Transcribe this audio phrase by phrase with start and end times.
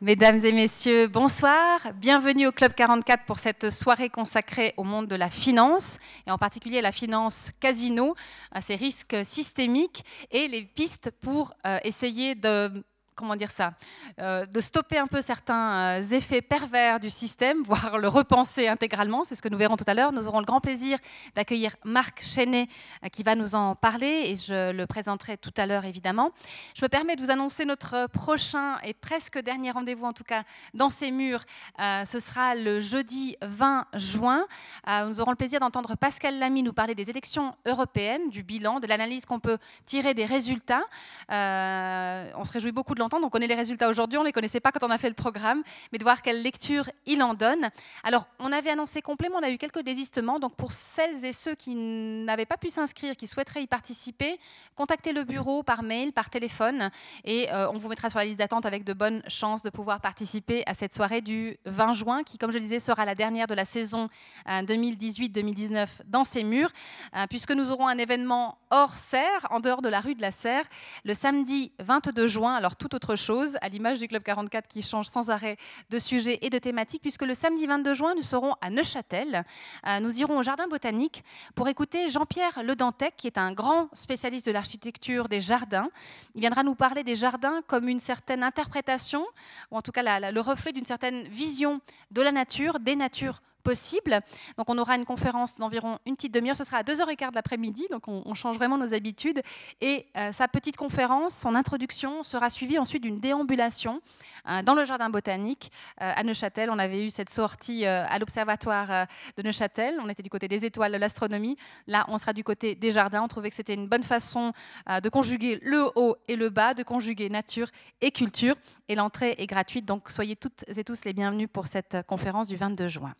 [0.00, 1.80] Mesdames et messieurs, bonsoir.
[1.96, 6.38] Bienvenue au Club 44 pour cette soirée consacrée au monde de la finance, et en
[6.38, 8.14] particulier la finance casino,
[8.52, 12.84] à ses risques systémiques et les pistes pour euh, essayer de
[13.18, 13.72] comment dire ça,
[14.20, 19.24] euh, de stopper un peu certains euh, effets pervers du système, voire le repenser intégralement.
[19.24, 20.12] C'est ce que nous verrons tout à l'heure.
[20.12, 20.98] Nous aurons le grand plaisir
[21.34, 22.68] d'accueillir Marc Chenet
[23.04, 26.30] euh, qui va nous en parler et je le présenterai tout à l'heure évidemment.
[26.76, 30.44] Je me permets de vous annoncer notre prochain et presque dernier rendez-vous en tout cas
[30.74, 31.44] dans ces murs.
[31.78, 34.46] ce sera le jeudi 20 juin.
[34.86, 38.86] nous aurons le plaisir d'entendre Pascal Lamy nous parler des élections européennes, du bilan, de
[38.86, 40.84] l'analyse qu'on peut tirer des résultats.
[41.28, 44.72] on se réjouit beaucoup de on connaît les résultats aujourd'hui, on ne les connaissait pas
[44.72, 45.62] quand on a fait le programme,
[45.92, 47.70] mais de voir quelle lecture il en donne.
[48.02, 50.38] Alors, on avait annoncé complément, on a eu quelques désistements.
[50.38, 54.38] Donc, pour celles et ceux qui n'avaient pas pu s'inscrire, qui souhaiteraient y participer,
[54.74, 56.90] contactez le bureau par mail, par téléphone,
[57.24, 60.00] et euh, on vous mettra sur la liste d'attente avec de bonnes chances de pouvoir
[60.00, 63.54] participer à cette soirée du 20 juin, qui, comme je disais, sera la dernière de
[63.54, 64.06] la saison
[64.46, 66.70] 2018-2019 euh, dans ces murs,
[67.16, 70.30] euh, puisque nous aurons un événement hors serre, en dehors de la rue de la
[70.30, 70.64] Serre,
[71.04, 72.54] le samedi 22 juin.
[72.54, 75.56] Alors, tout autre chose, à l'image du Club 44 qui change sans arrêt
[75.88, 79.44] de sujet et de thématique, puisque le samedi 22 juin, nous serons à Neuchâtel.
[79.86, 81.22] Euh, nous irons au Jardin botanique
[81.54, 85.90] pour écouter Jean-Pierre Ledantec, qui est un grand spécialiste de l'architecture des jardins.
[86.34, 89.24] Il viendra nous parler des jardins comme une certaine interprétation,
[89.70, 94.20] ou en tout cas le reflet d'une certaine vision de la nature, des natures possible.
[94.56, 97.86] Donc on aura une conférence d'environ une petite demi-heure, ce sera à 2h15 de l'après-midi,
[97.90, 99.42] donc on, change vraiment nos habitudes.
[99.80, 104.00] Et euh, sa petite conférence, son introduction sera suivie ensuite d'une déambulation
[104.48, 106.70] euh, dans le jardin botanique euh, à Neuchâtel.
[106.70, 110.92] On avait eu cette sortie à l'observatoire de Neuchâtel, on était du côté des étoiles
[110.92, 111.56] de l'astronomie.
[111.86, 113.22] Là, on sera du côté des jardins.
[113.22, 114.52] On trouvait que c'était une bonne façon
[114.88, 117.68] de conjuguer le haut et le bas, de conjuguer nature
[118.00, 118.54] et culture.
[118.88, 122.56] Et l'entrée est gratuite, donc soyez toutes et tous les bienvenus pour cette conférence du
[122.56, 123.14] 22 juin.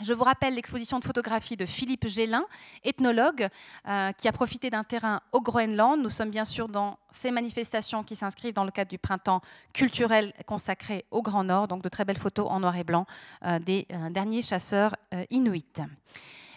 [0.00, 2.44] Je vous rappelle l'exposition de photographie de Philippe Gélin,
[2.84, 3.48] ethnologue,
[3.88, 6.00] euh, qui a profité d'un terrain au Groenland.
[6.00, 9.40] Nous sommes bien sûr dans ces manifestations qui s'inscrivent dans le cadre du printemps
[9.72, 13.06] culturel consacré au Grand Nord, donc de très belles photos en noir et blanc
[13.44, 14.94] euh, des euh, derniers chasseurs
[15.30, 15.64] inuits.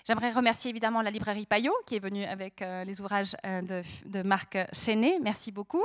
[0.07, 3.61] J'aimerais remercier évidemment la librairie Payot qui est venue avec euh, les ouvrages euh,
[4.05, 5.19] de, Marc Chenet.
[5.21, 5.83] Merci beaucoup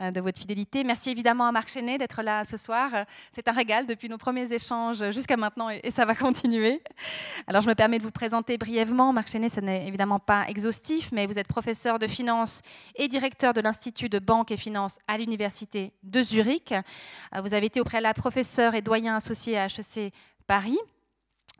[0.00, 0.84] euh, de votre fidélité.
[0.84, 2.90] Merci évidemment à Marc Chenet d'être là ce soir.
[3.30, 6.82] C'est un régal depuis nos premiers échanges jusqu'à maintenant et, ça va continuer.
[7.46, 9.12] Alors je me permets de vous présenter brièvement.
[9.12, 12.62] Marc Chenet, ce n'est évidemment pas exhaustif, mais vous êtes professeur de finance
[12.94, 16.72] et directeur de l'Institut de banque et finance à l'Université de Zurich.
[17.42, 20.12] Vous avez été au préalable professeur et doyen associé à HEC
[20.46, 20.78] Paris.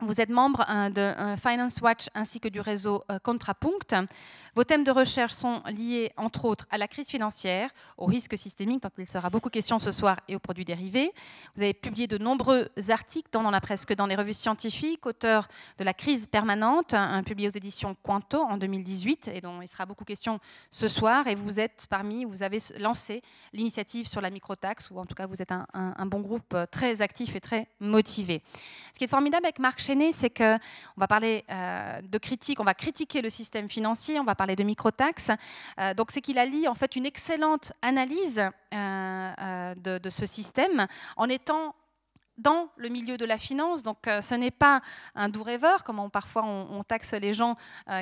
[0.01, 3.93] Vous êtes membre euh, de euh, Finance Watch ainsi que du réseau euh, Contrapunct.
[4.55, 8.81] Vos thèmes de recherche sont liés, entre autres, à la crise financière, au risque systémique,
[8.81, 11.11] dont il sera beaucoup question ce soir, et aux produits dérivés.
[11.55, 15.05] Vous avez publié de nombreux articles, tant dans la presse que dans les revues scientifiques,
[15.05, 19.67] auteur de La crise permanente, un publié aux éditions Quanto en 2018, et dont il
[19.67, 20.39] sera beaucoup question
[20.71, 21.27] ce soir.
[21.27, 23.21] Et vous êtes parmi, vous avez lancé
[23.51, 27.35] l'initiative sur la microtaxe, ou en tout cas, vous êtes un, bon groupe très actif
[27.35, 28.41] et très motivé.
[28.93, 29.79] Ce qui est formidable avec Marc
[30.11, 30.59] c'est qu'on
[30.97, 34.63] va parler euh, de critique, on va critiquer le système financier, on va parler de
[34.63, 35.31] microtaxes.
[35.79, 38.41] Euh, donc c'est qu'il allie en fait une excellente analyse
[38.73, 41.75] euh, de, ce système en étant
[42.37, 43.83] dans le milieu de la finance.
[43.83, 44.81] Donc, ce n'est pas
[45.13, 47.57] un doux rêveur, comme parfois on, taxe les gens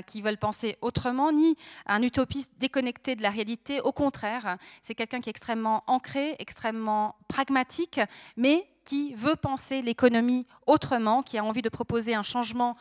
[0.06, 3.81] qui veulent penser autrement, ni un utopiste déconnecté de la réalité.
[3.81, 8.00] Au contraire, c'est quelqu'un qui est extrêmement ancré, extrêmement pragmatique,
[8.36, 12.78] mais qui veut penser l'économie autrement, qui a envie de proposer un changement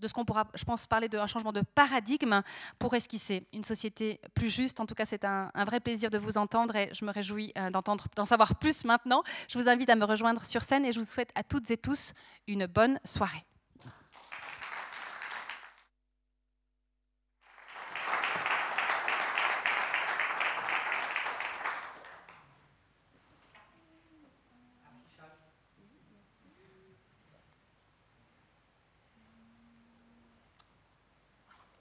[0.00, 2.40] de ce qu'on pourra, je pense, parler d'un changement de paradigme
[2.78, 4.80] pour esquisser une société plus juste.
[4.80, 7.68] En tout cas, c'est un, vrai plaisir de vous entendre et je me réjouis euh,
[7.68, 9.22] d'entendre, d'en savoir plus maintenant.
[9.46, 11.76] Je vous invite à me rejoindre sur scène et je vous souhaite à toutes et
[11.76, 12.14] tous
[12.48, 13.44] une bonne soirée.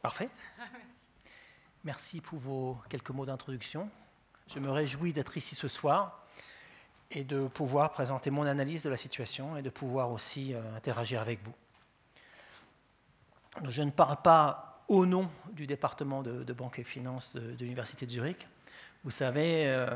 [0.01, 0.29] Parfait.
[1.83, 3.89] Merci pour vos quelques mots d'introduction.
[4.47, 6.25] Je me réjouis d'être ici ce soir
[7.11, 11.21] et de pouvoir présenter mon analyse de la situation et de pouvoir aussi euh, interagir
[11.21, 11.53] avec vous.
[13.63, 18.11] Je ne parle pas au nom du département de, banque et finance de, l'Université de
[18.11, 18.47] Zurich.
[19.03, 19.87] Vous savez, euh,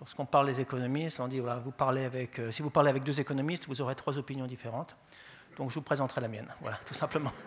[0.00, 3.02] lorsqu'on parle des économistes, on dit voilà, vous parlez avec, euh, si vous parlez avec
[3.02, 4.96] deux économistes, vous aurez trois opinions différentes.
[5.56, 6.48] Donc je vous présenterai la mienne.
[6.60, 7.32] Voilà, tout simplement.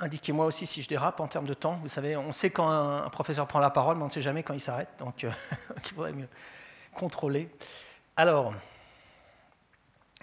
[0.00, 1.78] indiquez-moi aussi si je dérape en termes de temps.
[1.82, 4.42] Vous savez, on sait quand un, professeur prend la parole, mais on ne sait jamais
[4.42, 5.30] quand il s'arrête, donc euh,
[5.90, 6.28] il vaudrait mieux.
[6.94, 7.50] contrôlé.
[8.16, 8.54] Alors,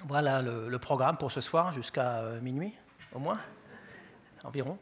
[0.03, 2.73] voilà le, programme pour ce soir jusqu'à euh, minuit,
[3.13, 3.39] au moins,
[4.43, 4.77] environ.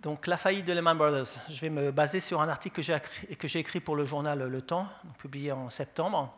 [0.00, 1.38] Donc, la faillite de Lehman Brothers.
[1.50, 2.82] Je vais me baser sur un article
[3.36, 4.86] que j'ai écrit pour le journal Le Temps,
[5.18, 6.34] publié en septembre,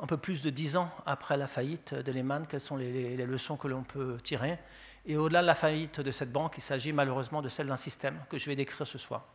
[0.00, 2.46] un peu plus de dix ans après la faillite de Lehman.
[2.48, 4.58] Quelles sont les leçons que l'on peut tirer?
[5.06, 8.18] Et au-delà de la faillite de cette banque, il s'agit malheureusement de celle d'un système
[8.30, 9.26] que je vais décrire ce soir.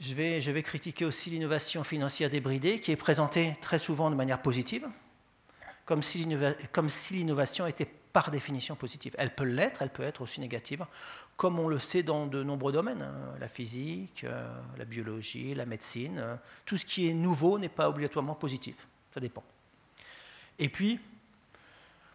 [0.00, 4.86] Je vais, critiquer aussi l'innovation financière débridée, qui est présentée très souvent de manière positive
[5.84, 9.14] comme si l'innovation était par définition positive.
[9.18, 10.86] Elle peut l'être, elle peut être aussi négative,
[11.36, 13.34] comme on le sait dans de nombreux domaines, hein.
[13.40, 14.48] la physique, euh,
[14.78, 16.18] la biologie, la médecine.
[16.18, 19.42] Euh, tout ce qui est nouveau n'est pas obligatoirement positif, ça dépend.
[20.58, 21.00] Et puis,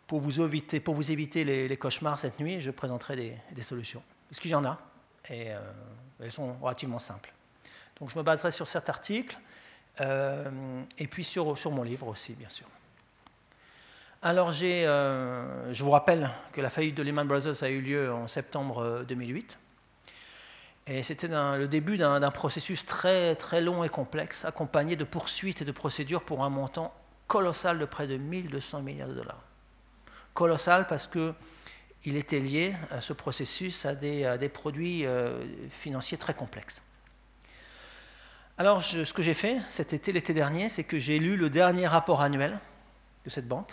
[0.09, 4.01] pour vous éviter, les, cauchemars cette nuit, je présenterai des, solutions.
[4.27, 4.79] Parce qu'il y en a,
[5.29, 5.59] et euh,
[6.19, 7.31] elles sont relativement simples.
[7.99, 9.37] Donc je me baserai sur cet article,
[9.99, 12.65] et puis sur, mon livre aussi, bien sûr.
[14.21, 18.27] Alors, euh, je vous rappelle que la faillite de Lehman Brothers a eu lieu en
[18.27, 19.57] septembre 2008.
[20.89, 25.61] Euh, et c'était le début d'un processus très, très long et complexe, accompagné de poursuites
[25.61, 26.93] et de procédures pour un montant
[27.27, 29.43] colossal de près de 1200 milliards de dollars.
[30.39, 36.81] Colossal parce qu'il était lié, à ce processus, à des, produits euh, financiers très complexes.
[38.57, 41.87] Alors, ce que j'ai fait cet été, l'été dernier, c'est que j'ai lu le dernier
[41.87, 42.57] rapport annuel
[43.25, 43.71] de cette banque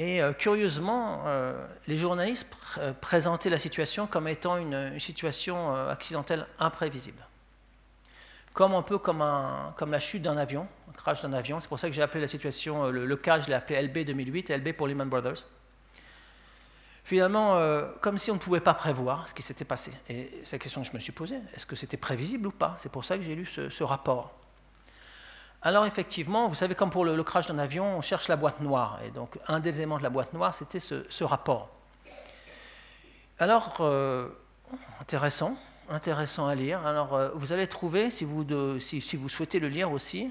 [0.00, 2.46] et euh, curieusement, euh, les journalistes
[2.78, 7.22] euh, présentaient la situation comme étant une, situation accidentelle imprévisible.
[8.54, 10.66] Comme un peu comme, la chute d'un avion,
[11.00, 11.60] crash d'un avion.
[11.60, 14.50] C'est pour ça que j'ai appelé la situation, le, cas, je l'ai appelé LB 2008,
[14.50, 15.44] LB pour Lehman Brothers.
[17.02, 17.58] Finalement,
[18.00, 19.90] comme si on ne pouvait pas prévoir ce qui s'était passé.
[20.08, 21.38] Et c'est la question que je me suis posée.
[21.54, 22.74] Est-ce que c'était prévisible ou pas?
[22.76, 24.40] C'est pour ça que j'ai lu ce rapport.
[25.62, 28.98] Alors effectivement, vous savez, comme pour le, crash d'un avion, on cherche la boîte noire.
[29.04, 31.68] Et donc un des éléments de la boîte noire, c'était ce, rapport.
[33.38, 34.28] Alors, euh,
[35.00, 35.56] intéressant,
[35.90, 36.86] intéressant à lire.
[36.86, 38.44] Alors, euh, vous allez trouver, si vous,
[38.80, 40.30] si, vous, souhaitez le lire aussi,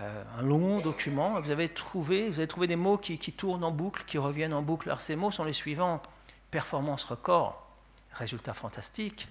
[0.00, 1.40] euh, un long document.
[1.40, 2.30] Vous, avez trouvé,
[2.66, 4.88] des mots qui, tournent en boucle, qui reviennent en boucle.
[4.88, 6.02] Alors, ces mots sont les suivants
[6.50, 7.64] performance record,
[8.12, 9.28] résultat fantastique,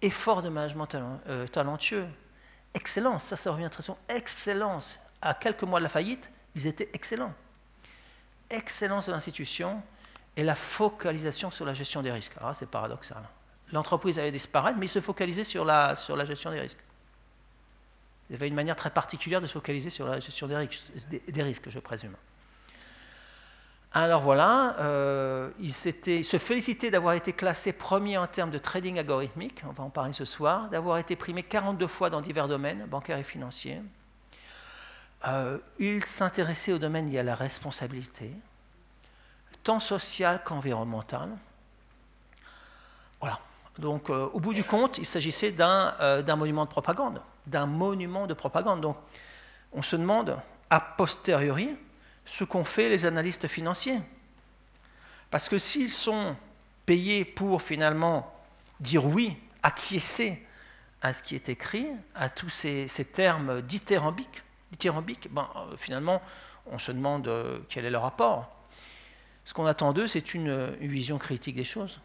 [0.00, 0.88] effort de management
[1.52, 2.06] talentueux,
[2.74, 4.98] excellence, ça, ça revient très souvent, excellence.
[5.20, 7.34] À quelques mois de la faillite, ils étaient excellents.
[8.50, 9.82] Excellence de l'institution
[10.36, 12.34] et la focalisation sur la gestion des risques.
[12.40, 13.22] Ah, c'est paradoxal.
[13.70, 16.82] L'entreprise allait disparaître, mais ils se focalisaient sur la, sur la gestion des risques.
[18.32, 20.90] Il avait une manière très particulière de se focaliser sur la gestion des risques,
[21.28, 22.14] des risques je présume.
[23.92, 29.62] Alors voilà, euh, il, se félicitait d'avoir été classé premier en termes de trading algorithmique,
[29.68, 33.18] on va en parler ce soir, d'avoir été primé 42 fois dans divers domaines, bancaires
[33.18, 33.82] et financiers.
[35.26, 38.30] Euh, il s'intéressait au domaine lié à la responsabilité,
[39.62, 41.36] tant sociale qu'environnementale.
[43.20, 43.38] Voilà.
[43.78, 48.34] Donc, euh, au bout du compte, il s'agissait d'un monument de propagande, d'un monument de
[48.34, 48.80] propagande.
[48.80, 48.96] Donc,
[49.72, 50.38] on se demande,
[50.70, 51.76] a posteriori,
[52.24, 54.00] ce qu'ont fait les analystes financiers.
[55.30, 56.36] Parce que s'ils sont
[56.86, 58.32] payés pour finalement
[58.80, 60.46] dire oui, acquiescer
[61.00, 64.42] à ce qui est écrit, à tous ces, termes dithyrambiques,
[65.30, 66.22] ben, euh, finalement,
[66.66, 68.62] on se demande euh, quel est leur rapport.
[69.44, 72.00] Ce qu'on attend d'eux, c'est une, vision critique des choses.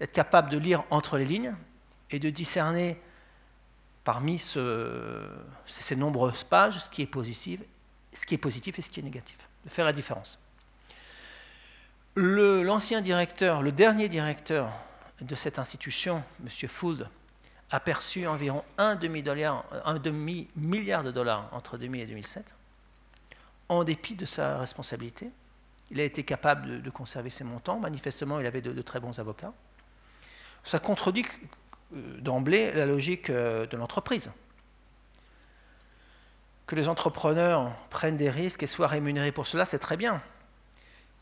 [0.00, 1.54] Être capable de lire entre les lignes
[2.10, 2.98] et de discerner
[4.06, 7.60] parmi ces nombreuses pages ce qui est positif
[8.16, 10.38] ce qui est positif et ce qui est négatif, de faire la différence.
[12.16, 14.72] L'ancien directeur, le dernier directeur
[15.20, 16.68] de cette institution, M.
[16.68, 17.08] Fould,
[17.70, 19.64] a perçu environ un demi-milliard
[20.00, 22.54] demi de dollars entre 2000 et 2007,
[23.68, 25.30] en dépit de sa responsabilité.
[25.90, 27.78] Il a été capable de, conserver ses montants.
[27.78, 29.52] Manifestement, il avait de, de très bons avocats.
[30.64, 31.26] Ça contredit
[31.92, 34.30] d'emblée la logique euh, de l'entreprise
[36.66, 40.20] que les entrepreneurs prennent des risques et soient rémunérés pour cela, c'est très bien.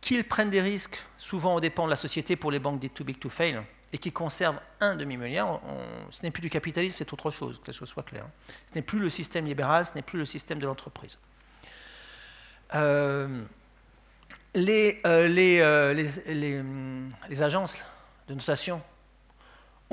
[0.00, 3.04] Qu'ils prennent des risques, souvent au dépend de la société pour les banques dites too
[3.04, 5.60] big to fail, et qu'ils conservent un demi-milliard,
[6.10, 8.26] ce n'est plus du capitalisme, c'est autre chose, que la chose soit claire.
[8.70, 11.18] Ce n'est plus le système libéral, ce n'est plus le système de l'entreprise.
[12.74, 13.44] Euh,
[14.54, 16.62] les, euh, euh, les,
[17.28, 17.84] les, agences
[18.28, 18.82] de notation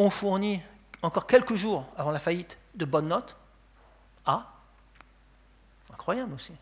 [0.01, 0.61] ont fourni,
[1.01, 3.35] encore quelques jours avant la faillite, de bonnes notes
[4.25, 4.47] à
[5.93, 6.53] Incroyable aussi.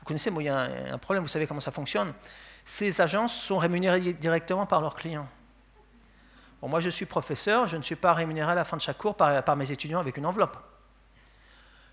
[0.00, 0.58] Vous connaissez, moi, il y a
[0.92, 2.12] un, problème, vous savez comment ça fonctionne.
[2.64, 5.28] Ces agences sont rémunérées directement par leurs clients.
[6.62, 9.14] moi, je suis professeur, je ne suis pas rémunéré à la fin de chaque cours
[9.14, 10.56] par, mes étudiants avec une enveloppe.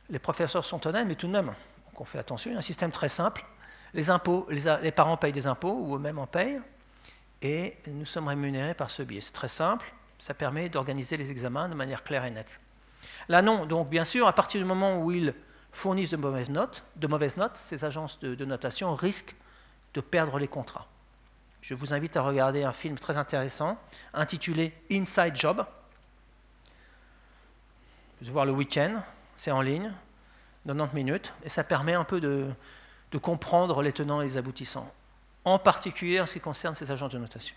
[0.09, 1.53] les professeurs sont honnêtes, mais tout de même,
[1.95, 2.55] on fait attention.
[2.55, 3.45] Un système très simple.
[3.93, 6.62] Les impôts, les, parents payent des impôts, ou eux-mêmes en payent,
[7.41, 9.21] et nous sommes rémunérés par ce biais.
[9.21, 12.59] C'est très simple, ça permet d'organiser les examens de manière claire et nette.
[13.29, 13.65] Là, non.
[13.65, 15.33] Donc, bien sûr, à partir du moment où ils
[15.71, 16.83] fournissent de mauvaises notes,
[17.55, 19.36] ces agences de, notation risquent
[19.93, 20.88] de perdre les contrats.
[21.62, 23.77] Je vous invite à regarder un film très intéressant
[24.13, 25.65] intitulé Inside Job.
[28.21, 29.01] Vous voir le week-end,
[29.36, 29.91] c'est en ligne,
[30.65, 34.91] 90 minutes, et ça permet un peu de comprendre les tenants et les aboutissants,
[35.45, 37.55] en particulier en ce qui concerne ces agences de notation.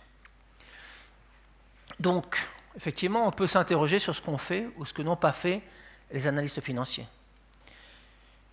[2.01, 5.61] Donc, effectivement, on peut s'interroger sur ce qu'ont fait ou ce que n'ont pas fait
[6.11, 7.07] les analystes financiers.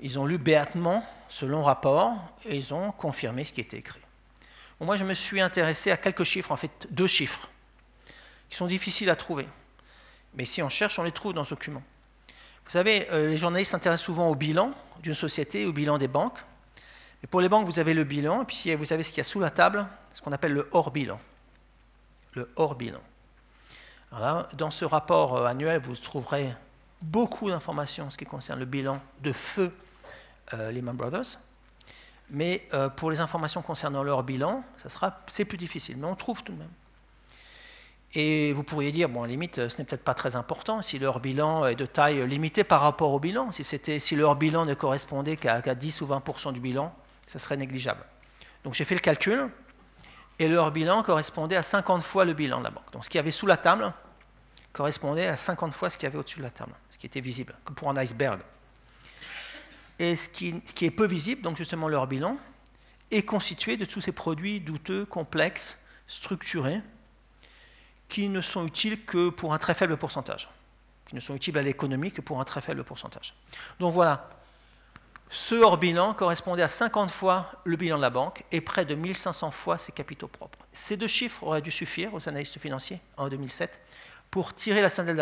[0.01, 2.13] Ils ont lu béatement ce long rapport
[2.45, 4.01] et ils ont confirmé ce qui était écrit.
[4.81, 7.47] moi, je me suis intéressé à quelques chiffres, en fait deux chiffres,
[8.49, 9.47] qui sont difficiles à trouver.
[10.35, 11.81] Mais si on cherche, on les trouve dans ce document.
[12.65, 16.39] Vous savez, euh, les journalistes s'intéressent souvent au bilan d'une société, au bilan des banques.
[17.23, 19.21] Et pour les banques, vous avez le bilan, et puis vous avez ce qu'il y
[19.21, 21.17] a sous la table, ce qu'on appelle le hors-bilan.
[22.33, 22.99] Le hors-bilan.
[24.11, 26.53] Dans ce rapport euh, annuel, vous trouverez
[27.01, 29.71] beaucoup d'informations en ce qui concerne le bilan de feu
[30.53, 31.39] euh, Lehman Brothers.
[32.29, 34.63] Mais euh, pour les informations concernant leur bilan,
[35.27, 36.71] c'est plus difficile, mais on trouve tout de même.
[38.13, 40.97] Et vous pourriez dire, bon, à la limite, ce n'est peut-être pas très important si
[40.97, 43.51] leur bilan est de taille limitée par rapport au bilan.
[43.51, 46.93] Si leur bilan ne correspondait qu'à, 10 ou 20% du bilan,
[47.25, 48.03] ça serait négligeable.
[48.63, 49.49] Donc j'ai fait le calcul,
[50.39, 52.91] et leur bilan correspondait à 50 fois le bilan de la banque.
[52.91, 53.91] Donc ce qu'il y avait sous la table
[54.72, 57.22] correspondait à 50 fois ce qu'il y avait au-dessus de la table, ce qui était
[57.22, 58.39] visible, comme pour un iceberg.
[60.00, 62.38] Et ce qui, est peu visible, donc justement leur bilan,
[63.10, 66.82] est constitué de tous ces produits douteux, complexes, structurés,
[68.08, 70.50] qui ne sont utiles que pour un très faible pourcentage,
[71.08, 73.34] qui ne sont utiles à l'économie que pour un très faible pourcentage.
[73.79, 74.29] Donc voilà,
[75.29, 79.51] ce hors-bilan correspondait à 50 fois le bilan de la banque et près de 1500
[79.51, 80.60] fois ses capitaux propres.
[80.72, 83.79] Ces deux chiffres auraient dû suffire aux analystes financiers en 2007
[84.31, 85.17] pour tirer la sandale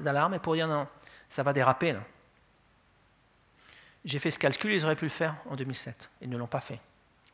[0.00, 0.86] d'alarme et pour dire non,
[1.28, 2.00] ça va déraper là.
[4.04, 6.08] J'ai fait ce calcul, ils auraient pu le faire en 2007.
[6.22, 6.80] Ils ne l'ont pas fait.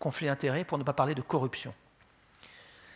[0.00, 1.72] Conflit d'intérêts pour ne pas parler de corruption.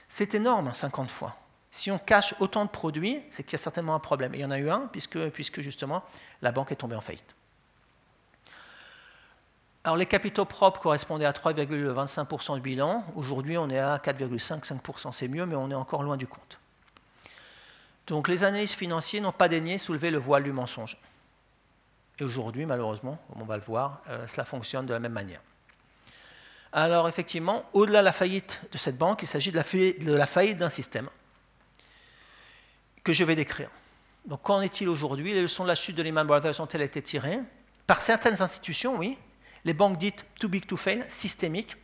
[0.09, 1.37] C'est énorme, 50 hein, fois.
[1.71, 4.35] Si on cache autant de produits, c'est qu'il y a certainement un problème.
[4.35, 6.03] Il y en a eu un, puisque justement,
[6.43, 7.37] la banque est tombée en faillite.
[9.83, 13.05] Alors les capitaux propres correspondaient à 3,25% du bilan.
[13.15, 15.13] Aujourd'hui, on est à 4,5-5%.
[15.13, 16.59] C'est mieux, mais on est encore loin du compte.
[18.07, 20.99] Donc les analystes financiers n'ont pas daigné soulever le voile du mensonge.
[22.19, 25.41] Et aujourd'hui, malheureusement, on va le voir, euh, cela fonctionne de la même manière.
[26.73, 30.69] Alors effectivement, au-delà de la faillite de cette banque, il s'agit de la faillite d'un
[30.69, 31.09] système
[33.03, 33.71] que je vais décrire.
[34.27, 35.33] Donc qu'en est-il aujourd'hui?
[35.33, 37.41] Les leçons de la chute de Lehman Brothers ont-elles été tirées?
[37.87, 39.17] Par certaines institutions, oui.
[39.64, 41.76] Les banques dites too big to fail, systémiques.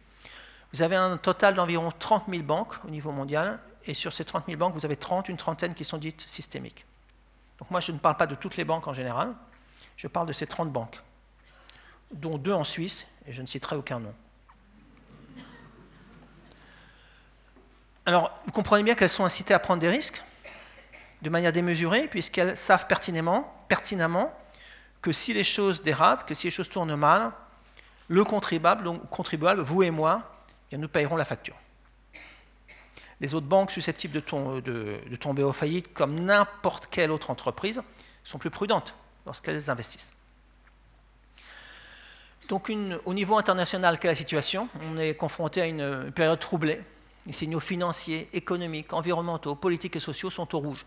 [0.72, 4.46] Vous avez un total d'environ 30 000 banques au niveau mondial, et sur ces 30
[4.46, 6.84] 000 banques, vous avez 30, une trentaine qui sont dites systémiques.
[7.58, 9.34] Donc moi, je ne parle pas de toutes les banques en général,
[9.96, 11.00] je parle de ces 30 banques,
[12.12, 14.14] dont deux en Suisse, et je ne citerai aucun nom.
[18.04, 20.22] Alors, vous comprenez bien qu'elles sont incitées à prendre des risques
[21.22, 24.32] de manière démesurée, puisqu'elles savent pertinemment, pertinemment
[25.02, 27.32] que si les choses dérapent, que si les choses tournent mal,
[28.08, 30.22] le contribuable, vous et moi,
[30.72, 31.56] nous payerons la facture.
[33.20, 37.82] Les autres banques susceptibles de, tomber aux faillites, comme n'importe quelle autre entreprise,
[38.22, 38.94] sont plus prudentes
[39.24, 40.12] lorsqu'elles investissent.
[42.48, 42.70] Donc
[43.04, 44.68] au niveau international, quelle est la situation?
[44.82, 46.80] On est confronté à une période troublée.
[47.26, 50.86] Les signaux financiers, économiques, environnementaux, politiques et sociaux sont au rouge.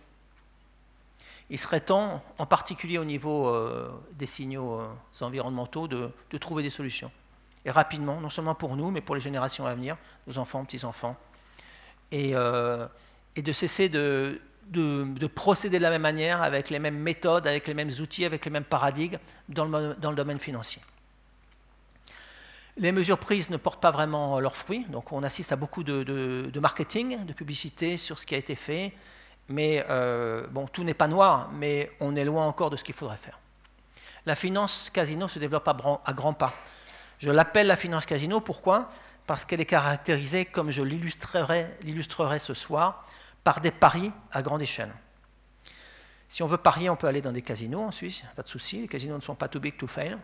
[1.49, 4.87] Il serait temps, en particulier au niveau euh, des signaux euh,
[5.21, 7.11] environnementaux, de, trouver des solutions.
[7.65, 11.17] Et rapidement, non seulement pour nous, mais pour les générations à venir, nos enfants, petits-enfants.
[12.11, 12.87] Et, euh,
[13.35, 17.73] de cesser de, de, procéder de la même manière, avec les mêmes méthodes, avec les
[17.73, 20.81] mêmes outils, avec les mêmes paradigmes dans le, domaine financier.
[22.77, 26.59] Les mesures prises ne portent pas vraiment leurs fruits, donc on assiste à beaucoup de
[26.59, 28.93] marketing, de publicité sur ce qui a été fait,
[29.49, 32.95] mais euh, bon, tout n'est pas noir, mais on est loin encore de ce qu'il
[32.95, 33.39] faudrait faire.
[34.25, 36.53] La finance casino se développe à, grands pas.
[37.17, 38.91] Je l'appelle la finance casino, pourquoi?
[39.25, 43.05] Parce qu'elle est caractérisée, comme je l'illustrerai ce soir,
[43.43, 44.93] par des paris à grande échelle.
[46.27, 48.81] Si on veut parier, on peut aller dans des casinos en Suisse, pas de souci,
[48.81, 50.17] les casinos ne sont pas too big to fail.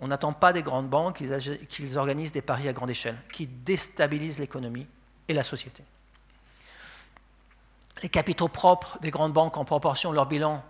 [0.00, 1.22] On n'attend pas des grandes banques
[1.68, 4.86] qu'ils organisent des paris à grande échelle, qui déstabilisent l'économie
[5.28, 5.84] et la société.
[8.02, 10.62] Les capitaux propres des grandes banques en proportion de leur bilan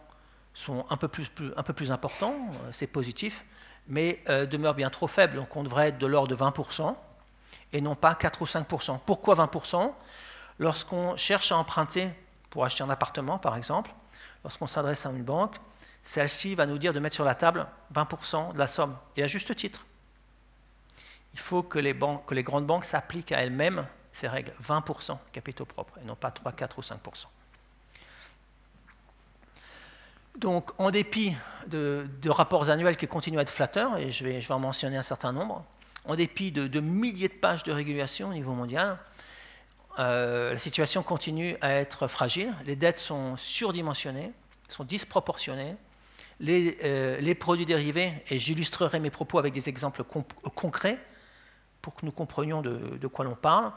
[0.53, 2.35] sont un peu plus, importants,
[2.73, 3.45] c'est positif,
[3.87, 5.37] mais demeurent bien trop faibles.
[5.37, 6.95] Donc on devrait être de l'ordre de 20%
[7.73, 8.99] et non pas 4 ou 5%.
[9.07, 9.93] Pourquoi 20%
[10.59, 12.11] Lorsqu'on cherche à emprunter
[12.51, 13.93] pour acheter un appartement, par exemple,
[14.45, 15.57] lorsqu'on s'adresse à une banque,
[16.03, 19.27] celle-ci va nous dire de mettre sur la table 20% de la somme, et à
[19.27, 19.87] juste titre.
[21.33, 26.05] Il faut que les grandes banques s'appliquent à elles-mêmes ces règles, 20% capitaux propres, et
[26.05, 27.26] non pas 3, 4 ou 5%.
[30.37, 31.35] Donc, en dépit
[31.67, 35.02] de, rapports annuels qui continuent à être flatteurs, et je vais, je en mentionner un
[35.02, 35.64] certain nombre,
[36.05, 38.99] en dépit de, milliers de pages de régulation au niveau mondial,
[39.99, 42.55] euh, la situation continue à être fragile.
[42.64, 44.33] Les dettes sont surdimensionnées,
[44.69, 45.76] sont disproportionnées.
[46.38, 50.99] Les, euh, les produits dérivés, et j'illustrerai mes propos avec des exemples concrets
[51.83, 53.73] pour que nous comprenions de, quoi l'on parle,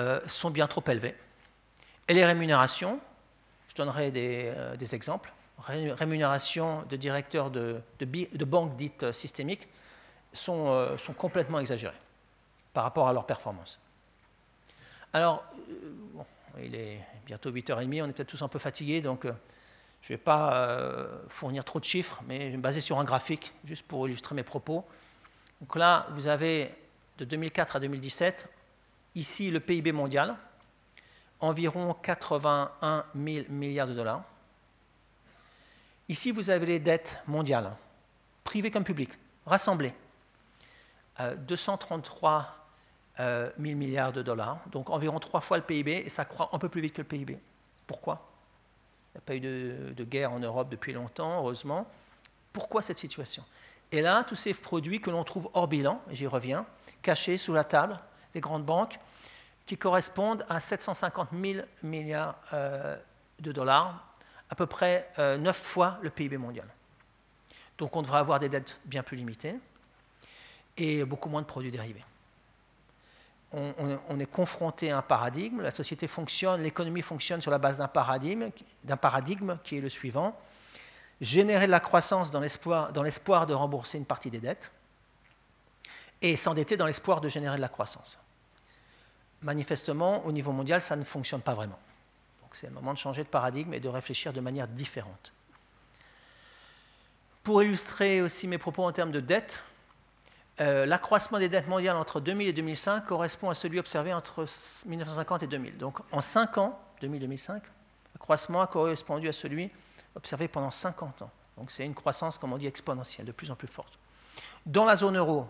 [0.00, 1.14] euh, sont bien trop élevés.
[2.08, 3.00] Et les rémunérations,
[3.68, 7.80] je donnerai des, des exemples, rémunérations de directeurs de,
[8.44, 9.68] banques dites systémiques,
[10.32, 11.94] sont, complètement exagérées
[12.72, 13.78] par rapport à leur performance.
[15.12, 15.44] Alors,
[15.78, 19.32] euh, il est bientôt 8h30, on est peut-être tous un peu fatigués, donc euh,
[20.02, 22.98] je ne vais pas euh, fournir trop de chiffres, mais je vais me baser sur
[22.98, 24.84] un graphique, juste pour illustrer mes propos.
[25.60, 26.72] Donc là, vous avez
[27.18, 28.48] de 2004 à 2017,
[29.20, 30.34] ici le PIB mondial,
[31.40, 34.24] environ 81 000 milliards de dollars.
[36.08, 37.70] Ici, vous avez les dettes mondiales,
[38.42, 39.12] privées comme publiques,
[39.46, 39.94] rassemblées.
[41.46, 42.56] 233
[43.18, 46.58] 1000 euh, milliards de dollars, donc environ trois fois le PIB, et ça croît un
[46.58, 47.38] peu plus vite que le PIB.
[47.86, 48.26] Pourquoi?
[49.12, 51.86] Il n'y a pas eu de, guerre en Europe depuis longtemps, heureusement.
[52.54, 53.44] Pourquoi cette situation?
[53.92, 56.64] Et là, tous ces produits que l'on trouve hors bilan, j'y reviens,
[57.02, 58.00] cachés sous la table
[58.34, 58.98] des grandes banques,
[59.66, 62.96] qui correspondent à 750 000 milliards euh,
[63.38, 64.04] de dollars,
[64.48, 66.66] à peu près euh, neuf 9 fois le PIB mondial.
[67.78, 69.54] Donc on devrait avoir des dettes bien plus limitées
[70.76, 72.04] et beaucoup moins de produits dérivés
[73.52, 77.88] on, est confronté à un paradigme, la société fonctionne, l'économie fonctionne sur la base d'un
[77.88, 78.50] paradigme,
[78.84, 80.38] d'un paradigme qui est le suivant
[81.20, 84.70] générer de la croissance dans l'espoir de rembourser une partie des dettes
[86.22, 88.18] et s'endetter dans l'espoir de générer de la croissance.
[89.42, 91.78] Manifestement, au niveau mondial, ça ne fonctionne pas vraiment.
[92.52, 95.32] C'est le moment de changer de paradigme et de réfléchir de manière différente.
[97.42, 99.62] Pour illustrer aussi mes propos en termes de dette,
[100.60, 104.44] euh, l'accroissement des dettes mondiales entre 2000 et 2005 correspond à celui observé entre
[104.86, 105.78] 1950 et 2000.
[105.78, 107.62] Donc en 5 ans, 2000-2005,
[108.14, 109.70] l'accroissement a correspondu à celui
[110.14, 111.30] observé pendant 50 ans.
[111.56, 113.98] Donc c'est une croissance, comme on dit, exponentielle, de plus en plus forte.
[114.66, 115.46] Dans la zone euro,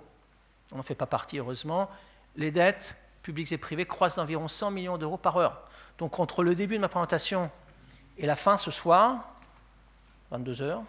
[0.70, 1.90] on n'en fait pas partie heureusement,
[2.37, 5.64] les dettes publiques et privées croissent d'environ 100 millions d'euros par heure.
[5.98, 7.50] Donc entre le début de ma présentation
[8.18, 9.35] et la fin ce soir,
[10.30, 10.83] 22 heures,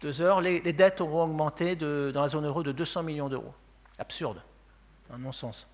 [0.00, 3.54] 2 heures, les, dettes auront augmenté dans la zone euro de 200 millions d'euros.
[3.98, 4.42] Absurde,
[5.10, 5.66] un non-sens.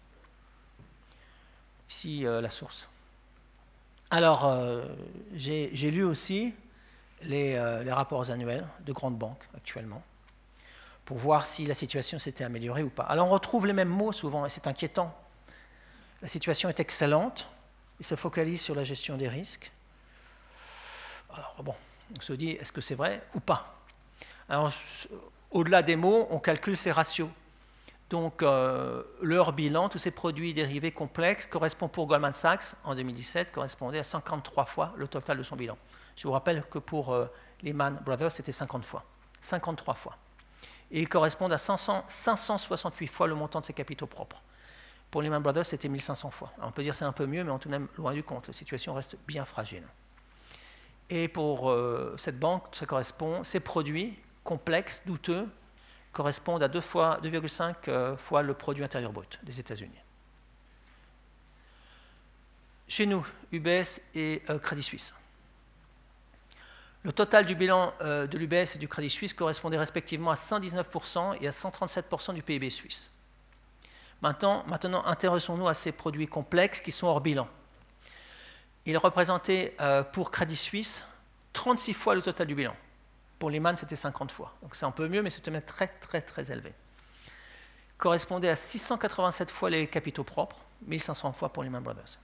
[1.88, 2.88] Ici, euh, la source.
[4.10, 4.84] Alors, euh,
[5.34, 6.54] j'ai lu aussi
[7.30, 10.02] euh, les, rapports annuels de grandes banques actuellement
[11.04, 13.04] pour voir si la situation s'était améliorée ou pas.
[13.04, 15.14] Alors, on retrouve les mêmes mots souvent et c'est inquiétant.
[16.22, 17.48] La situation est excellente,
[17.98, 19.72] il se focalise sur la gestion des risques.
[21.34, 21.74] Alors, bon,
[22.16, 23.76] on se dit, est-ce que c'est vrai ou pas?
[24.48, 24.72] Alors,
[25.50, 27.28] au-delà des mots, on calcule ces ratios.
[28.08, 33.50] Donc, euh, leur bilan, tous ces produits dérivés complexes, correspond pour Goldman Sachs, en 2017,
[33.50, 35.76] correspondait à 53 fois le total de son bilan.
[36.14, 37.26] Je vous rappelle que pour euh,
[37.62, 39.04] Lehman Brothers, c'était 50 fois.
[39.40, 40.16] 53 fois.
[40.92, 44.42] Et ils correspondent à 568 fois le montant de ses capitaux propres.
[45.12, 46.50] Pour Lehman Brothers, c'était 1500 fois.
[46.62, 48.22] on peut dire que c'est un peu mieux, mais on tout de même loin du
[48.22, 48.46] compte.
[48.46, 49.84] La situation reste bien fragile.
[51.10, 55.46] Et pour euh, cette banque, ça correspond, ces produits complexes, douteux,
[56.12, 60.00] correspondent à 2,5 euh, fois, le produit intérieur brut des États-Unis.
[62.88, 65.14] Chez nous, UBS et euh, Crédit Suisse.
[67.02, 71.48] Le total du bilan de l'UBS et du Crédit Suisse correspondait respectivement à 119% et
[71.48, 73.10] à 137% du PIB suisse.
[74.22, 74.64] Maintenant,
[75.04, 77.48] intéressons-nous à ces produits complexes qui sont hors bilan.
[78.86, 79.76] Ils représentaient
[80.12, 81.04] pour Crédit Suisse
[81.52, 82.74] 36 fois le total du bilan.
[83.38, 84.54] Pour Lehman, c'était 50 fois.
[84.62, 86.72] Donc c'est un peu mieux, mais c'était très, très, très élevé.
[87.98, 92.18] Correspondait à 687 fois les capitaux propres, 1500 fois pour Lehman Brothers.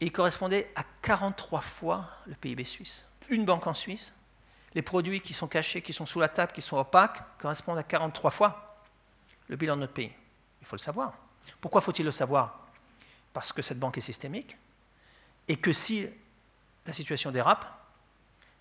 [0.00, 3.04] Et il correspondait à 43 fois le PIB suisse.
[3.30, 4.14] Une banque en Suisse,
[4.74, 7.82] les produits qui sont cachés, qui sont sous la table, qui sont opaques, correspondent à
[7.82, 8.67] 43 fois
[9.48, 10.12] le bilan de notre pays.
[10.60, 11.14] Il faut le savoir.
[11.60, 12.66] Pourquoi faut-il le savoir?
[13.32, 14.56] Parce que cette banque est systémique
[15.46, 16.06] et que si
[16.86, 17.66] la situation dérape,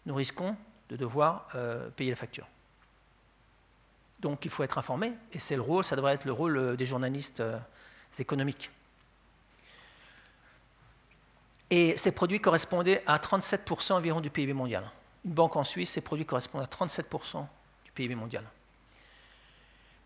[0.05, 0.55] nous risquons
[0.89, 2.47] de devoir euh, payer la facture.
[4.19, 6.75] Donc il faut être informé, et c'est le rôle, ça devrait être le rôle euh,
[6.75, 7.43] des journalistes
[8.19, 8.71] économiques.
[11.69, 14.89] Et ces produits correspondaient à 37% environ du PIB mondial.
[15.25, 17.45] Une banque en Suisse, ces produits correspondent à 37%
[17.83, 18.45] du PIB mondial.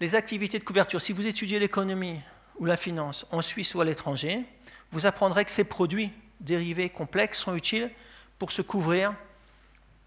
[0.02, 2.20] Les activités de couverture, si vous étudiez l'économie
[2.58, 4.44] ou la finance en Suisse ou à l'étranger,
[4.92, 7.92] vous apprendrez que ces produits dérivés complexes sont utiles
[8.40, 9.14] pour se couvrir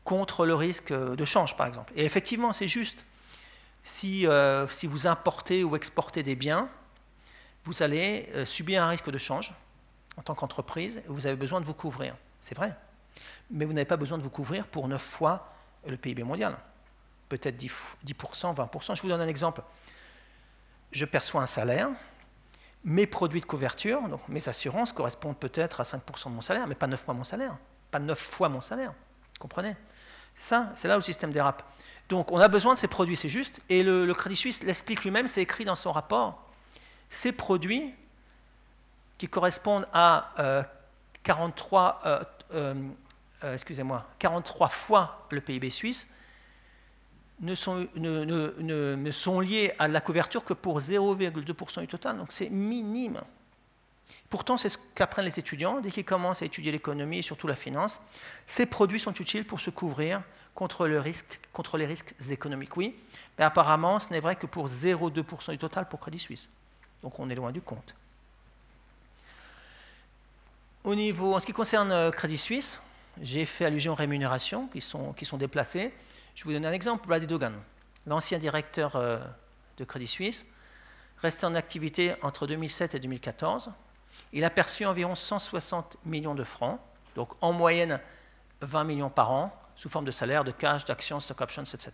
[0.02, 1.92] contre le risque de change, par exemple.
[1.94, 3.07] Et effectivement, c'est juste.
[3.85, 6.68] Si, euh, vous importez ou exportez des biens,
[7.62, 9.54] vous allez euh, subir un risque de change
[10.16, 12.16] en tant qu'entreprise et vous avez besoin de vous couvrir.
[12.40, 12.74] C'est vrai.
[13.48, 15.54] Mais vous n'avez pas besoin de vous couvrir pour 9 fois
[15.87, 16.57] le PIB mondial.
[17.28, 18.96] Peut-être 10%, 20%.
[18.96, 19.62] Je vous donne un exemple.
[20.92, 21.90] Je perçois un salaire,
[22.84, 26.74] mes produits de couverture, donc mes assurances, correspondent peut-être à 5% de mon salaire, mais
[26.74, 27.56] pas 9 fois mon salaire.
[27.90, 28.92] Pas 9 fois mon salaire.
[29.40, 29.74] Comprenez?
[30.34, 31.62] Ça, c'est là où le système dérape.
[32.08, 33.60] Donc on a besoin de ces produits, c'est juste.
[33.68, 36.50] Et le, Crédit Suisse l'explique lui-même, c'est écrit dans son rapport.
[37.08, 37.94] Ces produits
[39.16, 40.66] qui correspondent à
[41.22, 42.20] 43, euh,
[42.52, 42.74] euh,
[43.44, 46.06] euh, excusez-moi, 43 fois le PIB suisse,
[47.40, 53.20] ne sont, liés à la couverture que pour 0,2% du total, donc c'est minime.
[54.31, 57.57] Pourtant, c'est ce qu'apprennent les étudiants dès qu'ils commencent à étudier l'économie et surtout la
[57.57, 58.01] finance.
[58.47, 60.23] Ces produits sont utiles pour se couvrir
[60.55, 62.94] contre, les risques économiques, oui,
[63.38, 66.49] mais apparemment, ce n'est vrai que pour 0,2% du total pour Crédit Suisse.
[67.03, 67.94] Donc on est loin du compte.
[70.85, 72.81] Au niveau, en ce qui concerne euh, Crédit Suisse,
[73.20, 75.92] j'ai fait allusion aux rémunérations qui sont déplacées.
[76.35, 77.07] Je vous donne un exemple.
[77.07, 77.55] Brady Dogan,
[78.07, 79.18] l'ancien directeur euh,
[79.77, 80.47] de Crédit Suisse,
[81.18, 83.70] resté en activité entre 2007 et 2014.
[84.33, 86.81] Il a perçu environ 160 millions de francs,
[87.14, 88.01] donc en moyenne
[88.61, 91.92] 20 millions par an, sous forme de salaire, de cash, d'actions, stock options, etc.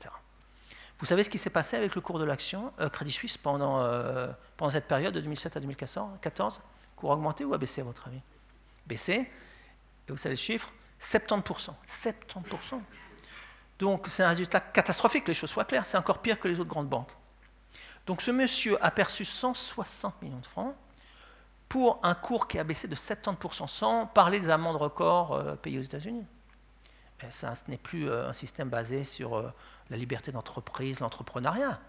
[0.98, 3.80] Vous savez ce qui s'est passé avec le cours de l'action euh, Crédit Suisse pendant,
[3.80, 6.60] euh, pendant cette période de 2007 à 2014
[6.96, 8.20] Cours augmenté ou a baissé à votre avis?
[8.86, 9.14] Baissé.
[9.14, 10.70] Et vous savez le chiffre?
[11.00, 11.70] 70%.
[11.88, 12.80] 70%.
[13.80, 16.68] Donc c'est un résultat catastrophique, les choses soient claires, c'est encore pire que les autres
[16.68, 17.10] grandes banques.
[18.06, 20.74] Donc ce monsieur a perçu 160 millions de francs
[21.66, 25.78] pour un cours qui a baissé de 70%, sans parler des amendes records euh, payées
[25.78, 26.26] aux États-Unis.
[27.30, 29.50] Ça, ce n'est plus euh, un système basé sur euh,
[29.88, 31.80] la liberté d'entreprise, l'entrepreneuriat.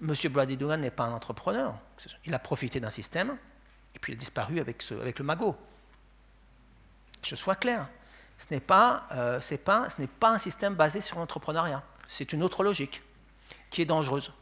[0.00, 1.74] Monsieur Brady Dugan n'est pas un entrepreneur.
[2.24, 3.36] Il a profité d'un système
[3.94, 5.56] et puis il a disparu avec, avec le magot.
[7.20, 7.88] Que ce soit clair
[8.38, 9.40] ce n'est pas, euh,
[10.22, 11.82] un système basé sur l'entrepreneuriat.
[12.06, 13.02] C'est une autre logique
[13.70, 14.32] qui est dangereuse.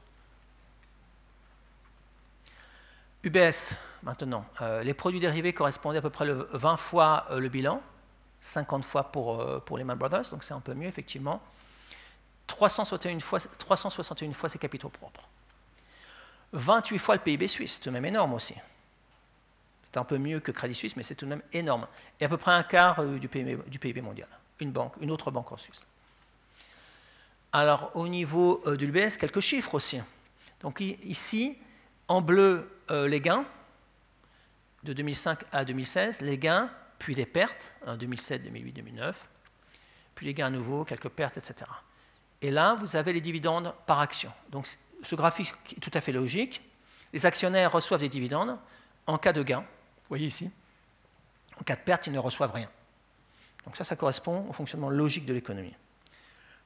[3.22, 7.48] UBS, maintenant, euh, les produits dérivés correspondaient à peu près le 20 fois euh, le
[7.48, 7.80] bilan,
[8.40, 9.42] 50 fois pour,
[9.76, 11.40] Lehman Brothers, donc c'est un peu mieux effectivement.
[12.46, 15.26] 361 fois, 361 fois ses capitaux propres.
[16.52, 18.54] 28 fois le PIB suisse, c'est même énorme aussi.
[19.94, 21.86] C'est un peu mieux que Crédit Suisse, mais c'est tout de même énorme.
[22.18, 24.26] Et à peu près un quart euh, du PIB, mondial.
[24.58, 25.86] Une banque, une autre banque en Suisse.
[27.52, 30.00] Alors, au niveau euh, de l'UBS, quelques chiffres aussi.
[30.58, 31.56] Donc ici,
[32.08, 33.44] en bleu, euh, les gains
[34.82, 39.24] de 2005 à 2016, les gains, puis les pertes, en 2007, 2008, 2009,
[40.16, 41.70] puis les gains à nouveau, quelques pertes, etc.
[42.42, 44.32] Et là, vous avez les dividendes par action.
[44.50, 44.66] Donc
[45.04, 46.62] ce graphique est tout à fait logique.
[47.12, 48.58] Les actionnaires reçoivent des dividendes.
[49.06, 49.64] En cas de gain,
[50.14, 50.50] voyez ici,
[51.60, 52.70] en cas de perte, ils ne reçoivent rien.
[53.64, 55.74] Donc ça, ça correspond au fonctionnement logique de l'économie.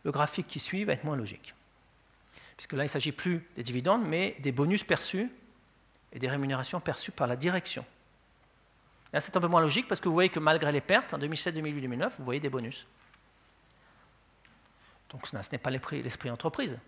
[0.05, 1.55] Le graphique qui suit va être moins logique,
[2.57, 5.31] puisque là, il ne s'agit plus des dividendes, mais des bonus perçus
[6.13, 7.85] et des rémunérations perçues par la direction.
[9.13, 11.19] Là, c'est un peu moins logique, parce que vous voyez que malgré les pertes, en
[11.19, 12.87] 2007, 2008, 2009, vous voyez des bonus.
[15.11, 16.79] Donc ce n'est pas l'esprit entreprise.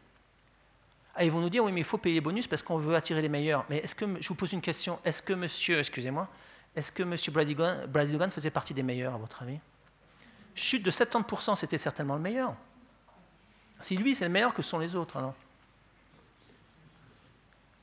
[1.15, 2.95] Ah, ils vont nous dire, oui, mais il faut payer les bonus parce qu'on veut
[2.95, 3.65] attirer les meilleurs.
[3.69, 6.29] Mais est-ce que, je vous pose une question, est-ce que monsieur, excusez-moi,
[6.77, 9.59] est-ce que monsieur Brady Dugan faisait partie des meilleurs, à votre avis?
[10.55, 12.55] Chute de 70%, c'était certainement le meilleur.
[13.81, 15.35] Si lui, c'est le meilleur, que sont les autres alors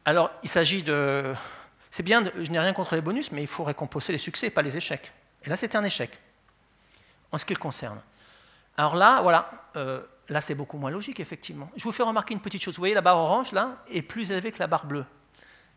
[0.05, 1.33] Alors, il s'agit de...
[1.91, 4.61] C'est bien, je n'ai rien contre les bonus, mais il faut récompenser les succès, pas
[4.61, 5.11] les échecs.
[5.43, 6.11] Et là, c'était un échec,
[7.31, 7.99] en ce qui le concerne.
[8.77, 11.69] Alors là, voilà, euh, Là, c'est beaucoup moins logique, effectivement.
[11.75, 12.75] Je vous fais remarquer une petite chose.
[12.75, 15.05] Vous voyez, la barre orange, là, est plus élevée que la barre bleue.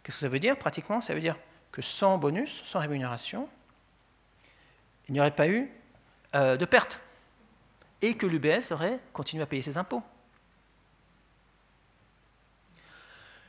[0.02, 1.00] Qu'est-ce que ça veut dire, pratiquement?
[1.00, 1.36] Ça veut dire
[1.70, 3.48] que sans bonus, sans rémunération,
[5.08, 5.70] il n'y aurait pas eu
[6.34, 7.00] euh, de perte.
[8.02, 10.02] Et que l'UBS aurait continué à payer ses impôts.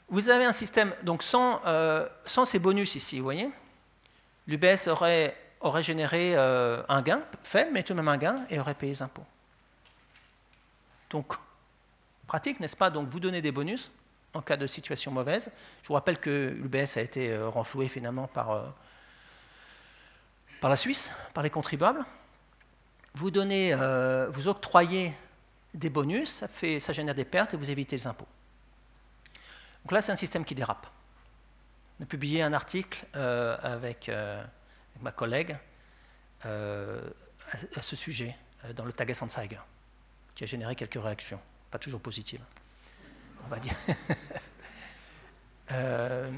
[0.10, 3.50] Vous avez un système, donc sans, euh, ces bonus ici, vous voyez,
[4.46, 8.60] l'UBS aurait, aurait généré euh, un gain, faible, mais tout de même un gain, et
[8.60, 9.24] aurait payé ses impôts.
[11.12, 11.34] Donc,
[12.26, 12.90] pratique, n'est-ce pas?
[12.90, 13.92] Donc, vous donnez des bonus
[14.34, 15.52] en cas de situation mauvaise.
[15.84, 18.64] Je vous rappelle que l'UBS a été euh, renfloué finalement par, euh,
[20.62, 22.04] par la Suisse, par les contribuables.
[23.14, 25.14] Vous, donnez, euh, vous octroyez
[25.74, 28.28] des bonus, ça, fait, ça génère des pertes et vous évitez les impôts.
[29.84, 30.88] Donc là, c'est un système qui dérape.
[32.00, 34.10] On a publié un article avec,
[35.02, 35.56] ma collègue
[36.44, 38.36] à, ce sujet
[38.76, 39.60] dans le Tagesanzeiger,
[40.36, 41.40] qui a généré quelques réactions,
[41.70, 42.42] pas toujours positives
[43.46, 43.76] on va dire.
[45.74, 46.30] Euh,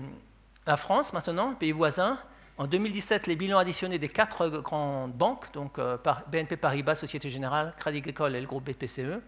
[0.68, 2.20] la France, maintenant, pays voisin,
[2.60, 7.74] en 2017, les bilans additionnés des quatre grandes banques, donc euh, BNP Paribas, Société Générale,
[7.80, 9.24] Crédit Agricole et le groupe BPCE,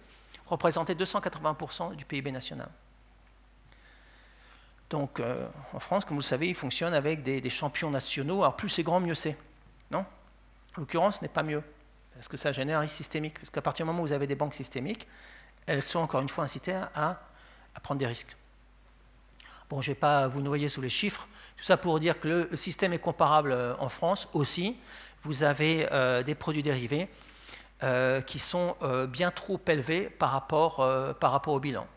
[0.46, 2.70] représentaient 280% du PIB national.
[4.92, 8.44] Donc, euh, en France, comme vous le savez, ils fonctionnent avec des, champions nationaux.
[8.44, 9.36] Alors, plus c'est grand, mieux c'est.
[9.90, 10.06] Non?
[10.78, 11.64] En l'occurrence, ce n'est pas mieux.
[12.16, 13.36] Parce que ça génère un risque systémique.
[13.36, 15.08] Parce qu'à partir du moment où vous avez des banques systémiques,
[15.68, 17.20] elles sont encore une fois incitées à
[17.82, 18.36] prendre des risques.
[19.70, 21.28] Bon, je ne vais pas vous noyer sous les chiffres.
[21.58, 24.78] Tout ça pour dire que le système est comparable euh, en France aussi.
[25.24, 27.08] Vous avez euh, des produits dérivés
[27.82, 28.76] euh, qui sont
[29.10, 30.76] bien trop élevés par rapport,
[31.20, 31.88] par rapport au bilan.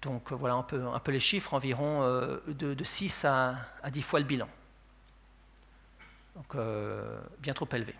[0.00, 2.02] donc voilà un peu, les chiffres, environ
[2.48, 4.48] de, 6 à, à, 10 fois le bilan.
[6.36, 6.56] Donc
[7.38, 7.94] bien trop élevé.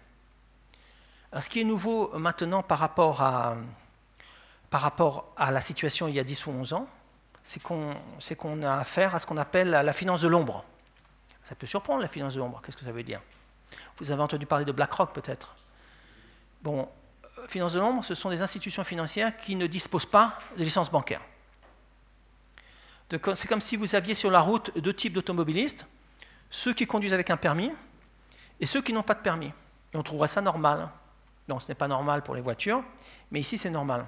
[1.38, 3.56] Ce qui est nouveau maintenant par rapport à,
[4.70, 6.88] par rapport à la situation il y a 10 ou 11 ans,
[7.42, 10.64] c'est qu'on a affaire à ce qu'on appelle la finance de l'ombre.
[11.42, 13.20] Ça peut surprendre la finance de l'ombre, qu'est-ce que ça veut dire?
[13.98, 15.56] Vous avez entendu parler de BlackRock peut-être?
[16.62, 16.88] Bon,
[17.38, 20.90] euh, finance de l'ombre, ce sont des institutions financières qui ne disposent pas de licence
[20.90, 21.20] bancaire.
[23.34, 25.86] C'est comme si vous aviez sur la route deux types d'automobilistes,
[26.48, 27.70] ceux qui conduisent avec un permis
[28.62, 29.53] et ceux qui n'ont pas de permis.
[29.92, 30.88] Et on trouverait ça normal.
[31.48, 32.83] Non, ce n'est pas normal pour les voitures,
[33.33, 34.07] mais ici c'est normal.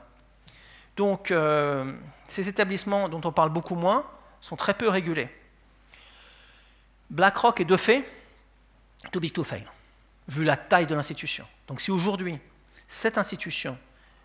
[0.96, 1.92] Donc, euh,
[2.28, 4.06] ces établissements dont on parle beaucoup moins
[4.40, 5.28] sont très peu régulés.
[7.10, 8.08] BlackRock est de fait
[9.10, 9.66] too big to fail,
[10.28, 11.46] vu la taille de l'institution.
[11.66, 12.38] Donc, si aujourd'hui
[12.86, 13.76] cette institution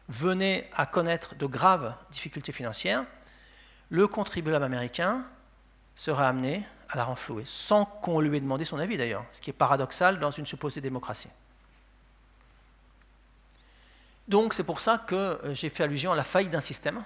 [0.10, 3.04] venait à connaître de graves difficultés financières,
[3.90, 5.26] le contribuable américain
[5.96, 9.50] serait amené à la renflouer, sans qu'on lui ait demandé son avis d'ailleurs, ce qui
[9.50, 11.30] est paradoxal dans une supposée démocratie.
[14.28, 17.04] Donc c'est pour ça que euh, j'ai fait allusion à la faillite d'un système,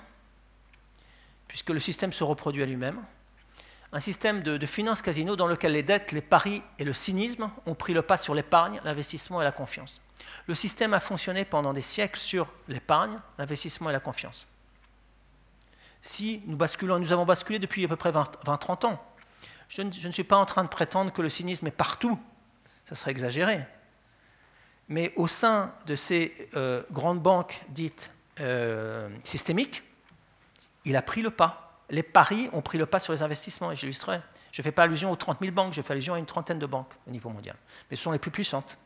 [1.47, 3.01] puisque le système se reproduit à lui-même.
[3.91, 7.75] Un système de, finance casino dans lequel les dettes, les paris et le cynisme ont
[7.75, 10.01] pris le pas sur l'épargne, l'investissement et la confiance.
[10.47, 14.47] Le système a fonctionné pendant des siècles sur l'épargne, l'investissement et la confiance.
[16.01, 19.12] Si nous basculons, nous avons basculé depuis à peu près 20-30 ans,
[19.69, 22.19] je ne suis pas en train de prétendre que le cynisme est partout,
[22.85, 23.65] ça serait exagéré
[24.87, 29.83] mais au sein de ces euh, grandes banques dites euh, systémiques,
[30.85, 31.79] il a pris le pas.
[31.89, 34.21] Les paris ont pris le pas sur les investissements, et j'illustrerai.
[34.51, 36.59] Je ne fais pas allusion aux 30 000 banques, je fais allusion à une trentaine
[36.59, 37.55] de banques au niveau mondial.
[37.89, 38.77] Mais ce sont les plus puissantes.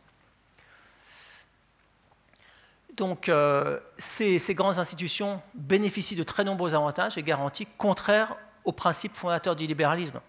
[2.96, 8.72] Donc, euh, ces, ces, grandes institutions bénéficient de très nombreux avantages et garanties contraires au
[8.72, 10.20] principe fondateur du libéralisme.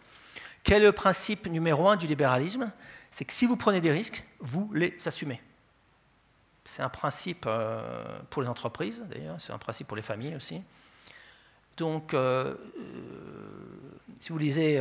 [0.68, 2.70] Quel est le principe numéro un du libéralisme?
[3.10, 5.40] C'est que si vous prenez des risques, vous les assumez.
[6.66, 10.60] C'est un principe euh, pour les entreprises, d'ailleurs, c'est un principe pour les familles aussi.
[11.78, 12.92] Donc, euh, euh,
[14.20, 14.78] si vous lisez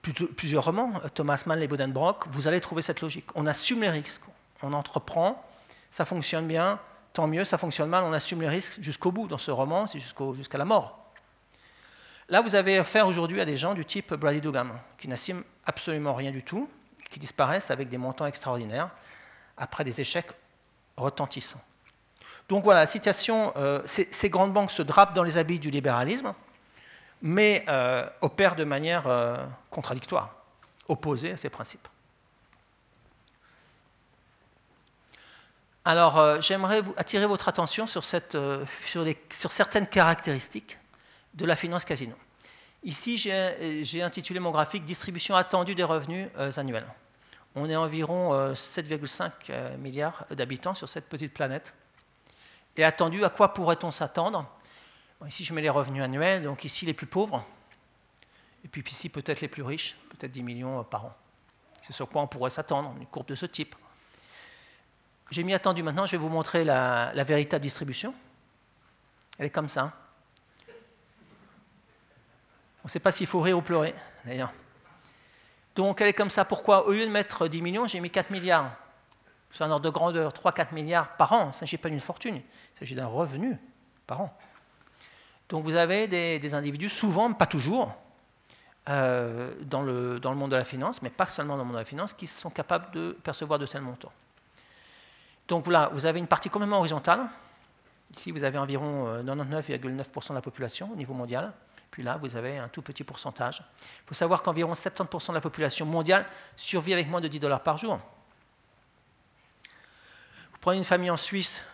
[0.00, 3.26] plusieurs romans, Thomas Mann et Bodenbrock, vous allez trouver cette logique.
[3.34, 4.24] On assume les risques,
[4.62, 5.44] on entreprend,
[5.90, 6.80] ça fonctionne bien,
[7.12, 9.98] tant mieux, ça fonctionne mal, on assume les risques jusqu'au bout dans ce roman, c'est
[9.98, 11.03] jusqu'à la mort.
[12.28, 16.14] Là, vous avez affaire aujourd'hui à des gens du type Brady Dugam, qui n'assument absolument
[16.14, 16.68] rien du tout,
[17.10, 18.90] qui disparaissent avec des montants extraordinaires
[19.56, 20.30] après des échecs
[20.96, 21.60] retentissant.
[22.48, 26.34] Donc voilà, la situation, euh, ces, grandes banques se drapent dans les habits du libéralisme,
[27.22, 30.34] mais euh, opèrent de manière euh, contradictoire,
[30.88, 31.88] opposée à ces principes.
[35.86, 38.02] Alors, j'aimerais attirer votre attention sur,
[39.30, 40.78] certaines caractéristiques
[41.34, 42.14] de la finance casino.
[42.82, 46.86] Ici, j'ai intitulé mon graphique Distribution attendue des revenus annuels.
[47.56, 51.72] On est environ 7,5 euh, euh, milliards d'habitants sur cette petite planète.
[52.76, 54.50] Et attendu, à quoi pourrait-on s'attendre?
[55.26, 57.46] Ici, je mets les revenus annuels, donc ici les plus pauvres,
[58.64, 61.14] et puis ici peut-être les plus riches, peut-être 10 millions euh, par an.
[61.80, 63.76] C'est sur quoi on pourrait s'attendre, une courbe de ce type.
[65.30, 68.14] J'ai mis attendu maintenant, je vais vous montrer la, la véritable distribution.
[69.38, 69.92] Elle est comme ça.
[72.84, 73.94] On ne sait pas s'il faut rire ou pleurer,
[74.26, 74.52] d'ailleurs.
[75.74, 76.44] Donc elle est comme ça.
[76.44, 76.86] Pourquoi?
[76.86, 78.70] Au lieu de mettre 10 millions, j'ai mis 4 milliards.
[79.50, 81.44] C'est un ordre de grandeur 3-4 milliards par an.
[81.44, 83.56] Il ne s'agit pas d'une fortune, il s'agit d'un revenu
[84.06, 84.36] par an.
[85.48, 87.94] Donc vous avez des, individus, souvent, pas toujours,
[88.90, 91.76] euh, dans, le, dans le monde de la finance, mais pas seulement dans le monde
[91.76, 94.12] de la finance, qui sont capables de percevoir de tels montants.
[95.48, 97.20] Donc là, vous avez une partie complètement horizontale.
[98.14, 101.52] Ici, vous avez environ 99,9% euh, de la population au niveau mondial.
[101.94, 103.62] Puis là, vous avez un tout petit pourcentage.
[103.78, 106.26] Il faut savoir qu'environ 70% de la population mondiale
[106.56, 108.00] survit avec moins de 10 dollars par jour.
[110.50, 111.64] Vous prenez une famille en Suisse,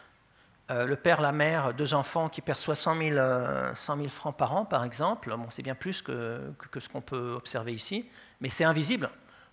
[0.71, 4.67] euh, le père, la mère, deux enfants qui perçoivent 100 000, 100 francs par an,
[4.67, 5.35] par exemple.
[5.35, 8.07] Bon, c'est bien plus que, que ce qu'on peut observer ici,
[8.43, 9.09] mais c'est invisible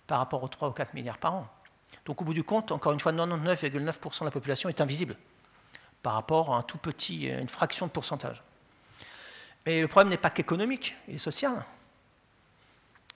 [0.06, 1.48] par rapport aux 3 ou 4 milliards par an.
[2.04, 5.16] Donc au bout du compte, encore une fois, 99,9% de la population est invisible
[6.02, 8.42] par rapport à un tout petit, une fraction de pourcentage.
[9.68, 11.62] Mais le problème n'est pas qu'économique, il est social.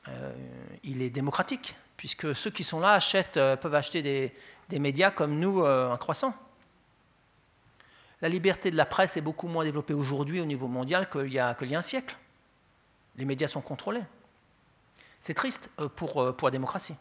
[0.08, 0.34] Euh,
[0.82, 5.38] il est démocratique, puisque ceux qui sont là achètent, euh, peuvent acheter des, médias comme
[5.38, 6.34] nous euh, en croissant.
[8.20, 11.38] La liberté de la presse est beaucoup moins développée aujourd'hui au niveau mondial qu'il y,
[11.38, 12.18] a, y a un siècle.
[13.16, 14.04] Les médias sont contrôlés.
[15.20, 16.96] C'est triste pour, pour la démocratie.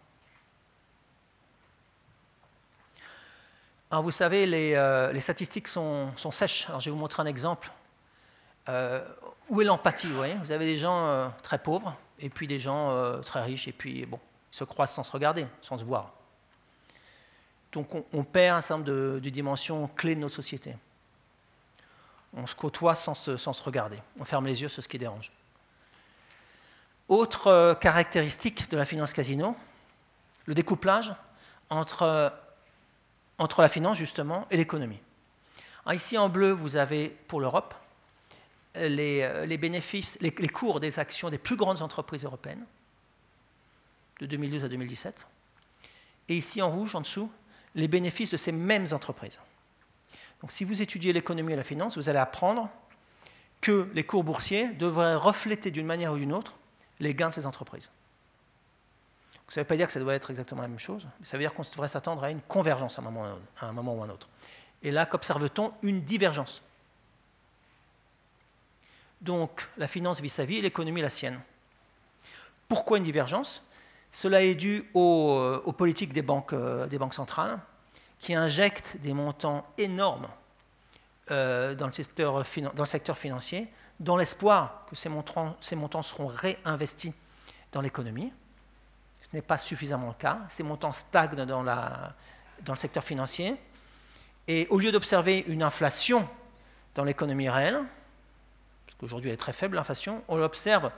[3.91, 6.69] Alors vous savez, les, statistiques sont, sèches.
[6.69, 7.69] Alors je vais vous montrer un exemple.
[8.67, 13.41] Où est l'empathie vous, avez des gens très pauvres et puis des gens euh, très
[13.41, 14.19] riches, et puis bon,
[14.51, 16.13] ils se croisent sans se regarder, sans se voir.
[17.71, 20.75] Donc on, perd un certain nombre de, dimensions clés de notre société.
[22.33, 23.97] On se côtoie sans se, sans se, regarder.
[24.19, 25.31] On ferme les yeux sur ce qui dérange.
[27.07, 29.55] Autre euh, caractéristique de la finance casino,
[30.45, 31.13] le découplage
[31.69, 32.33] entre,
[33.37, 35.01] entre la finance justement et l'économie.
[35.91, 37.73] Ici en bleu, vous avez pour l'Europe
[38.77, 42.65] euh, les, bénéfices, les, cours des actions des plus grandes entreprises européennes
[44.21, 45.25] de 2012 à 2017.
[46.29, 47.29] Et ici en rouge, en dessous,
[47.75, 49.37] les bénéfices de ces mêmes entreprises.
[50.39, 52.69] Donc si vous étudiez l'économie et la finance, vous allez apprendre
[53.59, 56.57] que les cours boursiers devraient refléter d'une manière ou d'une autre
[56.99, 57.91] les gains de ces entreprises.
[59.49, 61.35] ça ne veut pas dire que ça doit être exactement la même chose, mais ça
[61.37, 63.25] veut dire qu'on devrait s'attendre à une convergence à un moment,
[63.59, 64.29] à un moment ou à un autre.
[64.81, 66.63] Et là, qu'observe-t-on Une divergence
[69.21, 71.39] donc la finance vis sa vie et l'économie la sienne.
[72.67, 73.63] Pourquoi une divergence?
[74.11, 77.59] Cela est dû aux, euh, politiques des banques, euh, des banques, centrales
[78.19, 80.27] qui injectent des montants énormes
[81.31, 82.45] euh, dans, le secteur,
[83.17, 83.67] financier
[83.99, 87.13] dans l'espoir que ces montants, seront réinvestis
[87.71, 88.33] dans l'économie.
[89.21, 90.39] Ce n'est pas suffisamment le cas.
[90.49, 93.55] Ces montants stagnent dans le secteur financier.
[94.47, 96.27] Et au lieu d'observer une inflation
[96.95, 97.81] dans l'économie réelle,
[99.01, 100.23] Aujourd'hui, elle est très faible, l'inflation.
[100.27, 100.91] On l'observe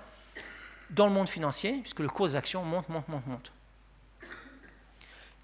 [0.90, 3.52] dans le monde financier, puisque le cours des actions monte, monte, monte, monte.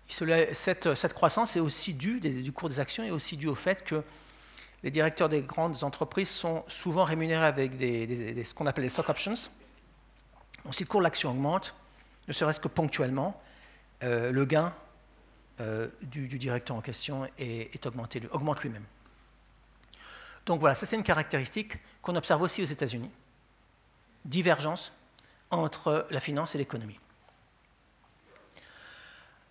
[0.08, 4.04] Cette, croissance est aussi due, du cours des actions est aussi due au fait que
[4.82, 9.36] les directeurs des grandes entreprises sont souvent rémunérés avec ce qu'on appelle les stock options.
[10.66, 11.76] Donc si le cours de l'action augmente,
[12.28, 13.40] ne serait-ce que ponctuellement,
[14.04, 14.74] euh, le gain
[15.62, 18.86] euh, du, directeur en question est, est augmenté, augmente lui-même.
[20.50, 23.12] Donc voilà, ça c'est une caractéristique qu'on observe aussi aux États-Unis.
[24.26, 24.92] Divergence
[25.52, 27.00] entre la finance et l'économie.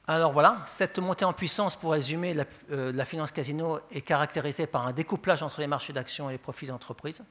[0.08, 4.00] Alors voilà, cette montée en puissance, pour résumer, de la, euh, la, finance casino est
[4.00, 7.22] caractérisée par un découplage entre les marchés d'actions et les profits d'entreprise,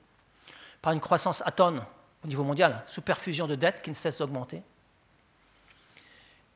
[0.81, 1.83] par une croissance à tonnes
[2.23, 4.63] au niveau mondial, sous perfusion de dettes qui ne cesse d'augmenter,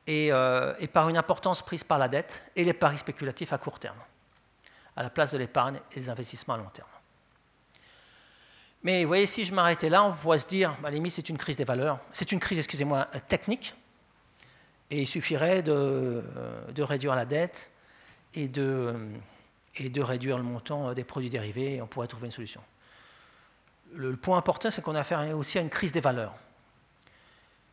[0.06, 3.58] et, euh, et, par une importance prise par la dette et les paris spéculatifs à
[3.58, 4.00] court terme,
[4.96, 6.88] à la place de l'épargne et des investissements à long terme.
[8.84, 11.38] Mais vous voyez, si je m'arrêtais là, on pourrait se dire, à limite, c'est une
[11.38, 12.00] crise des valeurs.
[12.10, 13.74] C'est une crise, excusez-moi, technique.
[14.90, 17.70] Et il suffirait de, euh, de, réduire la dette
[18.34, 18.94] et de,
[19.76, 22.60] et de réduire le montant des produits dérivés et on pourrait trouver une solution.
[23.94, 26.34] Le, point important, c'est qu'on a affaire aussi à une crise des valeurs,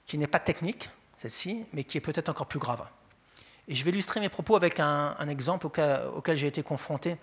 [0.05, 2.85] qui n'est pas technique, celle-ci, mais qui est peut-être encore plus grave.
[3.67, 7.17] Et je vais illustrer mes propos avec un, exemple auquel, j'ai été confronté.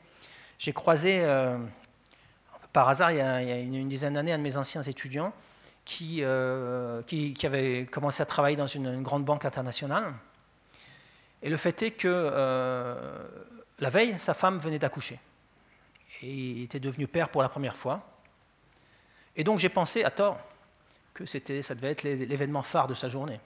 [0.59, 1.59] J'ai croisé euh,
[2.77, 5.33] par hasard, il y a, une, dizaine d'années, un de mes anciens étudiants
[5.87, 7.01] qui, euh,
[7.45, 10.12] avait commencé à travailler dans une, grande banque internationale.
[11.43, 12.95] Et le fait est que euh,
[13.79, 15.18] la veille, sa femme venait d'accoucher.
[16.20, 18.07] Et il était devenu père pour la première fois.
[19.37, 20.39] Et donc j'ai pensé, à tort,
[21.14, 23.41] que c'était, ça devait être l'événement phare de sa journée.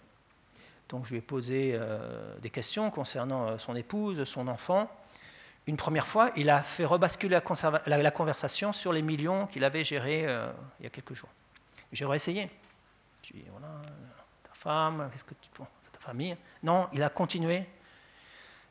[0.89, 4.91] Donc je lui ai posé euh, des questions concernant son épouse, son enfant
[5.71, 7.41] une première fois, il a fait rebasculer
[7.87, 10.51] la, conversation sur les millions qu'il avait gérés euh,
[10.81, 11.29] il y a quelques jours.
[11.93, 12.51] J'ai réessayé.
[13.23, 13.69] Je lui ai dit, voilà,
[14.43, 17.67] ta femme, qu'est-ce que tu penses, ta famille Non, il a continué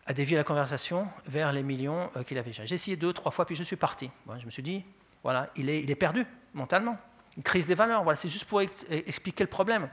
[0.06, 2.66] a dévié la conversation vers les millions qu'il avait déjà.
[2.66, 4.10] J'ai essayé deux, trois fois, puis je suis parti.
[4.40, 4.84] je me suis dit,
[5.22, 6.26] voilà, il est, il est perdu
[6.56, 6.98] mentalement.
[7.38, 8.04] Une crise des valeurs.
[8.04, 9.88] Voilà, c'est juste pour expliquer le problème.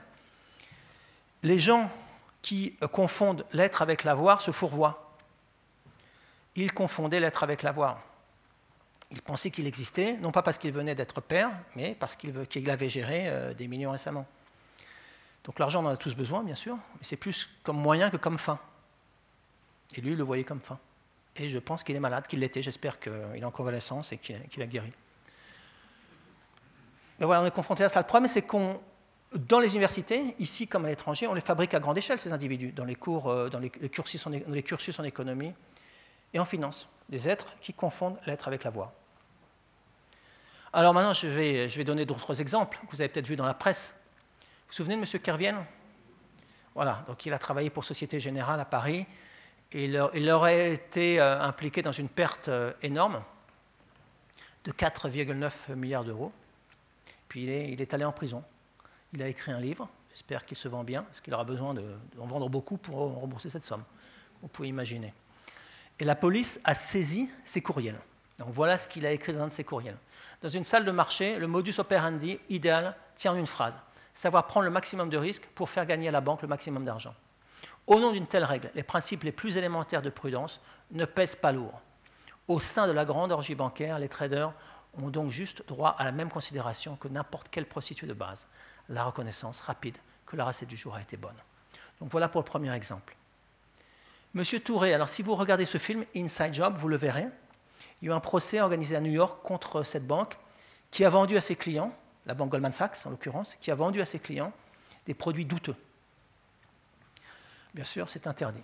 [1.43, 1.91] Les gens
[2.41, 5.06] qui confondent l'être avec l'avoir se fourvoient.
[6.57, 8.01] Ils confondaient l'être avec l'avoir.
[9.11, 12.89] Ils pensaient qu'il existait, non pas parce qu'il venait d'être père, mais parce qu'il avait
[12.89, 14.25] géré euh, des millions récemment.
[15.45, 18.17] Donc l'argent, on en a tous besoin, bien sûr, mais c'est plus comme moyen que
[18.17, 18.59] comme fin.
[19.95, 20.79] Et lui, il le voyait comme fin.
[21.37, 22.63] Et je pense qu'il est malade, qu'il l'était.
[22.63, 24.91] J'espère qu'il est en convalescence et qu'il a guéri.
[27.19, 28.01] Mais voilà, on est confronté à ça.
[28.01, 28.81] Le problème, c'est qu'on,
[29.33, 32.71] dans les universités, ici comme à l'étranger, on les fabrique à grande échelle, ces individus,
[32.71, 35.53] dans les, cours, euh, dans les cursus en économie
[36.33, 36.87] et en finance.
[37.09, 38.93] Des êtres qui confondent l'être avec la voix.
[40.73, 43.45] Alors maintenant, je vais, je vais donner d'autres exemples que vous avez peut-être vus dans
[43.45, 43.93] la presse.
[43.97, 45.21] Vous vous souvenez de M.
[45.21, 45.65] Kervienne
[46.75, 49.05] Voilà, donc il a travaillé pour Société Générale à Paris.
[49.71, 53.21] Et il, aurait été euh, impliqué dans une perte euh, énorme
[54.63, 56.31] de 4,9 milliards d'euros.
[57.27, 58.43] Puis il est, il est, allé en prison.
[59.13, 59.89] Il a écrit un livre.
[60.13, 63.63] J'espère qu'il se vend bien, parce qu'il aura besoin d'en vendre beaucoup pour rembourser cette
[63.63, 63.83] somme.
[64.41, 65.13] Vous pouvez imaginer.
[65.99, 67.99] Et la police a saisi ses courriels.
[68.39, 69.97] Donc voilà ce qu'il a écrit dans un de ses courriels.
[70.41, 73.79] Dans une salle de marché, le modus operandi idéal tient une phrase
[74.17, 77.13] savoir prendre le maximum de risques pour faire gagner à la banque le maximum d'argent.
[77.85, 80.59] Au nom d'une telle règle, les principes les plus élémentaires de prudence
[80.91, 81.81] ne pèsent pas lourd.
[82.47, 84.53] Au sein de la grande orgie bancaire, les traders
[84.99, 88.47] ont donc juste droit à la même considération que n'importe quelle prostituée de base,
[88.89, 91.37] la reconnaissance rapide que la recette du jour a été bonne.
[91.99, 93.16] Donc voilà pour le premier exemple.
[94.33, 97.27] Monsieur Touré, alors si vous regardez ce film, Inside Job, vous le verrez,
[98.01, 100.37] il y a eu un procès organisé à New York contre cette banque
[100.91, 101.93] qui a vendu à ses clients,
[102.25, 104.53] la banque Goldman Sachs en l'occurrence, qui a vendu à ses clients
[105.05, 105.75] des produits douteux.
[107.73, 108.61] Bien sûr, c'est interdit.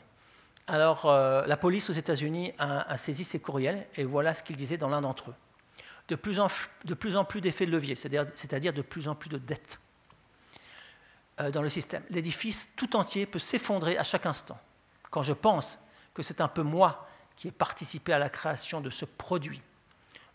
[0.67, 4.77] Alors, euh, la police aux États-Unis a, saisi ces courriels et voilà ce qu'il disait
[4.77, 5.35] dans l'un d'entre eux.
[6.09, 6.49] De plus, en,
[6.85, 9.79] de plus en plus d'effets de levier, c'est-à-dire de plus en plus de dettes
[11.39, 12.03] euh, dans le système.
[12.09, 14.59] L'édifice tout entier peut s'effondrer à chaque instant.
[15.13, 15.77] Quand je pense
[16.15, 19.61] que c'est un peu moi qui ai participé à la création de ce produit.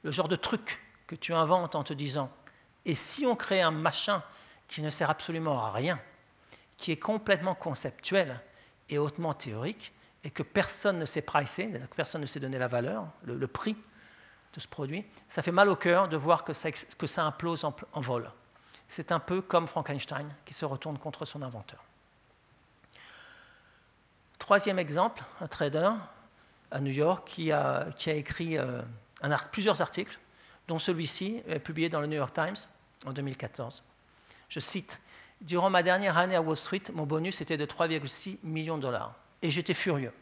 [0.04, 2.30] Le genre de truc que tu inventes en te disant
[2.84, 4.22] et si on crée un machin
[4.68, 5.98] qui ne sert absolument à rien,
[6.76, 8.40] qui est complètement conceptuel
[8.88, 13.08] et hautement théorique, et que personne ne sait pricer, personne ne sait donner la valeur,
[13.24, 13.76] le, prix
[14.52, 17.64] de ce produit, ça fait mal au cœur de voir que ça, que ça implose
[17.64, 18.30] en, en vol.
[18.86, 21.82] C'est un peu comme Frankenstein qui se retourne contre son inventeur.
[24.38, 25.90] Troisième exemple, un trader
[26.70, 28.82] à New York qui a, écrit euh,
[29.52, 30.18] plusieurs articles,
[30.68, 32.56] dont celui-ci, publié dans le New York Times
[33.06, 33.82] en 2014.
[34.48, 35.00] Je cite
[35.40, 39.14] Durant ma dernière année à Wall Street, mon bonus était de 3,6 millions de dollars.
[39.40, 40.12] Et j'étais furieux.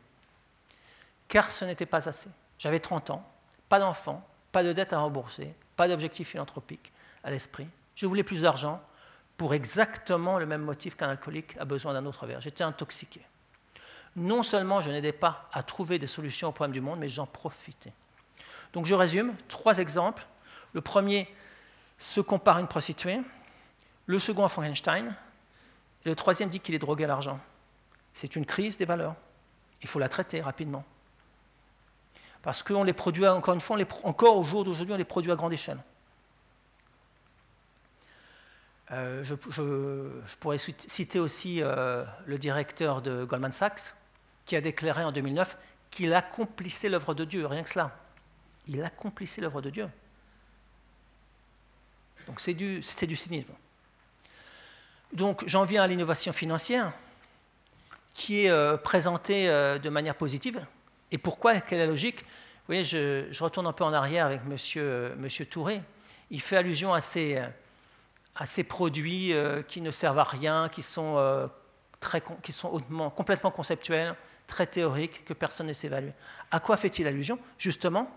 [1.28, 2.28] Car ce n'était pas assez.
[2.58, 3.26] J'avais 30 ans,
[3.68, 6.92] pas d'enfants, pas de dettes à rembourser, pas d'objectif philanthropique
[7.24, 7.66] à l'esprit.
[7.94, 8.82] Je voulais plus d'argent
[9.38, 12.40] pour exactement le même motif qu'un alcoolique a besoin d'un autre verre.
[12.40, 13.22] J'étais intoxiqué
[14.16, 17.26] non seulement je n'aidais pas à trouver des solutions aux problèmes du monde, mais j'en
[17.26, 17.92] profitais.
[18.72, 20.26] Donc je résume, trois exemples.
[20.72, 21.32] Le premier
[21.98, 23.20] se compare à une prostituée,
[24.06, 25.14] le second à Frankenstein,
[26.04, 27.40] et le troisième dit qu'il est drogué à l'argent.
[28.14, 29.14] C'est une crise des valeurs.
[29.82, 30.84] Il faut la traiter rapidement.
[32.42, 35.36] Parce qu'on les produit, encore une fois, encore au jour d'aujourd'hui, on les produit à
[35.36, 35.78] grande échelle.
[38.92, 39.34] Euh, je,
[40.36, 43.95] pourrais citer aussi euh, le directeur de Goldman Sachs,
[44.46, 45.58] qui a déclaré en 2009
[45.90, 47.96] qu'il accomplissait l'œuvre de Dieu, rien que cela.
[48.66, 49.88] Il accomplissait l'œuvre de Dieu.
[52.26, 53.52] Donc c'est du, du cynisme.
[55.12, 56.92] Donc j'en viens à l'innovation financière,
[58.14, 60.64] qui est euh, présentée euh, de manière positive.
[61.12, 61.60] Et pourquoi?
[61.60, 62.20] Quelle est la logique?
[62.20, 65.80] Vous voyez, je, retourne un peu en arrière avec Monsieur, euh, monsieur Touré.
[66.30, 67.40] Il fait allusion à ces,
[68.34, 69.32] à ces produits
[69.68, 71.48] qui ne servent à rien, qui sont,
[72.00, 72.80] très, qui sont
[73.14, 74.16] complètement conceptuels,
[74.46, 76.12] très théorique que personne ne sait évaluer.
[76.50, 78.10] À quoi fait-il allusion Justement,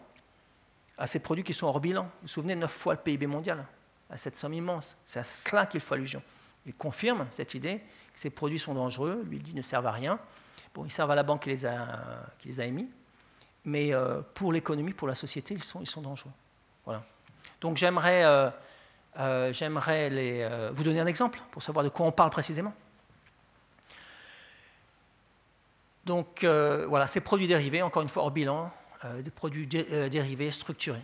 [0.98, 2.04] à ces produits qui sont hors bilan.
[2.04, 3.66] Vous vous souvenez, 9 fois le PIB mondial,
[4.10, 4.98] à cette somme immense.
[5.06, 6.22] C'est à cela qu'il faut allusion.
[6.66, 7.80] Il confirme cette idée
[8.14, 10.20] que ces produits sont dangereux, lui il dit ne servent à rien.
[10.74, 12.90] Bon, ils servent à la banque qui les a, émis,
[13.64, 16.32] mais euh, pour l'économie, pour la société, ils sont, dangereux.
[16.86, 17.04] Voilà.
[17.62, 18.50] Donc j'aimerais, euh,
[19.18, 22.74] euh, vous donner un exemple pour savoir de quoi on parle précisément.
[26.06, 28.72] Donc euh, voilà, ces produits dérivés, encore une fois hors bilan,
[29.06, 31.04] euh, des produits euh, dérivés structurés,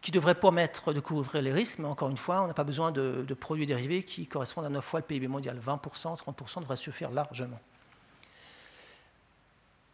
[0.00, 2.92] qui devraient permettre de couvrir les risques, mais encore une fois, on n'a pas besoin
[2.92, 5.58] de, produits dérivés qui correspondent à 9 fois le PIB mondial.
[5.58, 7.60] 20%, 30% devraient suffire largement.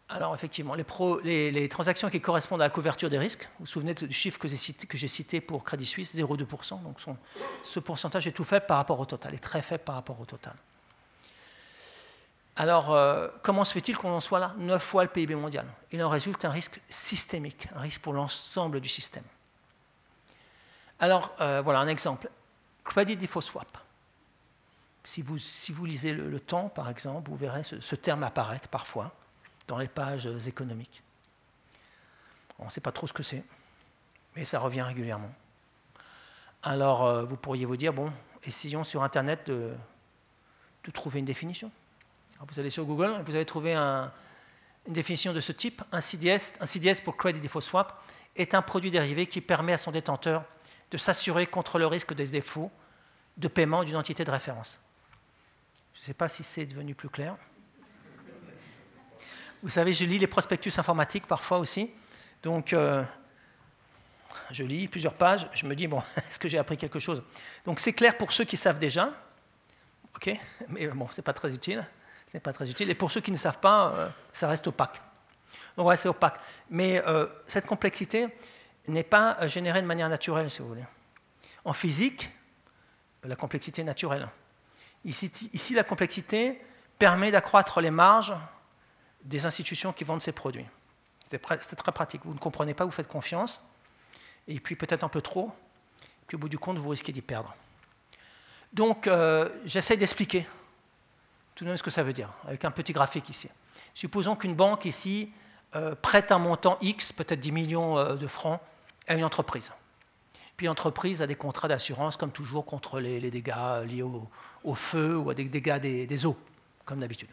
[0.08, 0.74] Alors effectivement,
[1.22, 4.48] les, transactions qui correspondent à la couverture des risques, vous vous souvenez du chiffre que
[4.48, 6.96] j'ai cité, pour Crédit Suisse, 0,2%, donc
[7.62, 10.24] ce pourcentage est tout faible par rapport au total, est très faible par rapport au
[10.24, 10.54] total.
[12.60, 15.64] Alors, euh, comment se fait-il qu'on en soit là 9 fois le PIB mondial?
[15.92, 19.24] Il en résulte un risque systémique, un risque pour l'ensemble du système.
[20.98, 22.28] Alors, euh, voilà un exemple.
[22.84, 23.78] Credit default swap.
[25.04, 29.14] Si vous, lisez le, temps, par exemple, vous verrez ce terme apparaître parfois
[29.66, 31.02] dans les pages économiques.
[32.58, 33.42] On ne sait pas trop ce que c'est,
[34.36, 35.32] mais ça revient régulièrement.
[36.62, 39.72] Alors, euh, vous pourriez vous dire, bon, essayons sur Internet de,
[40.92, 41.72] trouver une définition.
[42.48, 44.10] Vous allez sur Google, vous allez trouver une
[44.88, 45.82] définition de ce type.
[45.92, 48.02] Un CDS, un CDS pour Credit Default Swap
[48.36, 50.44] est un produit dérivé qui permet à son détenteur
[50.90, 52.70] de s'assurer contre le risque des défauts
[53.36, 54.80] de paiement d'une entité de référence.
[55.94, 57.36] Je ne sais pas si c'est devenu plus clair.
[59.62, 61.90] Vous savez, je lis les prospectus informatiques parfois aussi.
[62.42, 63.04] Donc, euh,
[64.50, 65.46] je lis plusieurs pages.
[65.52, 67.22] Je me dis, bon, est-ce que j'ai appris quelque chose?
[67.66, 69.12] Donc, c'est clair pour ceux qui savent déjà.
[70.16, 70.30] OK
[70.68, 71.86] Mais bon, ce n'est pas très utile.
[72.30, 72.88] Ce n'est pas très utile.
[72.90, 75.02] Et pour ceux qui ne savent pas, euh, ça reste opaque.
[75.76, 76.38] Donc, ouais, c'est opaque.
[76.68, 78.28] Mais euh, cette complexité
[78.86, 80.84] n'est pas générée de manière naturelle, si vous voulez.
[81.64, 82.30] En physique,
[83.24, 84.28] la complexité est naturelle.
[85.04, 86.60] Ici, ici la complexité
[86.98, 88.34] permet d'accroître les marges
[89.24, 90.66] des institutions qui vendent ces produits.
[91.28, 92.22] C'est très pratique.
[92.24, 93.60] Vous ne comprenez pas, vous faites confiance,
[94.46, 95.50] et puis peut-être un peu trop,
[96.26, 97.54] puis au bout du compte, vous risquez d'y perdre.
[98.72, 100.46] Donc, euh, j'essaie d'expliquer
[101.54, 103.48] tout de même ce que ça veut dire, avec un petit graphique ici.
[103.94, 105.32] Supposons qu'une banque ici
[105.76, 108.60] euh, prête un montant X, peut-être 10 millions euh, de francs,
[109.08, 109.72] à une entreprise.
[110.56, 115.30] Puis l'entreprise a des contrats d'assurance, comme toujours, contre les, dégâts liés au, feu ou
[115.30, 116.36] à des dégâts des eaux,
[116.84, 117.30] comme d'habitude.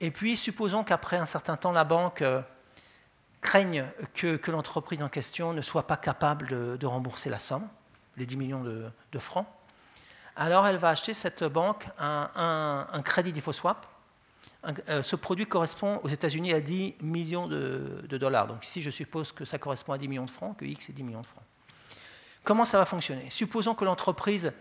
[0.00, 2.40] Et puis, supposons qu'après un certain temps, la banque euh,
[3.40, 7.68] craigne que, l'entreprise en question ne soit pas capable de, rembourser la somme,
[8.16, 9.46] les 10 millions de, francs.
[10.40, 13.86] Alors, elle va acheter cette banque un, crédit default swap.
[14.88, 18.46] Euh, ce produit correspond aux États-Unis à 10 millions de, dollars.
[18.46, 20.92] Donc, ici, je suppose que ça correspond à 10 millions de francs, que X est
[20.92, 21.42] 10 millions de francs.
[22.44, 23.26] Comment ça va fonctionner?
[23.30, 24.52] Supposons que l'entreprise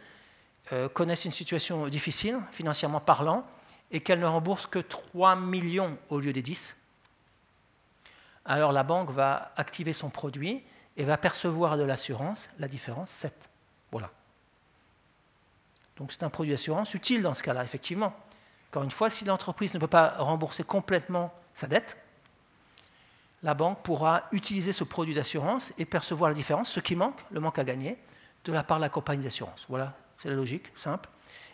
[0.73, 3.45] euh, connaisse une situation difficile, financièrement parlant,
[3.91, 6.75] et qu'elle ne rembourse que 3 millions au lieu des 10,
[8.45, 10.63] alors la banque va activer son produit
[10.95, 13.51] et va percevoir de l'assurance la différence 7.
[15.97, 18.13] Donc c'est un produit d'assurance utile dans ce cas-là, effectivement.
[18.69, 21.97] Encore une fois, si l'entreprise ne peut pas rembourser complètement sa dette,
[23.43, 27.39] la banque pourra utiliser ce produit d'assurance et percevoir la différence, ce qui manque, le
[27.39, 27.97] manque à gagner,
[28.45, 29.65] de la part de la compagnie d'assurance.
[29.69, 31.09] Voilà, c'est la logique, simple.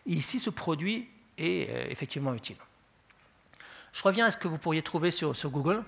[0.06, 2.58] Ici, ce produit est euh, effectivement utile.
[3.92, 5.84] Je reviens à ce que vous pourriez trouver sur, Google.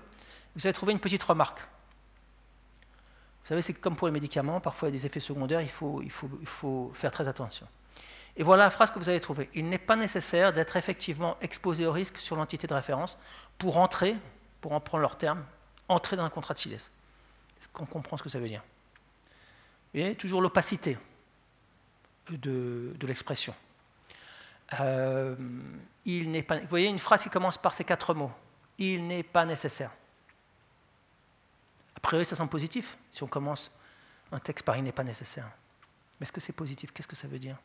[0.56, 1.60] Vous allez trouver une petite remarque.
[1.60, 5.70] Vous savez, c'est comme pour les médicaments, parfois il y a des effets secondaires, il
[5.70, 7.68] faut faire très attention.
[8.38, 9.50] Et voilà la phrase que vous allez trouver.
[9.54, 13.18] Il n'est pas nécessaire d'être effectivement exposé au risque sur l'entité de référence
[13.58, 14.16] pour entrer,
[14.60, 15.46] pour en prendre leur terme,
[15.88, 16.76] entrer dans un contrat de SILES.
[16.76, 18.62] Est-ce qu'on comprend ce que ça veut dire?
[19.94, 20.98] Vous voyez, toujours l'opacité
[22.30, 23.56] de, de l'expression.
[24.80, 25.36] Euh,
[26.04, 28.32] il n'est pas, vous voyez une phrase qui commence par ces quatre mots.
[28.78, 29.92] Il n'est pas nécessaire.
[31.96, 33.72] A priori, ça semble positif si on commence
[34.32, 35.50] un texte par il n'est pas nécessaire.
[36.20, 36.92] Mais est-ce que c'est positif?
[36.92, 37.58] Qu'est-ce que ça veut dire?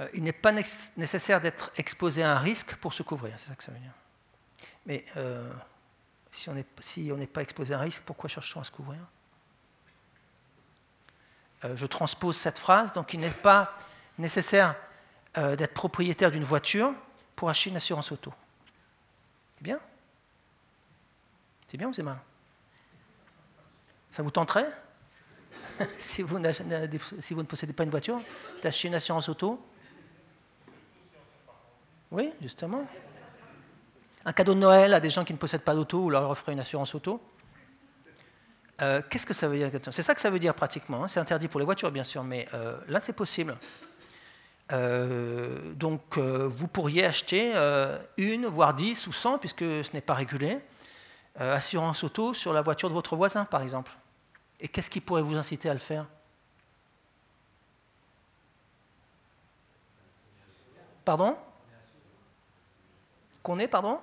[0.00, 3.54] Euh, Il n'est pas nécessaire d'être exposé à un risque pour se couvrir, c'est ça
[3.54, 3.94] que ça veut dire.
[4.86, 5.50] Mais euh,
[6.30, 9.00] si on n'est pas exposé à un risque, pourquoi cherche-t-on à se couvrir?
[11.74, 13.78] Je transpose cette phrase, donc il n'est pas
[14.18, 14.76] nécessaire
[15.36, 16.94] euh, d'être propriétaire d'une voiture
[17.34, 18.32] pour acheter une assurance auto.
[19.56, 19.80] C'est bien?
[21.66, 22.18] C'est bien ou c'est mal?
[24.10, 24.68] Ça vous tenterait?
[25.98, 28.22] Si vous ne possédez pas une voiture,
[28.62, 29.60] d'acheter une assurance auto
[32.14, 32.86] Oui, justement.
[34.24, 36.52] Un cadeau de Noël à des gens qui ne possèdent pas d'auto ou leur offrir
[36.52, 37.20] une assurance auto
[38.82, 41.02] euh, Qu'est-ce que ça veut dire C'est ça que ça veut dire pratiquement.
[41.02, 41.08] Hein.
[41.08, 43.56] C'est interdit pour les voitures, bien sûr, mais euh, là, c'est possible.
[44.70, 47.52] Euh, donc vous pourriez acheter
[48.16, 50.60] une, voire dix ou cent, puisque ce n'est pas régulé,
[51.40, 53.90] assurance auto sur la voiture de votre voisin, par exemple.
[54.60, 56.06] Et qu'est-ce qui pourrait vous inciter à le faire?
[61.04, 61.36] Pardon?
[63.44, 64.00] Qu'on est, pardon?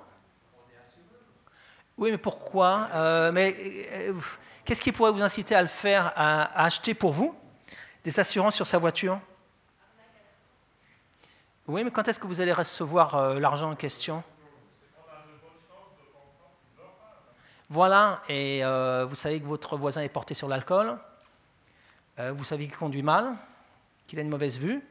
[1.98, 3.32] Oui, mais pourquoi?
[3.34, 3.54] Mais
[4.64, 7.36] qu'est-ce qui pourrait vous inciter à le faire, à acheter pour vous
[8.04, 9.20] des assurances sur sa voiture?
[11.68, 14.24] Oui, mais quand est-ce que vous allez recevoir euh, l'argent en question?
[17.70, 20.98] Voilà, et euh, vous savez que votre voisin est porté sur l'alcool,
[22.20, 23.36] euh, vous savez qu'il conduit mal,
[24.06, 24.84] qu'il a une mauvaise vue,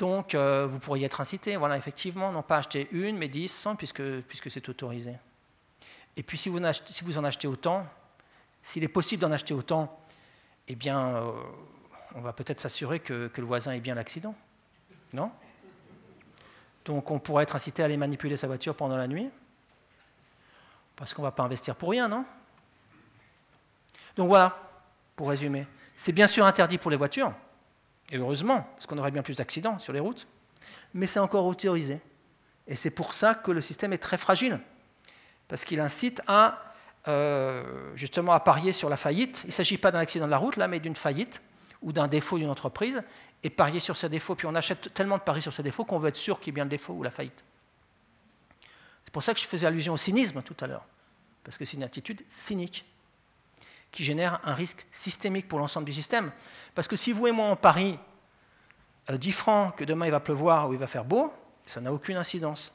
[0.00, 3.76] donc euh, vous pourriez être incité, voilà, effectivement, non pas acheter une, mais dix, cent,
[3.76, 5.14] puisque, puisque c'est autorisé.
[6.16, 6.58] Et puis si vous,
[7.18, 7.86] en achetez autant,
[8.62, 10.00] s'il est possible d'en acheter autant,
[10.68, 11.22] eh bien,
[12.14, 14.34] on va peut-être s'assurer que, que le voisin ait bien l'accident,
[15.12, 15.30] non?
[16.86, 19.28] Donc on pourrait être incité à aller manipuler sa voiture pendant la nuit,
[20.96, 22.24] parce qu'on ne va pas investir pour rien, non?
[24.16, 24.58] Donc voilà,
[25.14, 25.66] pour résumer.
[25.94, 27.34] C'est bien sûr interdit pour les voitures,
[28.10, 30.26] et heureusement, parce qu'on aurait bien plus d'accidents sur les routes,
[30.94, 32.00] mais c'est encore autorisé.
[32.66, 34.60] Et c'est pour ça que le système est très fragile,
[35.48, 36.62] parce qu'il incite à
[37.08, 39.42] euh, justement à parier sur la faillite.
[39.44, 41.40] Il ne s'agit pas d'un accident de la route, là, mais d'une faillite
[41.82, 43.02] ou d'un défaut d'une entreprise,
[43.42, 44.34] et parier sur ces défauts.
[44.34, 46.50] Puis on achète tellement de paris sur ces défauts qu'on veut être sûr qu'il y
[46.50, 47.42] ait bien le défaut ou la faillite.
[49.04, 50.84] C'est pour ça que je faisais allusion au cynisme tout à l'heure,
[51.42, 52.84] parce que c'est une attitude cynique
[53.90, 56.32] qui génère un risque systémique pour l'ensemble du système.
[56.74, 57.98] Parce que si vous et moi on parie
[59.08, 61.32] 10 euh, francs que demain il va pleuvoir ou il va faire beau,
[61.64, 62.72] ça n'a aucune incidence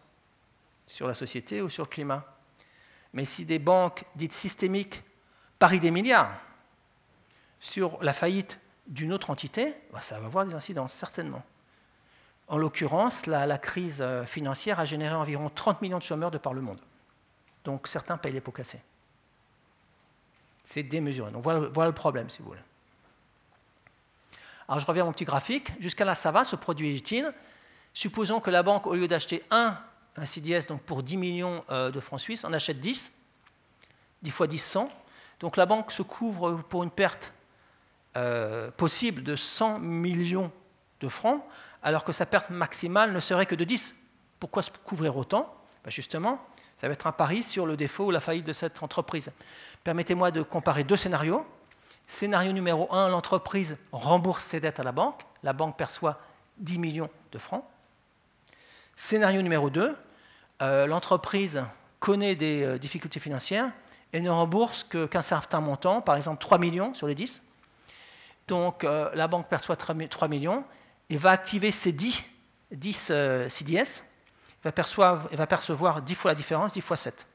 [0.88, 2.24] sur la société ou sur le climat.
[3.14, 5.04] Mais si des banques dites systémiques
[5.58, 6.38] parient des milliards
[7.60, 11.44] sur la faillite d'une autre entité, bah, ça va avoir des incidences, certainement.
[12.48, 16.54] En l'occurrence, la, crise euh, financière a généré environ 30 millions de chômeurs de par
[16.54, 16.80] le monde.
[17.64, 18.82] Donc certains payent les pots cassés.
[20.66, 21.32] C'est démesuré.
[21.32, 22.60] Donc voilà, le problème, si vous voulez.
[24.68, 25.72] Alors je reviens à mon petit graphique.
[25.80, 27.34] Jusqu'à là, ça va, ce produit est utile.
[27.94, 29.78] Supposons que la banque, au lieu d'acheter un,
[30.18, 33.14] un CDS donc pour 10 millions euh, de francs suisses, en achète 10.
[34.24, 34.90] 10 fois 10, 100.
[35.40, 37.32] Donc la banque se couvre pour une perte
[38.18, 40.52] euh, possible de 100 millions
[41.00, 41.44] de francs,
[41.84, 43.94] alors que sa perte maximale ne serait que de 10.
[44.40, 45.54] Pourquoi se couvrir autant?
[45.84, 46.42] Ben Justement,
[46.76, 49.32] ça va être un pari sur le défaut ou la faillite de cette entreprise.
[49.84, 51.46] Permettez-moi de comparer deux scénarios.
[52.08, 55.22] Scénario numéro 1, l'entreprise rembourse ses dettes à la banque.
[55.42, 56.20] La banque perçoit
[56.58, 57.64] 10 millions de francs.
[58.96, 59.96] Scénario numéro 2,
[60.62, 61.64] euh, l'entreprise
[62.00, 63.72] connaît des euh, difficultés financières
[64.14, 67.42] et ne rembourse qu'un certain montant, par exemple 3 millions sur les 10.
[68.48, 70.64] Donc euh, la banque perçoit 3 millions
[71.10, 72.24] et va activer ces 10,
[72.72, 73.12] 10
[73.50, 74.04] CDS,
[74.72, 77.26] va, va percevoir 10 fois la différence, 10 fois 7.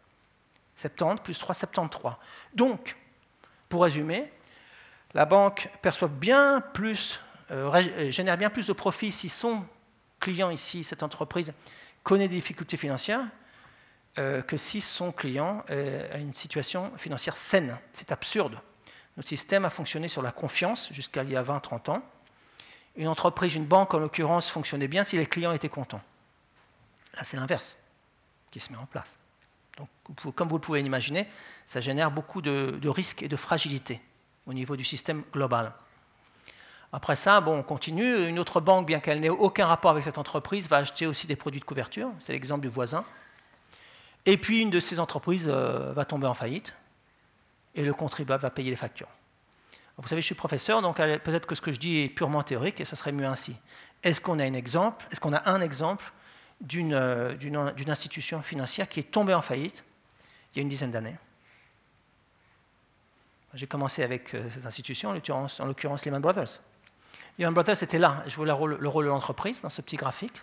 [0.76, 2.14] 70 plus 3, 73.
[2.54, 2.96] Donc,
[3.68, 4.32] pour résumer,
[5.14, 7.20] la banque perçoit bien plus,
[8.08, 9.64] génère bien plus de profits si son
[10.20, 11.52] client ici, cette entreprise,
[12.02, 13.22] connaît des difficultés financières,
[14.18, 17.78] euh, que si son client a une situation financière saine.
[17.92, 18.58] C'est absurde.
[19.16, 22.02] Notre système a fonctionné sur la confiance jusqu'à il y a 20-30 ans.
[22.96, 26.02] Une entreprise, une banque en l'occurrence, fonctionnait bien si les clients étaient contents.
[27.14, 27.76] Là, c'est l'inverse
[28.50, 29.18] qui se met en place.
[29.76, 29.88] Donc,
[30.34, 31.28] comme vous pouvez l'imaginer,
[31.66, 34.00] ça génère beaucoup de risques et de fragilité
[34.46, 35.72] au niveau du système global.
[36.92, 38.26] Après ça, bon, on continue.
[38.26, 41.36] Une autre banque, bien qu'elle n'ait aucun rapport avec cette entreprise, va acheter aussi des
[41.36, 42.10] produits de couverture.
[42.18, 43.04] C'est l'exemple du voisin.
[44.26, 46.74] Et puis une de ces entreprises euh, va tomber en faillite
[47.74, 49.08] et le contribuable va payer les factures.
[49.96, 52.80] Vous savez, je suis professeur, donc peut-être que ce que je dis est purement théorique
[52.80, 53.54] et ça serait mieux ainsi.
[54.02, 55.06] Est-ce qu'on a un exemple?
[55.10, 56.10] Est-ce qu'on a un exemple euh,
[56.60, 56.94] d'une
[57.88, 59.84] institution financière qui est tombée en faillite
[60.52, 61.16] il y a une dizaine d'années
[63.54, 66.60] J'ai commencé avec euh, cette institution, en l'occurrence Lehman Brothers.
[67.38, 68.22] Lehman Brothers était là.
[68.26, 70.42] Je vois le rôle, de l'entreprise dans ce petit graphique.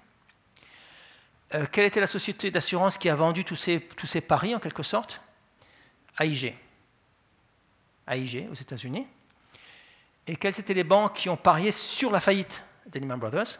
[1.53, 4.59] Euh, quelle était la société d'assurance qui a vendu tous ces, tous ces paris, en
[4.59, 5.21] quelque sorte?
[6.19, 6.55] AIG.
[8.07, 9.07] AIG, aux États-Unis.
[10.25, 13.59] Et quelles étaient les banques qui ont parié sur la faillite de Lehman Brothers?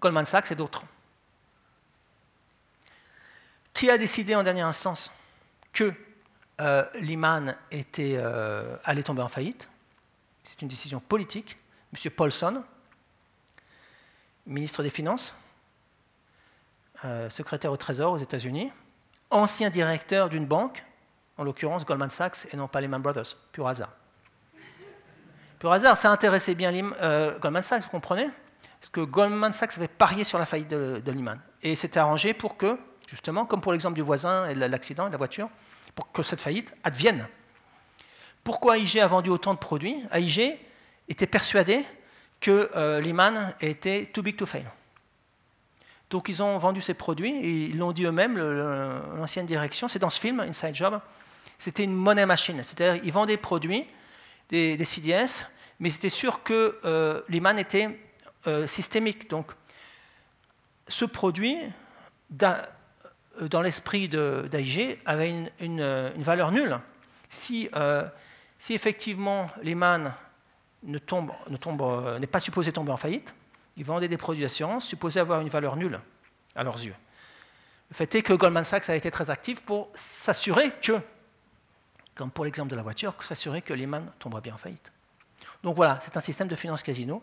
[0.00, 0.84] Goldman Sachs et d'autres.
[3.78, 5.08] Qui a décidé en dernière instance
[5.72, 5.94] que
[6.60, 9.68] euh, Lehman était, euh, allait tomber en faillite
[10.42, 11.56] C'est une décision politique
[11.94, 12.10] M.
[12.10, 12.64] Paulson,
[14.48, 15.32] ministre des Finances,
[17.04, 18.72] euh, secrétaire au Trésor aux États-Unis,
[19.30, 20.84] ancien directeur d'une banque,
[21.36, 23.92] en l'occurrence Goldman Sachs et non pas Lehman Brothers, pur hasard.
[25.60, 28.28] Pur hasard, ça intéressait bien euh, Goldman Sachs, vous comprenez?
[28.80, 31.40] Parce que Goldman Sachs avait parié sur la faillite de, de Lehman.
[31.62, 32.76] Et s'était arrangé pour que,
[33.08, 35.48] justement, comme pour l'exemple du voisin et l'accident de la voiture,
[35.94, 37.26] pour que cette faillite advienne.
[38.44, 40.58] Pourquoi AIG a vendu autant de produits AIG
[41.08, 41.84] était persuadé
[42.40, 44.66] que euh, Lehman était too big to fail.
[46.10, 48.38] Donc ils ont vendu ces produits, et ils l'ont dit eux-mêmes,
[49.16, 51.00] l'ancienne direction, c'est dans ce film, Inside Job,
[51.58, 52.62] c'était une monnaie machine.
[52.62, 53.86] C'est-à-dire qu'ils vendaient des produits,
[54.48, 55.46] des, CDS,
[55.80, 57.20] mais c'était sûr que euh,
[57.58, 57.98] était
[58.46, 59.28] euh, systémique.
[59.28, 59.52] Donc
[60.86, 61.58] ce produit
[63.50, 66.78] dans l'esprit d'AIG, avait une, valeur nulle.
[67.28, 67.68] Si,
[68.58, 70.14] si effectivement Lehman
[70.82, 73.34] n'est pas supposé tomber en faillite,
[73.76, 76.00] ils vendaient des produits d'assurance supposés avoir une valeur nulle
[76.54, 76.94] à leurs yeux.
[77.90, 81.00] Le fait est que Goldman Sachs a été très actif pour s'assurer que,
[82.14, 84.92] comme pour l'exemple de la voiture, s'assurer que Lehman tomberait bien en faillite.
[85.62, 87.22] Donc voilà, c'est un système de finance casino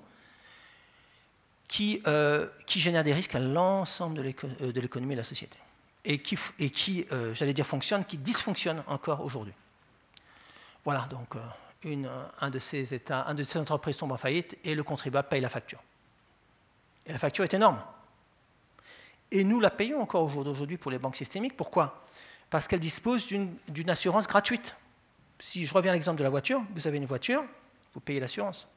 [1.68, 5.57] qui, euh, qui génère des risques à l'ensemble de euh, l'économie et de la société.
[6.06, 9.53] Et qui, euh, j'allais dire, fonctionne, qui dysfonctionne encore aujourd'hui.
[10.84, 11.36] Voilà, donc
[11.84, 15.28] une, un, de ces États, un de ces entreprises tombe en faillite et le contribuable
[15.28, 15.82] paye la facture.
[17.08, 17.82] Et la facture est énorme.
[19.32, 21.58] Et nous la payons encore aujourd'hui pour les banques systémiques.
[21.58, 22.06] Pourquoi?
[22.49, 24.76] Parce qu'elles disposent d'une assurance gratuite.
[25.39, 27.43] Si je reviens à l'exemple de la voiture, vous avez une voiture,
[27.93, 28.68] vous payez l'assurance.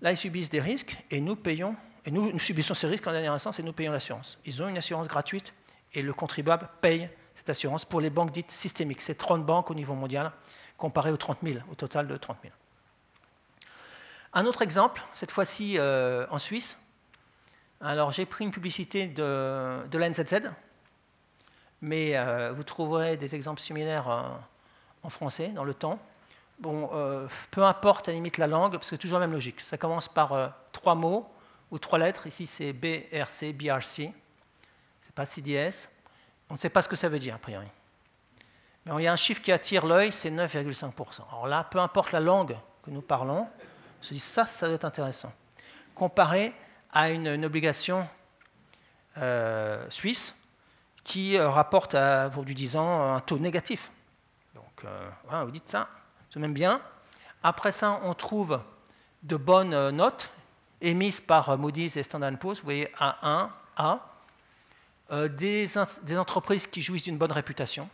[0.00, 3.32] Là, ils subissent des risques et nous payons, et nous, subissons ces risques en dernière
[3.32, 4.38] instance et nous payons l'assurance.
[4.44, 5.54] Ils ont une assurance gratuite
[5.94, 9.00] et le contribuable paye cette assurance pour les banques dites systémiques.
[9.00, 10.32] C'est 30 banques au niveau mondial
[10.76, 12.54] comparé aux 30 000, au total de 30 000.
[14.34, 16.78] Un autre exemple, cette fois-ci euh, en Suisse,
[17.80, 20.50] alors j'ai pris une publicité de, de la NZZ,
[21.80, 24.08] mais euh, vous trouverez des exemples similaires
[25.02, 25.98] en français dans le temps.
[26.60, 29.34] Bon, euh, peu importe à la limite la langue, parce que c'est toujours la même
[29.34, 29.60] logique.
[29.60, 31.28] Ça commence par trois mots
[31.70, 32.26] ou trois lettres.
[32.26, 34.12] Ici c'est BRC, BRC.
[35.02, 35.88] C'est pas CDS.
[36.48, 37.66] On ne sait pas ce que ça veut dire a priori.
[38.84, 41.22] Mais il y a un chiffre qui attire l'œil, c'est 9,5%.
[41.30, 43.48] Alors là, peu importe la langue que nous parlons,
[44.00, 45.32] on se dit ça, ça doit être intéressant.
[45.94, 46.52] Comparé
[46.92, 48.08] à une, obligation
[49.18, 50.34] euh, suisse
[51.04, 51.96] qui euh, rapporte
[52.32, 53.90] pour du 10 ans un taux négatif.
[54.54, 55.88] Donc, euh, vous dites ça,
[56.28, 56.80] c'est même bien.
[57.42, 58.60] Après ça, on trouve
[59.22, 60.32] de bonnes notes
[60.80, 64.11] émises par Moody's et Standard Poor's, vous voyez A1, A,
[65.12, 65.66] des,
[66.02, 67.88] des entreprises qui jouissent d'une bonne réputation.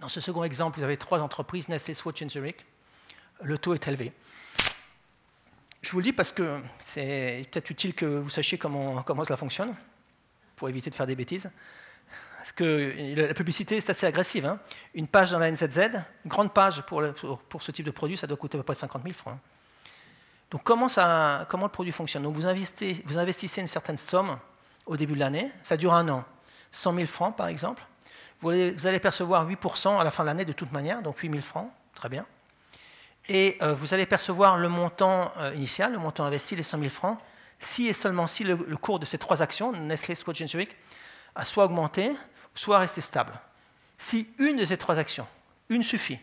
[0.00, 2.64] Dans ce second exemple, vous avez trois entreprises, Nestlé, Swatch et Zurich.
[3.42, 4.12] Le taux est élevé.
[5.82, 9.74] Je vous le dis parce que c'est peut-être utile que vous sachiez comment, cela fonctionne,
[10.54, 11.50] pour éviter de faire des bêtises.
[12.38, 14.46] Parce que la publicité est assez agressive.
[14.46, 14.60] Hein.
[14.94, 15.78] Une page dans la NZZ,
[16.24, 17.02] une grande page pour,
[17.62, 19.38] ce type de produit, ça doit coûter à peu près 50 000 francs.
[20.50, 22.22] Donc comment, le produit fonctionne?
[22.22, 24.38] Donc vous investissez une certaine somme
[24.86, 26.24] au début de l'année, ça dure un an,
[26.70, 27.84] 100 000 francs par exemple.
[28.40, 31.30] Vous allez, vous percevoir 8% à la fin de l'année de toute manière, donc 8
[31.30, 32.26] 000 francs, très bien
[33.28, 36.90] et euh, vous allez percevoir le montant euh, initial, le montant investi, les 100 000
[36.90, 37.18] francs,
[37.58, 40.76] si et seulement si le, cours de ces trois actions, Nestlé, Scotch et Zurich,
[41.34, 42.12] a soit augmenté,
[42.54, 43.32] soit resté stable.
[43.98, 45.26] Si une de ces trois actions,
[45.68, 46.18] une suffit,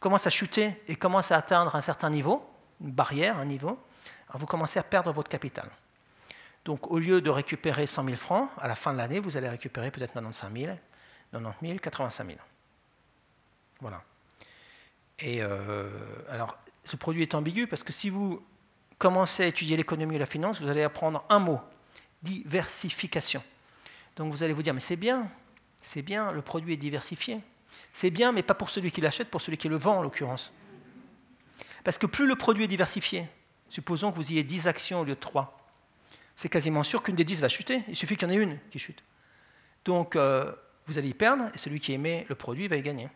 [0.00, 2.48] commence à chuter et commence à atteindre un certain niveau,
[2.80, 3.78] une barrière, un niveau,
[4.34, 5.68] vous commencez à perdre votre capital.
[6.68, 9.48] Donc au lieu de récupérer 100 000 francs, à la fin de l'année, vous allez
[9.48, 10.76] récupérer peut-être 95 000,
[11.32, 12.38] 90 000, 85 000.
[13.80, 14.04] Voilà.
[15.18, 15.88] Et euh,
[16.28, 18.44] alors, ce produit est ambigu parce que si vous
[18.98, 21.58] commencez à étudier l'économie et la finance, vous allez apprendre un mot,
[22.22, 23.42] diversification.
[24.16, 25.26] Donc vous allez vous dire, mais c'est bien,
[25.80, 27.40] c'est bien, le produit est diversifié.
[27.94, 30.52] C'est bien, mais pas pour celui qui l'achète, pour celui qui le vend en l'occurrence.
[31.82, 33.26] Parce que plus le produit est diversifié,
[33.70, 35.54] supposons que vous ayez 10 actions au lieu de 3,
[36.38, 38.60] c'est quasiment sûr qu'une des 10 va chuter, il suffit qu'il y en ait une
[38.70, 39.02] qui chute.
[39.84, 40.52] Donc euh,
[40.86, 43.08] vous allez y perdre, et celui qui émet le produit va y gagner.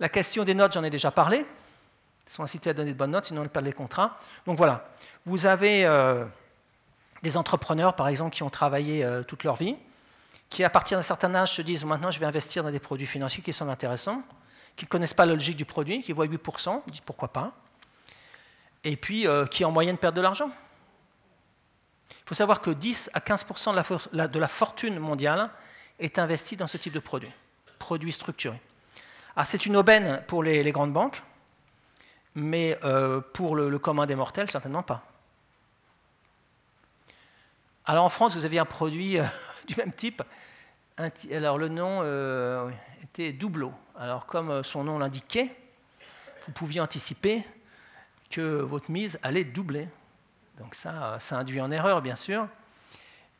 [0.00, 1.46] La question des notes, j'en ai déjà parlé.
[2.26, 4.18] Ils sont incités à donner de bonnes notes, sinon ils perdent les contrats.
[4.44, 4.90] Donc voilà,
[5.24, 6.24] vous avez euh,
[7.22, 9.76] des entrepreneurs, par exemple, qui ont travaillé euh, toute leur vie,
[10.50, 13.06] qui, à partir d'un certain âge, se disent maintenant, je vais investir dans des produits
[13.06, 14.20] financiers qui sont intéressants,
[14.74, 17.52] qui ne connaissent pas la logique du produit, qui voient 8%, ils disent pourquoi pas,
[18.86, 20.48] et puis euh, qui en moyenne perdent de l'argent.
[22.10, 25.50] Il faut savoir que 10 à 15% de la, de la fortune mondiale
[25.98, 27.30] est investie dans ce type de produit,
[27.80, 28.60] produits structurés.
[29.34, 31.20] Ah, c'est une aubaine pour les, grandes banques,
[32.36, 35.04] mais euh, pour le, commun des mortels, certainement pas.
[37.86, 39.24] Alors en France, vous aviez un produit euh,
[39.66, 40.22] du même type.
[41.32, 42.02] Alors le nom
[43.02, 43.74] était Doubleau.
[43.98, 45.54] Alors comme son nom l'indiquait,
[46.46, 47.44] vous pouviez anticiper
[48.30, 49.88] que votre mise allait doubler.
[50.58, 52.48] Donc ça, ça induit en erreur, bien sûr.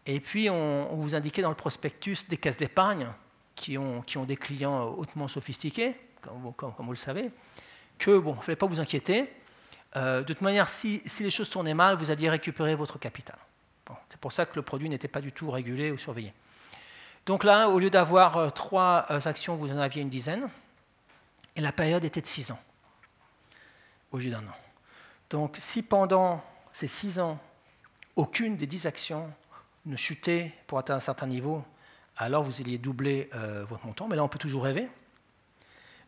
[0.07, 3.09] Et puis on vous indiquait dans le prospectus des caisses d'épargne
[3.57, 7.30] qui ont, qui ont des clients hautement sophistiqués, comme, vous le savez,
[7.99, 9.32] que, bon, il ne fallait pas vous inquiéter.
[9.97, 13.39] Euh, de toute manière, si, si, les choses tournaient mal, vous alliez récupérer votre capital.
[14.09, 16.32] c'est pour ça que le produit n'était pas du tout régulé ou surveillé.
[17.24, 20.49] Donc là, au lieu d'avoir euh, trois euh, actions, vous en aviez une dizaine.
[21.57, 22.61] Et la période était de six ans,
[24.12, 24.57] au lieu d'un an.
[25.30, 27.38] Donc si pendant ces six ans,
[28.14, 29.30] aucune des dix actions
[29.86, 31.64] ne chutez pour atteindre un certain niveau,
[32.16, 34.08] alors vous alliez doubler euh, votre montant.
[34.08, 34.88] Mais là, on peut toujours rêver.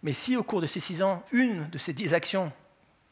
[0.03, 2.53] Mais si au cours de ces 6 ans, une de ces 10 actions,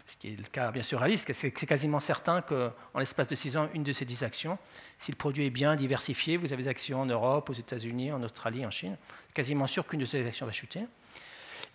[0.07, 3.57] ce qui est le cas bien sûr réaliste, c'est quasiment certain qu'en l'espace de 6
[3.57, 4.57] ans, une de ces 10 actions,
[4.99, 8.23] si le produit est bien diversifié, vous avez des actions en Europe, aux États-Unis, en
[8.23, 8.97] Australie, en Chine,
[9.35, 10.83] quasiment sûr qu'une de ces actions va chuter,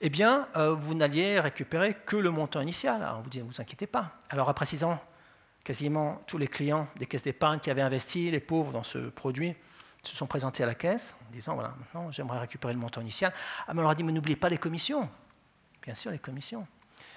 [0.02, 3.04] eh bien, euh, vous n'alliez récupérer que le montant initial.
[3.04, 4.14] Alors, vous ne vous inquiétez pas.
[4.30, 4.99] Alors, après 6 ans,
[5.64, 9.56] quasiment tous les clients des caisses d'épargne qui avaient investi, les pauvres, dans ce produit,
[10.04, 13.32] se sont présentés à la caisse en disant voilà, maintenant j'aimerais récupérer le montant initial.
[13.68, 15.08] Ah, mais on leur a dit mais n'oubliez pas les commissions.
[15.84, 16.66] Bien sûr, les commissions.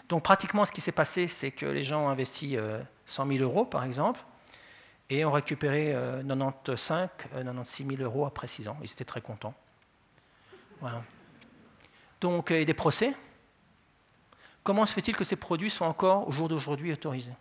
[0.08, 2.58] Donc pratiquement, ce qui s'est passé, c'est que les gens ont investi
[3.06, 4.20] 100 euh, 000 euros, par exemple,
[5.08, 5.94] et ont récupéré
[6.26, 8.76] 95, euh, 96 000 euros après 6 ans.
[8.82, 9.54] Ils étaient très contents.
[10.80, 11.02] Voilà.
[12.24, 13.14] Donc, et des procès?
[14.62, 17.34] Comment se fait-il que ces produits soient encore, au jour d'aujourd'hui, autorisés?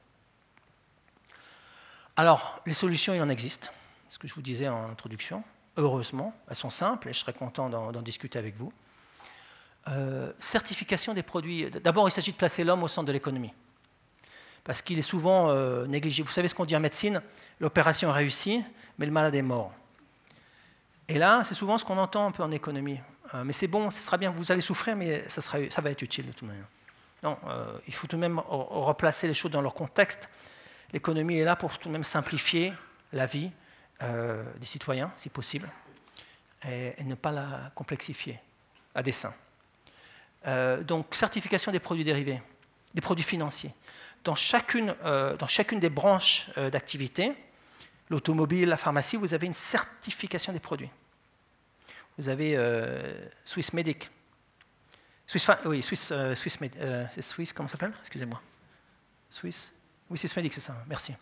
[2.18, 3.72] Alors, les solutions, il en existe
[4.10, 5.42] ce que je vous disais en introduction.
[5.78, 8.74] Heureusement, elles sont simples et je serais content d'en discuter avec vous.
[9.88, 11.72] Euh, certification des produits.
[11.72, 13.54] D'abord, il s'agit de placer l'homme au centre de l'économie.
[14.66, 16.24] Parce qu'il est souvent euh, négligé.
[16.24, 17.22] Vous savez ce qu'on dit en médecine?
[17.62, 18.66] L'opération réussit,
[18.98, 19.72] mais le malade est mort.
[21.08, 23.00] Et là, c'est souvent ce qu'on entend un peu en économie.
[23.34, 25.42] Euh, mais c'est bon, ce sera bien, vous allez souffrir, mais ça,
[25.82, 26.68] va être utile de toute manière.
[27.24, 27.38] Non,
[27.88, 30.30] il faut tout de même replacer les choses dans leur contexte.
[30.92, 32.74] L'économie est là pour tout de même simplifier
[33.14, 33.52] la vie,
[34.02, 35.70] euh, des citoyens, si possible,
[36.68, 38.40] et, ne pas la complexifier
[38.94, 39.34] à dessein.
[40.46, 42.42] Euh, donc, certification des produits dérivés,
[42.94, 43.74] des produits financiers.
[44.24, 47.34] Dans chacune, euh, dans chacune des branches d'activité,
[48.10, 50.90] l'automobile, la pharmacie, vous avez une certification des produits.
[52.18, 52.58] Vous avez
[53.44, 54.10] Swiss Medic.
[55.26, 56.60] Swiss, oui, Swiss, Swiss,
[57.12, 57.94] c'est Swiss, comment ça s'appelle?
[58.02, 58.40] Excusez-moi.
[59.30, 59.74] Swiss
[60.10, 61.14] Oui, Swiss Medic, c'est ça, merci.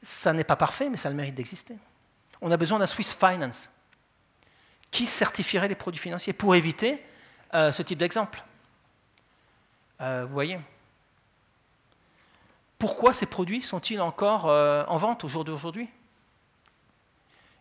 [0.00, 1.76] Ça n'est pas parfait, mais ça a le mérite d'exister.
[2.40, 3.68] On a besoin d'un Swiss Finance
[4.90, 7.02] qui certifierait les produits financiers pour éviter
[7.54, 8.42] euh, ce type d'exemple.
[10.00, 10.58] Euh, vous voyez?
[12.78, 15.88] Pourquoi ces produits sont-ils encore euh, en vente au jour d'aujourd'hui?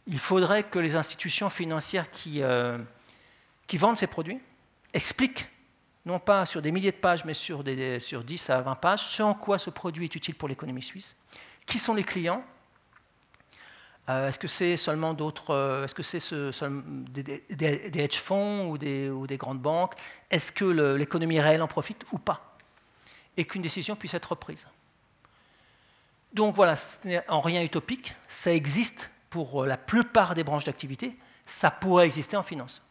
[0.08, 2.42] Il faudrait que les institutions financières qui,
[3.68, 4.40] qui, vendent ces produits
[4.94, 5.50] expliquent,
[6.06, 9.02] non pas sur des milliers de pages, mais sur, des, sur 10 à 20 pages,
[9.02, 11.16] ce en quoi ce produit est utile pour l'économie suisse,
[11.66, 12.44] qui sont les clients
[14.08, 16.24] euh, Est-ce que c'est seulement d'autres euh, Est-ce que c'est
[17.12, 19.96] des, hedge funds ou des, ou des grandes banques
[20.32, 22.56] Est-ce que l'économie réelle en profite ou pas
[23.36, 24.66] Et qu'une décision puisse être prise.
[26.32, 28.16] Donc voilà, ce n'est en rien utopique.
[28.28, 31.18] Ça existe pour la plupart des branches d'activité.
[31.46, 32.82] Ça pourrait exister en finance.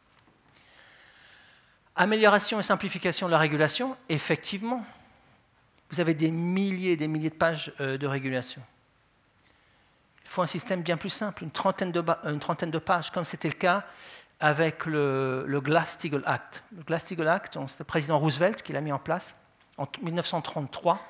[1.94, 4.84] Amélioration et simplification de la régulation, effectivement.
[5.90, 8.62] Vous avez des milliers et des milliers de pages euh, de régulation.
[10.24, 13.24] Il faut un système bien plus simple, une trentaine de, une trentaine de pages, comme
[13.24, 13.86] c'était le cas
[14.40, 16.64] avec le, Glass-Steagall Act.
[16.76, 19.34] Le Glass-Steagall Act, c'est le président Roosevelt qui l'a mis en place
[19.78, 21.00] en 1933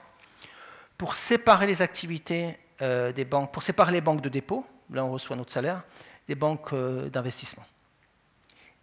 [0.98, 5.10] pour séparer les activités euh, des banques, pour séparer les banques de dépôt, là on
[5.10, 5.82] reçoit notre salaire,
[6.26, 7.64] des banques euh, d'investissement.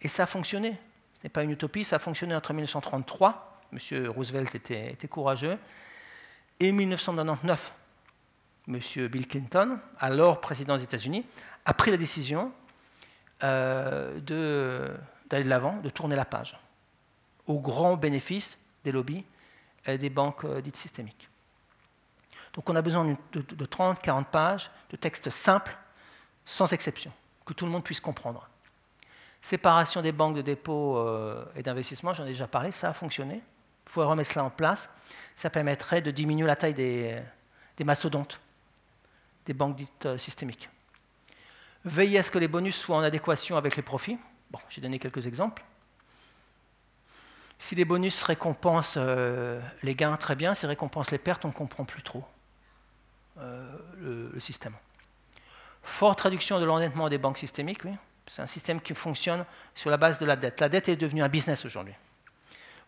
[0.00, 0.76] Et ça a fonctionné.
[1.14, 4.08] Ce n'est pas une utopie, ça a fonctionné entre 1933, M.
[4.08, 5.58] Roosevelt était, courageux,
[6.60, 7.72] et 1999,
[8.68, 8.78] M.
[9.08, 11.24] Bill Clinton, alors président des États-Unis,
[11.64, 12.52] a pris la décision
[13.42, 16.58] euh, d'aller de l'avant, de tourner la page,
[17.46, 19.24] au grand bénéfice des lobbies
[19.86, 21.28] et des banques euh, dites systémiques.
[22.52, 25.76] Donc on a besoin de, de 30, 40 pages de textes simples,
[26.44, 27.12] sans exception,
[27.44, 28.48] que tout le monde puisse comprendre.
[29.40, 33.42] Séparation des banques de dépôt euh, et d'investissement, j'en ai déjà parlé, ça a fonctionné.
[33.86, 34.88] Il faut remettre cela en place.
[35.34, 38.40] Ça permettrait de diminuer la taille des mastodontes
[39.46, 40.68] des banques dites euh, systémiques.
[41.84, 44.18] Veiller à ce que les bonus soient en adéquation avec les profits.
[44.50, 45.62] Bon, j'ai donné quelques exemples.
[47.58, 50.54] Si les bonus récompensent euh, les gains, très bien.
[50.54, 52.24] Si récompensent les pertes, on ne comprend plus trop
[53.96, 54.74] le, système.
[55.84, 57.92] Forte réduction de l'endettement des banques systémiques, oui.
[58.26, 60.60] C'est un système qui fonctionne sur la base de la dette.
[60.60, 61.94] La dette est devenue un business aujourd'hui.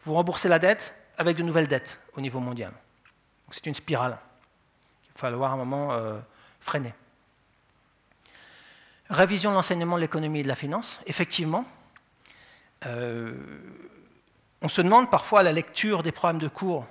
[0.02, 2.72] Vous remboursez la dette avec de nouvelles dettes au niveau mondial.
[3.50, 4.18] C'est une spirale.
[5.04, 5.94] Il va falloir à un moment
[6.58, 6.94] freiner.
[9.10, 11.00] Révision de l'enseignement de l'économie et de la finance.
[11.06, 11.64] Effectivement,
[12.86, 13.34] euh,
[14.62, 16.86] on se demande parfois à la lecture des programmes de cours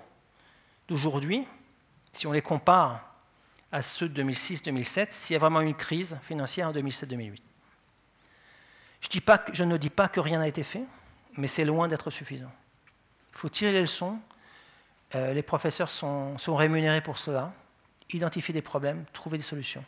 [0.88, 1.46] d'aujourd'hui,
[2.14, 3.15] si on les compare
[3.76, 7.42] à ceux de 2006-2007, s'il y a vraiment une crise financière en 2007-2008.
[9.02, 10.86] Je, ne dis pas que rien n'a été fait,
[11.36, 12.52] mais c'est loin d'être suffisant.
[13.34, 14.18] Il faut tirer les leçons.
[15.14, 17.52] Euh, les professeurs sont rémunérés pour cela
[18.14, 19.84] identifier des problèmes, trouver des solutions.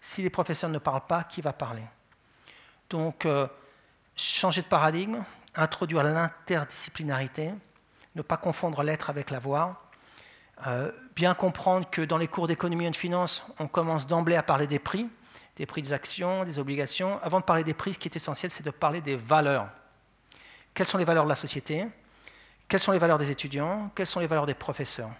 [0.00, 1.84] Si les professeurs ne parlent pas, qui va parler?
[2.90, 3.46] Donc, euh,
[4.16, 5.22] changer de paradigme,
[5.54, 7.52] introduire l'interdisciplinarité,
[8.16, 9.91] ne pas confondre l'être avec l'avoir,
[10.66, 14.42] euh, bien comprendre que dans les cours d'économie et de finance, on commence d'emblée à
[14.42, 15.08] parler des prix,
[15.56, 17.20] des prix des actions, des obligations.
[17.22, 19.68] Avant de parler des prix, ce qui est essentiel, c'est de parler des valeurs.
[20.74, 21.86] Quelles sont les valeurs de la société?
[22.68, 23.90] Quelles sont les valeurs des étudiants?
[23.94, 25.10] Quelles sont les valeurs des professeurs?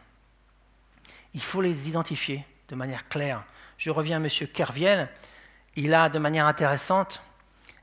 [1.34, 3.45] Il faut les identifier de manière claire.
[3.76, 4.28] Je reviens à M.
[4.53, 5.11] Kerviel.
[5.76, 7.22] Il a, de manière intéressante,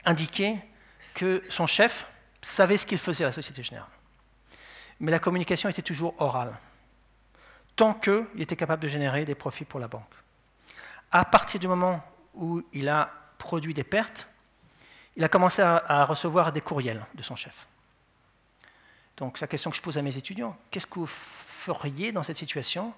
[0.05, 0.57] indiqué
[1.13, 2.07] que son chef
[2.41, 3.89] savait ce qu'il faisait à la Société Générale.
[4.99, 6.57] Mais la communication était toujours orale,
[7.79, 10.13] tant qu'il était capable de générer des profits pour la banque.
[11.13, 12.03] À partir du moment
[12.33, 14.27] où il a produit des pertes,
[15.15, 17.67] il a commencé à, recevoir des courriels de son chef.
[19.15, 22.35] Donc la question que je pose à mes étudiants, qu'est-ce que vous feriez dans cette
[22.35, 22.93] situation?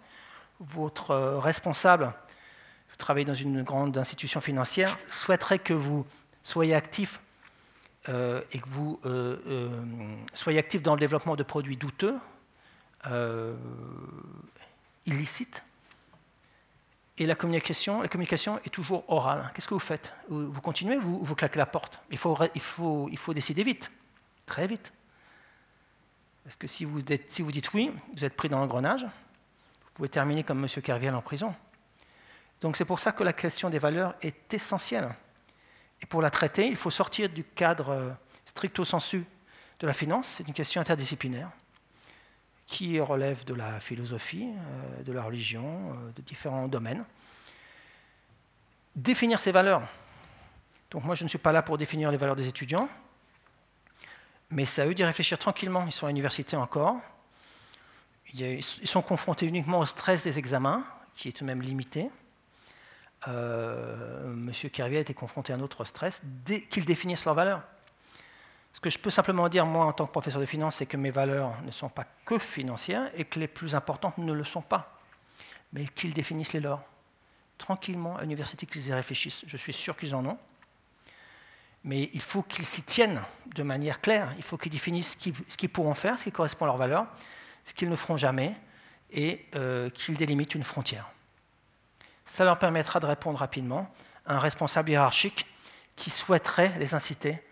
[0.59, 2.11] Votre euh, responsable,
[2.89, 6.07] vous travaillez dans une grande institution financière, souhaiterait que vous
[6.41, 7.19] soyez actif
[8.09, 9.69] euh, et que vous euh,
[10.33, 12.15] soyez actif dans le développement de produits douteux,
[15.05, 15.63] illicites,
[17.21, 19.51] et la communication, la communication est toujours orale.
[19.53, 20.11] Qu'est-ce que vous faites?
[20.27, 21.99] Vous continuez ou vous, claquez la porte?
[22.09, 23.91] Il faut, décider vite,
[24.47, 24.91] très vite.
[26.43, 30.09] Parce que si vous, si vous dites oui, vous êtes pris dans l'engrenage, vous pouvez
[30.09, 30.81] terminer comme M.
[30.81, 31.53] Kerviel en prison.
[32.59, 35.13] Donc c'est pour ça que la question des valeurs est essentielle.
[36.01, 38.09] Et pour la traiter, il faut sortir du cadre euh,
[38.45, 39.25] stricto sensu
[39.79, 41.51] de la finance, c'est une question interdisciplinaire
[42.71, 47.03] qui relèvent de la philosophie, euh, de la religion, euh, de différents domaines.
[48.95, 49.81] Définir ces valeurs.
[50.89, 52.87] Donc moi, je ne suis pas là pour définir les valeurs des étudiants,
[54.49, 55.83] mais c'est à eux d'y réfléchir tranquillement.
[55.85, 56.95] Ils sont à l'université encore.
[58.33, 62.09] Ils sont confrontés uniquement au stress des examens, qui est tout de même limité.
[63.27, 66.21] Euh, Monsieur Kervier a été confronté à un autre stress,
[66.69, 67.63] qu'ils définissent leurs valeurs.
[68.73, 70.97] Ce que je peux simplement dire, moi, en tant que professeur de finance, c'est que
[70.97, 74.61] mes valeurs ne sont pas que financières et que les plus importantes ne le sont
[74.61, 74.99] pas,
[75.73, 76.81] mais qu'ils définissent les leurs.
[77.57, 79.43] Tranquillement, à l'université, qu'ils y réfléchissent.
[79.45, 80.37] Je suis sûr qu'ils en ont.
[81.83, 83.21] Mais il faut qu'ils s'y tiennent
[83.55, 84.33] de manière claire.
[84.37, 85.17] Il faut qu'ils définissent
[85.47, 87.07] ce qu'ils pourront faire, ce qui correspond à leurs valeurs,
[87.65, 88.55] ce qu'ils ne feront jamais,
[89.11, 91.11] et euh, qu'ils délimitent une frontière.
[92.23, 93.93] Ça leur permettra de répondre rapidement
[94.25, 95.45] à un responsable hiérarchique
[95.95, 97.43] qui souhaiterait les inciter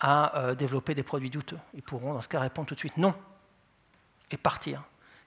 [0.00, 1.58] à euh, développer des produits douteux.
[1.74, 3.14] Ils pourront dans ce cas répondre tout de suite non
[4.30, 4.82] et partir.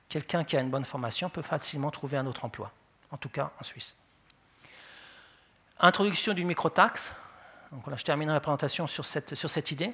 [0.09, 2.71] Quelqu'un qui a une bonne formation peut facilement trouver un autre emploi,
[3.11, 3.95] en tout cas en Suisse.
[5.79, 7.13] Introduction d'une microtaxe.
[7.71, 9.93] Donc je termine la présentation sur cette, sur cette idée.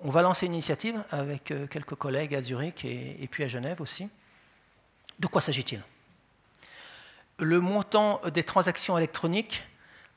[0.00, 3.48] On va lancer une initiative avec euh, quelques collègues à Zurich et, et puis à
[3.48, 4.08] Genève aussi.
[5.18, 5.82] De quoi s'agit-il?
[7.38, 9.64] Le montant des transactions électroniques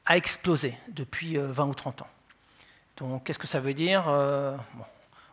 [0.06, 2.10] a explosé depuis 20 euh, ou 30 ans.
[3.02, 4.56] Donc, qu'est-ce que ça veut dire euh,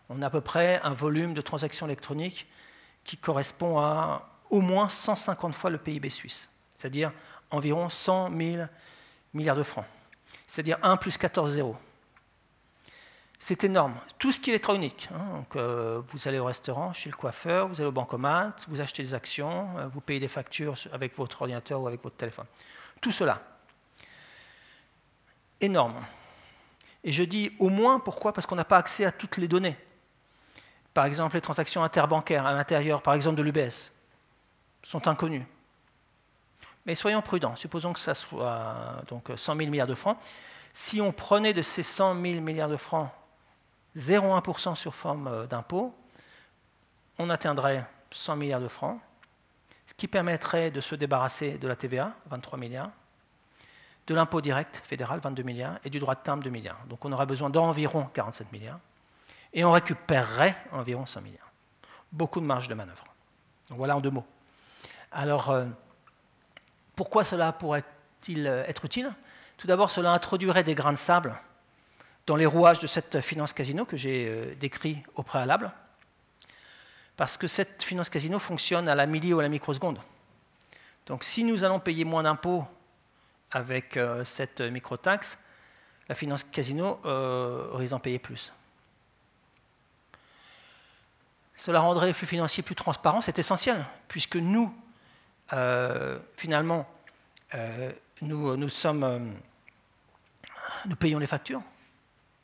[0.09, 2.47] On a à peu près un volume de transactions électroniques
[3.05, 7.13] qui correspond à au moins 150 fois le PIB suisse, c'est-à-dire
[7.51, 8.63] environ 100 000
[9.35, 9.85] milliards de francs,
[10.47, 11.77] c'est-à-dire 1 plus 14 zéros.
[13.39, 13.95] C'est énorme.
[14.19, 15.11] Tout ce qui est électronique.
[15.15, 15.45] Hein.
[15.57, 19.13] euh, vous allez au restaurant, chez le coiffeur, vous allez au bancomat, vous achetez des
[19.13, 22.47] actions, euh, vous payez des factures avec votre ordinateur ou avec votre téléphone.
[23.01, 23.43] Tout cela.
[25.61, 26.03] Énorme.
[27.05, 28.33] Et je dis au moins pourquoi?
[28.33, 29.77] Parce qu'on n'a pas accès à toutes les données.
[30.95, 33.91] Par exemple, les transactions interbancaires à l'intérieur, par exemple de l'UBS,
[34.83, 35.47] sont inconnues.
[36.87, 40.19] Mais soyons prudents, supposons que ça soit donc 100 000 milliards de francs.
[40.73, 43.11] Si on prenait de ces 100 000 milliards de francs
[43.97, 45.95] 0,1% sur forme euh, d'impôt,
[47.19, 48.99] on atteindrait 100 milliards de francs,
[49.87, 52.91] ce qui permettrait de se débarrasser de la TVA, 23 milliards,
[54.09, 56.81] de l'impôt direct fédéral, 22 milliards, et du droit de timbre, 2 milliards.
[56.89, 58.81] Donc on aura besoin d'environ 47 milliards,
[59.53, 61.53] et on récupérerait environ 100 milliards.
[62.11, 63.05] Beaucoup de marge de manœuvre.
[63.69, 64.25] Voilà en deux mots.
[65.13, 65.67] Alors, euh,
[66.97, 69.13] pourquoi cela pourrait-il euh, être utile?
[69.59, 71.39] Tout d'abord, cela introduirait des grains de sable
[72.27, 75.71] dans les rouages de cette finance casino que j'ai euh, décrit au préalable,
[77.19, 79.99] parce que cette finance casino fonctionne à la milli ou à la microseconde.
[81.05, 82.65] Donc si nous allons payer moins d'impôts
[83.51, 85.39] avec euh, cette microtaxe,
[86.09, 88.53] la finance casino euh, risque d'en payer plus.
[91.57, 94.73] Cela rendrait les flux financiers plus transparents, c'est essentiel, puisque nous,
[95.53, 96.89] euh, finalement,
[98.21, 99.35] nous, nous, sommes,
[100.87, 101.63] nous payons les factures.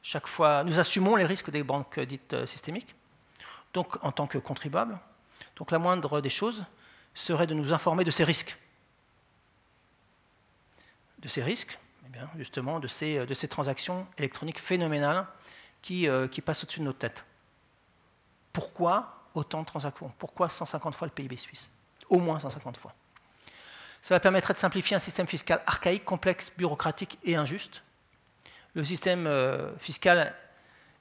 [0.02, 2.94] Chaque fois, nous assumons les risques des banques dites systémiques,
[3.72, 4.98] donc en tant que contribuables.
[5.56, 6.64] Donc la moindre des choses
[7.12, 8.58] serait de nous informer de ces risques
[11.24, 11.78] de ces risques,
[12.14, 15.26] eh justement de ces, transactions électroniques phénoménales
[15.82, 17.24] qui, qui passent au-dessus de nos têtes.
[18.52, 20.12] Pourquoi autant de transactions?
[20.18, 21.68] Pourquoi 150 fois le PIB suisse?
[22.08, 22.94] Au moins 150 fois.
[24.02, 27.82] Cela permettrait de simplifier un système fiscal archaïque, complexe, bureaucratique et injuste.
[28.74, 30.34] Le système euh, fiscal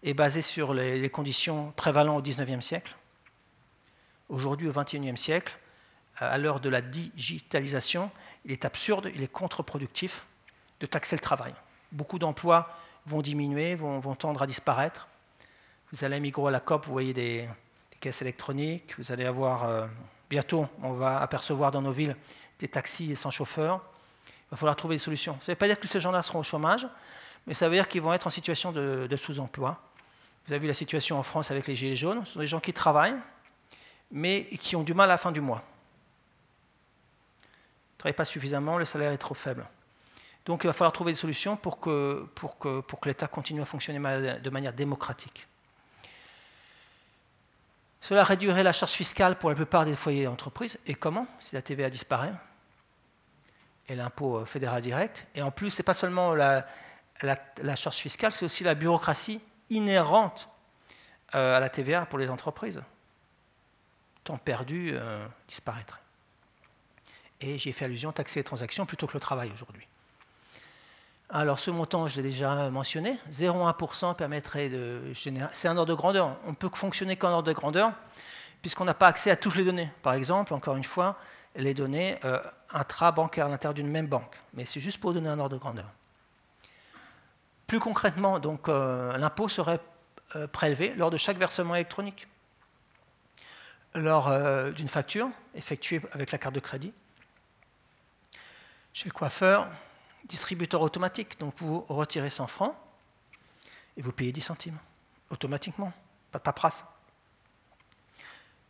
[0.04, 2.96] est basé sur les conditions prévalant au XIXe siècle.
[4.30, 5.58] Aujourd'hui, au XXIe siècle,
[6.18, 8.12] à l'heure de la digitalisation,
[8.46, 10.26] il est absurde, il est contre-productif
[10.80, 11.54] de taxer le travail.
[11.92, 12.70] Beaucoup d'emplois
[13.06, 15.08] vont diminuer, vont, tendre à disparaître.
[15.92, 17.48] Vous allez à Migros à la COP, vous voyez des,
[18.00, 19.88] caisses électroniques, vous allez avoir, euh,
[20.30, 22.18] bientôt, on va apercevoir dans nos villes
[22.60, 23.82] des taxis sans chauffeur.
[24.28, 25.38] Il va falloir trouver des solutions.
[25.40, 26.86] Ça ne veut pas dire que ces gens-là seront au chômage,
[27.48, 29.82] mais ça veut dire qu'ils vont être en situation de, sous-emploi.
[30.46, 32.26] Vous avez vu la situation en France avec les Gilets jaunes.
[32.26, 33.16] Ce sont des gens qui travaillent,
[34.12, 35.64] mais qui ont du mal à la fin du mois.
[38.04, 39.66] Travaillent pas suffisamment, le salaire est trop faible.
[40.44, 43.62] Donc il va falloir trouver des solutions pour que, pour que, pour que l'État continue
[43.62, 43.98] à fonctionner
[44.42, 45.48] de manière démocratique.
[48.02, 50.78] Cela réduirait la charge fiscale pour la plupart des foyers d'entreprise.
[50.86, 51.28] Et comment?
[51.40, 52.34] Si la TVA disparaît
[53.88, 55.26] et l'impôt euh, fédéral direct.
[55.34, 56.66] Et en plus, ce n'est pas seulement la,
[57.78, 59.40] charge fiscale, c'est aussi la bureaucratie
[59.70, 60.50] inhérente
[61.36, 62.84] euh, à la TVA pour les entreprises.
[64.26, 66.03] Temps perdu euh, disparaîtrait.
[67.44, 69.86] Et j'ai fait allusion taxer les transactions plutôt que le travail aujourd'hui.
[71.30, 75.50] Alors ce montant, je l'ai déjà mentionné, 0,1% permettrait de générer...
[75.52, 76.38] C'est un ordre de grandeur.
[76.46, 77.92] On peut fonctionner qu'en ordre de grandeur,
[78.62, 79.92] puisqu'on n'a pas accès à toutes les données.
[80.04, 81.18] Par exemple, encore une fois,
[81.56, 82.40] les données euh,
[82.72, 84.40] intra-bancaires à l'intérieur d'une même banque.
[84.54, 85.90] Mais c'est juste pour donner un ordre de grandeur.
[87.68, 89.80] Plus concrètement, donc, euh, l'impôt serait
[90.36, 92.28] euh, prélevé lors de chaque versement électronique,
[93.96, 94.32] lors
[94.72, 96.94] d'une facture effectuée avec la carte de crédit.
[98.94, 99.68] Chez le coiffeur,
[100.26, 101.40] distributeur automatique.
[101.40, 102.76] Donc vous retirez 100 francs
[103.98, 104.78] et vous payez 10 centimes,
[105.30, 105.92] automatiquement,
[106.32, 106.86] pas de paperasse.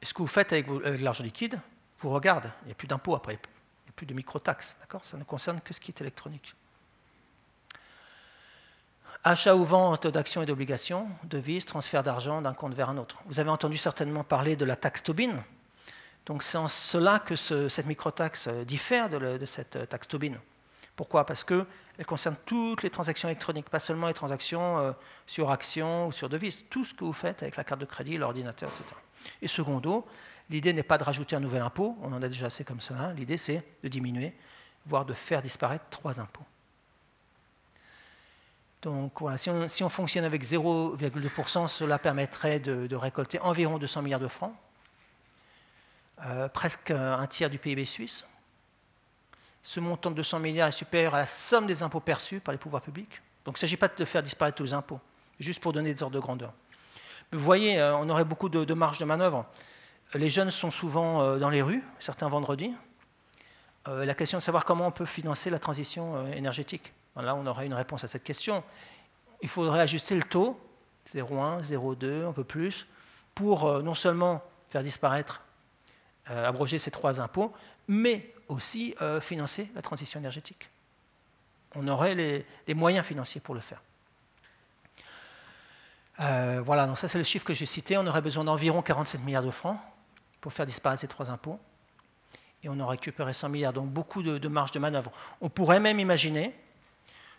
[0.01, 0.67] Et ce que vous faites avec,
[1.01, 1.59] l'argent liquide,
[1.99, 5.05] vous regardez, il n'y a plus d'impôt après, il n'y a plus de micro-taxes, d'accord?
[5.05, 6.55] Ça ne concerne que ce qui est électronique.
[9.23, 13.21] Achat ou vente d'actions et d'obligations, devises, transfert d'argent d'un compte vers un autre.
[13.25, 15.41] Vous avez entendu certainement parler de la taxe Tobin.
[16.25, 20.35] Donc c'est en cela que cette micro-taxe diffère de, de cette taxe Tobin.
[20.95, 21.25] Pourquoi?
[21.25, 21.65] Parce qu'elle
[22.05, 24.91] concerne toutes les transactions électroniques, pas seulement les transactions euh,
[25.25, 28.17] sur actions ou sur devises, tout ce que vous faites avec la carte de crédit,
[28.17, 28.95] l'ordinateur, etc.
[29.41, 30.05] Et secondo,
[30.49, 33.11] l'idée n'est pas de rajouter un nouvel impôt, on en a déjà assez comme cela,
[33.13, 34.35] l'idée c'est de diminuer,
[34.85, 36.45] voire de faire disparaître trois impôts.
[38.83, 44.27] Donc voilà, si on, fonctionne avec 0,2%, cela permettrait de, récolter environ 200 milliards de
[44.27, 44.53] francs,
[46.25, 48.25] euh, presque un tiers du PIB suisse
[49.63, 52.57] ce montant de 200 milliards est supérieur à la somme des impôts perçus par les
[52.57, 53.21] pouvoirs publics.
[53.45, 54.99] Donc il ne s'agit pas de faire disparaître tous les impôts,
[55.39, 56.53] juste pour donner des ordres de grandeur.
[57.31, 59.45] vous voyez, euh, on aurait beaucoup de, marge de manœuvre.
[60.13, 62.73] Les jeunes sont souvent euh, dans les rues, certains vendredis.
[63.85, 66.93] La question de savoir comment on peut financer la transition énergétique.
[67.17, 68.63] Là, on aurait une réponse à cette question.
[69.41, 70.57] Il faudrait ajuster le taux,
[71.09, 72.87] 0,1, 0,2, un peu plus,
[73.35, 75.41] pour non seulement faire disparaître,
[76.27, 77.53] abroger ces trois impôts,
[77.87, 80.69] mais aussi euh, financer la transition énergétique.
[81.75, 83.81] On aurait les, moyens financiers pour le faire.
[86.19, 87.97] Euh, voilà, donc ça c'est le chiffre que j'ai cité.
[87.97, 89.77] On aurait besoin d'environ 47 milliards de francs
[90.39, 91.59] pour faire disparaître ces trois impôts.
[92.61, 95.11] Et on aurait récupéré 100 milliards, donc beaucoup de, marge de manœuvre.
[95.41, 96.55] On pourrait même imaginer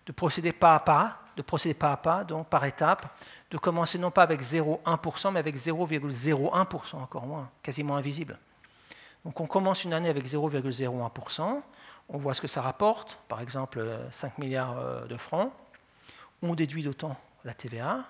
[0.04, 3.06] de procéder pas à pas, de procéder pas à pas, donc par étapes,
[3.50, 8.38] de commencer non pas avec 0,1%, mais avec 0,01%, encore moins, quasiment invisible.
[9.24, 11.62] Donc on commence une année avec 0,01%,
[12.08, 15.52] on voit ce que ça rapporte, par exemple 5 euh, milliards euh, de francs,
[16.42, 18.04] on déduit d'autant la TVA,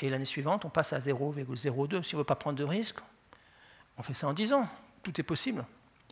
[0.00, 2.02] et l'année suivante on passe à 0,02.
[2.02, 3.00] Si on ne veut pas prendre de risques,
[3.96, 4.68] on fait ça en 10 ans,
[5.02, 5.64] tout est possible.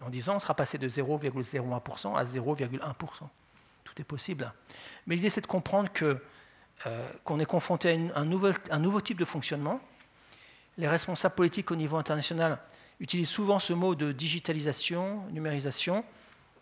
[0.02, 2.94] En 10 ans, on sera passé de 0,01% à 0,1%.
[3.84, 4.52] Tout est possible.
[5.06, 8.24] Mais l'idée, c'est de comprendre euh, qu'on est confronté à un
[8.78, 9.80] nouveau type de fonctionnement.
[10.76, 12.58] Les responsables politiques au niveau international
[13.00, 16.04] utilise souvent ce mot de digitalisation, numérisation.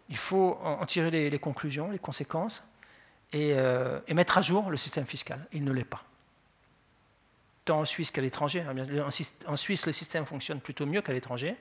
[0.08, 2.62] Il faut en tirer les, conclusions, les conséquences,
[3.34, 5.46] euh, et, mettre à jour le système fiscal.
[5.52, 6.04] Il ne l'est pas.
[7.64, 8.64] Tant en Suisse qu'à l'étranger.
[9.46, 11.56] En Suisse, le système fonctionne plutôt mieux qu'à l'étranger,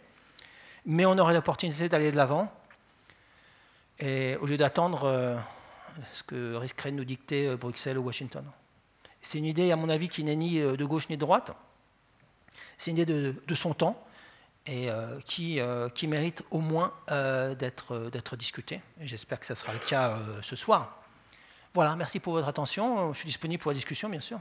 [0.85, 2.51] mais on aurait l'opportunité d'aller de l'avant,
[4.01, 5.37] au lieu d'attendre euh,
[6.11, 8.43] ce que risquerait de nous dicter euh, Bruxelles ou Washington.
[9.21, 11.51] C'est une idée, à mon avis, qui n'est ni de gauche ni de droite.
[12.77, 14.05] C'est une idée de son temps
[14.65, 18.81] et euh, qui, euh, qui, mérite au moins euh, d'être discuté.
[18.99, 21.03] J'espère que ce sera le cas ce soir.
[21.73, 23.11] Voilà, merci pour votre attention.
[23.13, 24.39] Je suis disponible pour la discussion, bien sûr.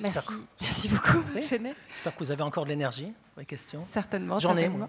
[0.00, 0.32] Merci.
[0.60, 1.74] Merci beaucoup, J'espère
[2.14, 3.82] que vous avez encore de l'énergie pour les questions.
[3.84, 4.38] Certainement.
[4.38, 4.70] J'en ai,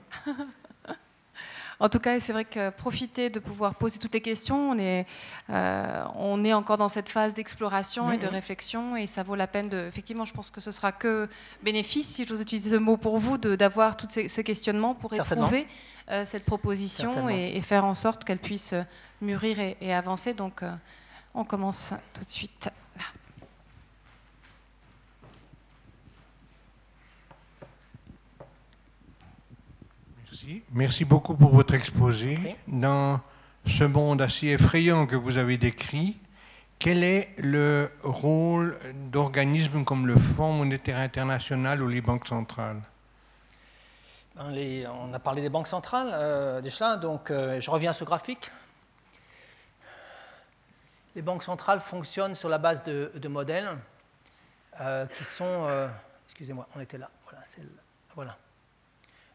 [1.81, 5.05] En tout cas, c'est vrai que profiter de pouvoir poser toutes les questions, on est,
[5.49, 9.47] euh, on est encore dans cette phase d'exploration et de réflexion, et ça vaut la
[9.47, 9.87] peine de.
[9.87, 11.29] Effectivement, je pense que ce sera que
[11.63, 15.67] bénéfice, si j'ose utiliser ce mot pour vous, d'avoir tous ces, ce questionnement pour éprouver
[16.11, 18.73] euh, cette proposition et, faire en sorte qu'elle puisse
[19.21, 20.33] mûrir et, avancer.
[20.33, 20.73] Donc, euh,
[21.33, 22.69] on commence tout de suite.
[30.71, 32.55] Merci beaucoup pour votre exposé.
[32.67, 33.19] Dans
[33.65, 36.17] ce monde assez effrayant que vous avez décrit,
[36.79, 38.77] quel est le rôle
[39.11, 42.81] d'organismes comme le Fonds monétaire international ou les banques centrales?
[44.37, 48.49] On a parlé des banques centrales euh, déjà, donc euh, je reviens à ce graphique.
[51.15, 53.77] Les banques centrales fonctionnent sur la base de, modèles
[54.79, 55.67] euh, qui sont...
[56.27, 57.09] Excusez-moi, on était là.
[57.25, 57.43] Voilà,
[58.15, 58.37] voilà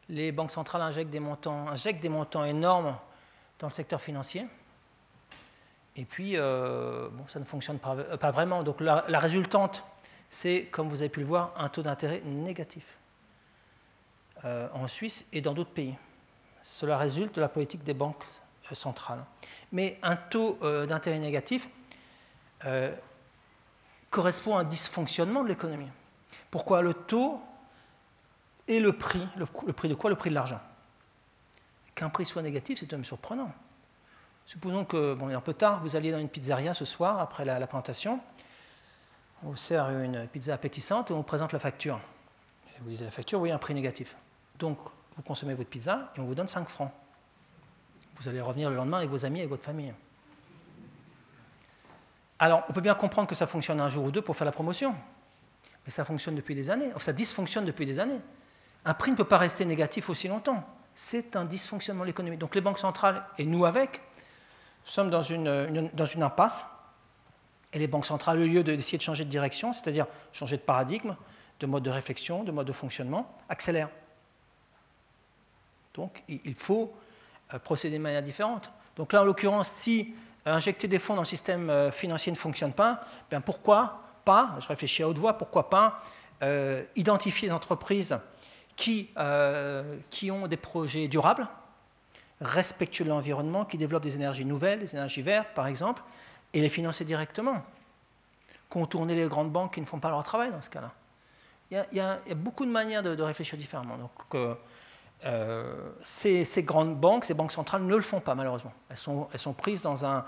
[0.09, 1.66] les banques centrales injectent des montants,
[2.01, 2.97] des montants énormes
[3.59, 4.47] dans le secteur financier.
[5.97, 8.62] Et puis, euh, bon, ça ne fonctionne pas, vraiment.
[8.62, 9.85] Donc la, résultante,
[10.28, 12.85] c'est, comme vous avez pu le voir, un taux d'intérêt négatif
[14.44, 15.97] euh, en Suisse et dans d'autres pays.
[16.62, 18.24] Cela résulte de la politique des banques
[18.70, 19.24] euh, centrales.
[19.70, 21.68] Mais un taux d'intérêt négatif
[24.10, 25.90] correspond à un dysfonctionnement de l'économie.
[26.51, 27.40] Pourquoi le taux
[28.69, 29.27] et le prix.
[29.36, 30.11] Le, prix de quoi?
[30.11, 30.61] Le prix de l'argent.
[31.95, 33.53] Qu'un prix soit négatif, c'est même surprenant.
[34.47, 37.66] Supposons que, bon, un peu tard, vous alliez dans une pizzeria ce soir, après la,
[37.66, 38.20] présentation.
[39.43, 42.01] On vous sert une pizza appétissante et on vous présente la facture.
[42.81, 44.16] vous lisez la facture, vous un prix négatif.
[44.59, 44.78] Donc,
[45.16, 46.91] vous consommez votre pizza et on vous donne 5 francs.
[48.16, 49.93] Vous allez revenir le lendemain avec vos amis et votre famille.
[52.39, 54.53] Alors, on peut bien comprendre que ça fonctionne un jour ou deux pour faire la
[54.53, 54.95] promotion.
[55.86, 56.91] Mais ça fonctionne depuis des années.
[56.99, 58.20] Ça dysfonctionne depuis des années.
[58.85, 60.62] Un prix ne peut pas rester négatif aussi longtemps.
[60.94, 62.36] C'est un dysfonctionnement de l'économie.
[62.36, 64.01] Donc les banques centrales, et nous avec,
[64.85, 65.90] sommes dans une,
[66.23, 66.66] impasse.
[67.73, 71.16] Et les banques centrales, au lieu d'essayer de changer de direction, c'est-à-dire changer de paradigme,
[71.61, 73.90] de mode de réflexion, de mode de fonctionnement, accélèrent.
[75.94, 76.94] Donc il faut
[77.52, 78.70] euh, procéder de manière différente.
[78.97, 80.15] Donc là, en l'occurrence, si
[80.47, 83.01] injecter des fonds dans le système euh, financier ne fonctionne pas,
[83.31, 86.01] bien pourquoi pas, je réfléchis à haute voix, pourquoi pas
[86.43, 88.16] euh, identifier les entreprises
[88.76, 91.48] qui, euh, qui ont des projets durables,
[92.40, 96.02] respectueux de l'environnement, qui développent des énergies nouvelles, des énergies vertes par exemple,
[96.52, 97.62] et les financer directement.
[98.68, 100.92] Contourner les grandes banques qui ne font pas leur travail dans ce cas-là.
[101.70, 103.96] Il, y a beaucoup de manières de, réfléchir différemment.
[103.96, 104.10] Donc,
[105.24, 108.72] euh, ces, ces, grandes banques, ces banques centrales ne le font pas malheureusement.
[108.90, 110.24] Elles sont, prises dans un,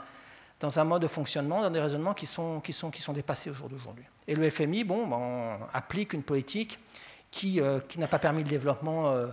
[0.61, 3.51] dans un mode de fonctionnement, dans des raisonnements qui sont, qui sont, qui sont dépassés
[3.51, 4.05] au jour d'aujourd'hui.
[4.27, 6.79] Et le FMI bon, ben, applique une politique
[7.31, 9.29] qui, euh, qui n'a pas permis le développement, euh,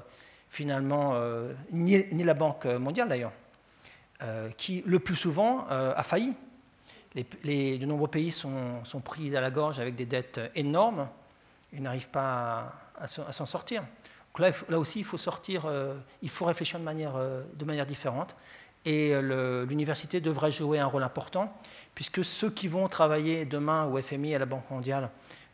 [0.50, 3.32] finalement, euh, ni, la Banque mondiale d'ailleurs,
[4.56, 6.34] qui le plus souvent a failli.
[7.14, 11.10] De nombreux pays sont, pris à la gorge avec des dettes énormes
[11.74, 13.82] et n'arrivent pas à, s'en sortir.
[14.34, 15.70] Donc là, aussi, il faut sortir,
[16.22, 16.86] il faut réfléchir de
[17.66, 18.34] manière différente
[18.86, 21.54] et l'université devrait jouer un rôle important,
[21.94, 25.10] puisque ceux qui vont travailler demain au FMI, à la Banque mondiale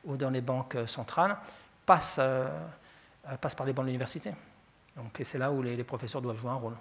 [0.05, 1.37] ou dans les banques centrales
[2.19, 2.49] euh,
[3.41, 4.31] passent par les bancs de l'université.
[4.95, 6.75] Donc, c'est là où les, les professeurs doivent jouer un rôle.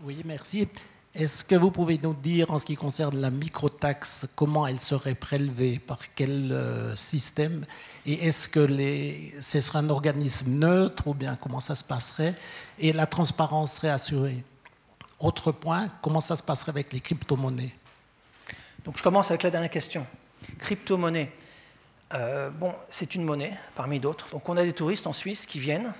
[0.00, 0.68] Oui, merci.
[1.14, 5.14] Est-ce que vous pouvez nous dire, en ce qui concerne la microtaxe, comment elle serait
[5.14, 7.64] prélevée, par quel euh, système?
[8.04, 12.34] Et est-ce que les, ce serait un organisme neutre ou bien comment ça se passerait?
[12.78, 14.44] Et la transparence serait assurée
[15.20, 17.74] Autre point, comment ça se passerait avec les crypto-monnaies?
[18.84, 20.06] Donc je commence avec la dernière question.
[20.58, 21.32] Crypto-monnaie.
[22.12, 24.28] Euh, bon, c'est une monnaie parmi d'autres.
[24.30, 25.94] Donc on a des touristes en Suisse qui viennent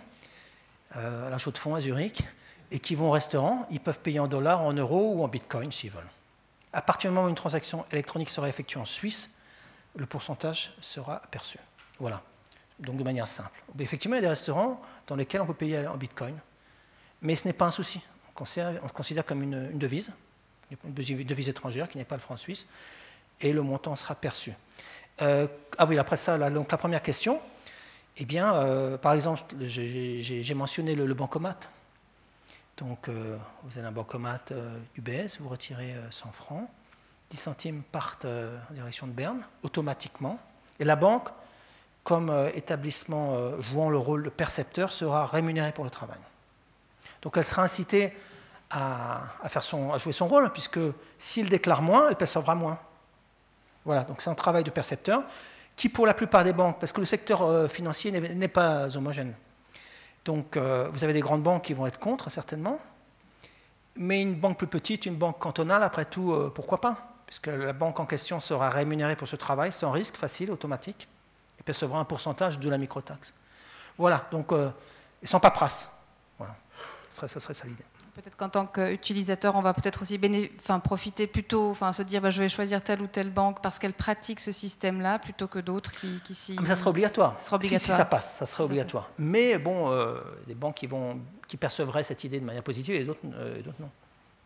[0.97, 2.23] euh, à la Chaux-de-Fonds à Zurich
[2.71, 5.73] et qui vont au restaurant, ils peuvent payer en dollars, en euros ou en bitcoin
[5.73, 6.03] s'ils veulent.
[6.73, 9.31] À partir du moment où une transaction électronique sera effectuée en Suisse,
[9.97, 11.59] le pourcentage sera aperçu.
[11.99, 12.23] Voilà.
[12.81, 13.63] Donc de manière simple.
[13.79, 16.37] Effectivement, il y a des restaurants dans lesquels on peut payer en bitcoin,
[17.23, 18.01] mais ce n'est pas un souci.
[18.31, 20.11] On considère, on considère comme une, devise,
[20.71, 22.67] une devise étrangère qui n'est pas le franc suisse,
[23.41, 24.53] et le montant sera perçu.
[25.23, 25.47] Euh,
[25.79, 27.41] ah oui, après ça, donc la première question.
[28.17, 31.59] Eh bien, euh, par exemple, j'ai mentionné le, bancomat.
[32.77, 34.41] Donc, euh, vous avez un bancomat
[34.97, 36.69] UBS, vous retirez 100 francs,
[37.31, 40.39] 10 centimes partent en direction de Berne, automatiquement.
[40.79, 41.29] Et la banque,
[42.05, 46.19] comme établissement jouant le rôle de percepteur, sera rémunérée pour le travail.
[47.23, 48.13] Donc, elle sera incitée
[48.71, 49.23] à,
[49.99, 50.81] jouer son rôle, puisque
[51.19, 52.79] s'il déclare moins, elle percevra moins.
[53.85, 55.23] Voilà, donc c'est un travail de percepteur
[55.77, 59.35] qui, pour la plupart des banques, parce que le secteur euh, financier n'est pas homogène.
[60.25, 62.79] Donc, euh, vous avez des grandes banques qui vont être contre, certainement,
[63.97, 66.97] mais une banque plus petite, une banque cantonale, après tout, euh, pourquoi pas?
[67.27, 71.09] Puisque la banque en question sera rémunérée pour ce travail sans risque, facile, automatique,
[71.59, 73.35] et percevra un pourcentage de la microtaxe.
[73.99, 74.53] Voilà, donc,
[75.23, 75.89] sans paperasse.
[76.39, 76.55] Voilà,
[77.09, 77.85] ça serait, ça serait ça l'idée.
[78.15, 80.21] Peut-être qu'en tant qu'utilisateur, on va peut-être aussi
[80.61, 83.81] enfin, profiter plutôt, enfin, se dire bah, je vais choisir telle ou telle banque parce
[83.81, 86.57] qu'elle pratique ce système-là plutôt que d'autres qui, qui s'y.
[86.65, 87.35] ça sera obligatoire.
[87.39, 87.97] Ça sera obligatoire.
[87.97, 89.11] Si, ça passe, ça sera obligatoire.
[89.19, 91.19] Mais bon, euh, des banques qui, vont,
[91.49, 93.91] qui percevraient cette idée de manière positive et d'autres euh, non.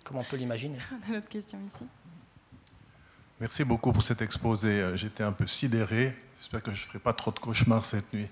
[0.05, 0.79] Comment on peut l'imaginer?
[0.91, 1.85] On a une autre question ici.
[3.41, 4.81] Merci beaucoup pour cet exposé.
[4.81, 6.17] Euh, j'étais un peu sidéré.
[6.39, 8.29] J'espère que je ne ferai pas trop de cauchemars cette nuit.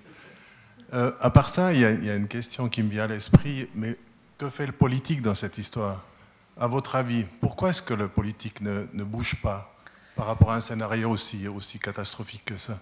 [0.95, 3.69] Euh, à part ça, il y, y, a une question qui me vient à l'esprit,
[3.75, 3.99] mais
[4.39, 6.03] que fait le politique dans cette histoire?
[6.59, 9.75] À votre avis, pourquoi est-ce que le politique ne, bouge pas
[10.15, 12.79] par rapport à un scénario aussi, catastrophique que ça?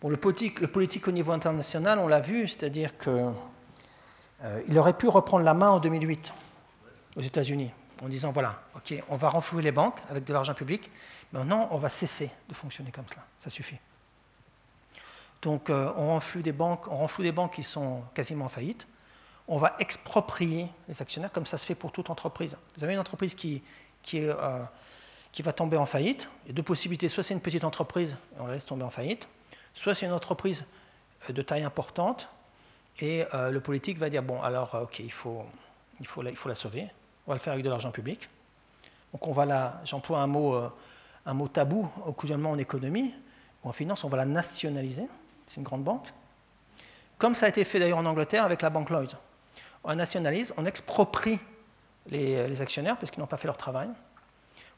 [0.00, 3.12] Bon, le, politique, au niveau international, on l'a vu, c'est-à-dire qu'il
[4.44, 6.32] euh, aurait pu reprendre la main en 2008
[7.16, 7.70] aux États-Unis
[8.02, 10.88] en disant voilà, ok, on va renflouer les banques avec de l'argent public,
[11.32, 13.78] maintenant on va cesser de fonctionner comme cela, ça suffit.
[15.42, 18.86] Donc euh, on renfloue des banques, on renfloue des banques qui sont quasiment en faillite,
[19.48, 22.56] on va exproprier les actionnaires, comme ça se fait pour toute entreprise.
[22.76, 23.34] Vous avez une entreprise
[24.14, 24.64] euh,
[25.32, 28.16] qui va tomber en faillite, il y a deux possibilités, soit c'est une petite entreprise
[28.36, 29.26] et on la laisse tomber en faillite,
[29.72, 30.64] soit c'est une entreprise
[31.28, 32.28] euh, de taille importante
[33.00, 35.42] et euh, le politique va dire, bon, alors, ok, il faut,
[35.98, 36.88] il, faut la, il faut sauver,
[37.26, 38.28] on va le faire avec de l'argent public.
[39.12, 40.60] Donc on va la, j'emploie un mot,
[41.24, 43.14] un mot tabou occasionnellement en économie,
[43.64, 45.08] ou en finance, on va la nationaliser,
[45.46, 46.12] c'est une grande banque,
[47.16, 49.16] comme ça a été fait d'ailleurs en Angleterre avec la banque Lloyds
[49.88, 51.40] on nationalise, on exproprie
[52.10, 53.88] les, actionnaires parce qu'ils n'ont pas fait leur travail.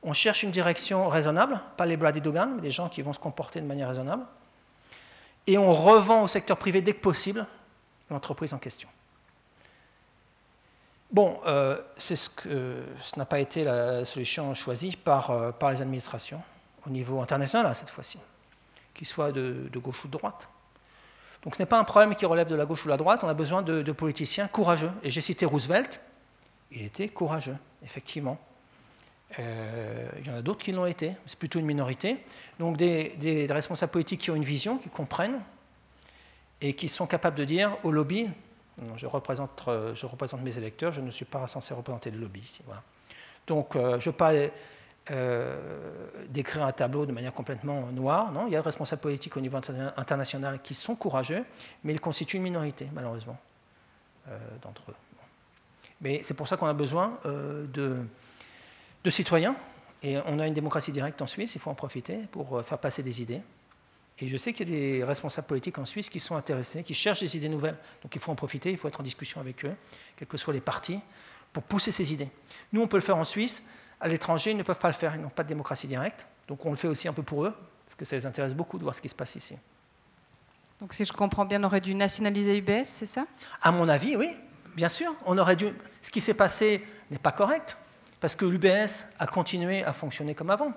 [0.02, 3.18] On cherche une direction raisonnable, pas les Brady Dugan, mais des gens qui vont se
[3.18, 4.24] comporter de manière raisonnable.
[5.46, 7.46] Et on revend au secteur privé dès que possible
[8.08, 8.88] l'entreprise en question.
[11.10, 12.14] Bon, euh, ce,
[13.16, 16.40] n'a pas été la solution choisie par, euh, par les administrations
[16.86, 18.18] au niveau international cette fois-ci,
[18.94, 20.48] qu'ils soient de gauche ou de droite.
[21.42, 23.24] Donc ce n'est pas un problème qui relève de la gauche ou de la droite,
[23.24, 24.90] on a besoin de, politiciens courageux.
[25.02, 26.00] Et j'ai cité Roosevelt,
[26.70, 28.38] il était courageux, effectivement.
[29.38, 32.18] Euh, il y en a d'autres qui l'ont été, c'est plutôt une minorité.
[32.58, 35.40] Donc des, responsables politiques qui ont une vision, qui comprennent,
[36.60, 38.28] et qui sont capables de dire au lobby,
[38.96, 39.62] je représente,
[39.94, 42.62] je représente mes électeurs, je ne suis pas censé représenter le lobby ici.
[43.46, 44.32] Donc euh, je ne veux pas
[45.10, 45.58] euh,
[46.28, 48.30] d'écrire un tableau de manière complètement noire.
[48.32, 49.58] Non, il y a des responsables politiques au niveau
[49.96, 51.44] international qui sont courageux,
[51.82, 53.38] mais ils constituent une minorité, malheureusement,
[54.28, 54.94] euh, d'entre eux.
[56.00, 57.96] Mais c'est pour ça qu'on a besoin euh, de,
[59.02, 59.56] de, citoyens.
[60.02, 63.02] Et on a une démocratie directe en Suisse, il faut en profiter pour faire passer
[63.02, 63.42] des idées.
[64.20, 66.94] Et je sais qu'il y a des responsables politiques en Suisse qui sont intéressés, qui
[66.94, 67.76] cherchent des idées nouvelles.
[68.02, 69.74] Donc il faut en profiter, il faut être en discussion avec eux,
[70.16, 71.00] quels que soient les partis,
[71.52, 72.28] pour pousser ces idées.
[72.72, 73.62] Nous, on peut le faire en Suisse
[74.00, 76.26] à l'étranger, ils ne peuvent pas le faire, ils n'ont pas de démocratie directe.
[76.48, 77.54] Donc on le fait aussi un peu pour eux,
[77.84, 79.56] parce que ça les intéresse beaucoup de voir ce qui se passe ici.
[80.80, 83.26] Donc si je comprends bien, on aurait dû nationaliser UBS, c'est ça?
[83.60, 84.34] À mon avis, oui,
[84.74, 85.14] bien sûr.
[85.26, 85.72] On aurait dû.
[86.00, 87.76] Ce qui s'est passé n'est pas correct,
[88.18, 90.72] parce que l'UBS a continué à fonctionner comme avant.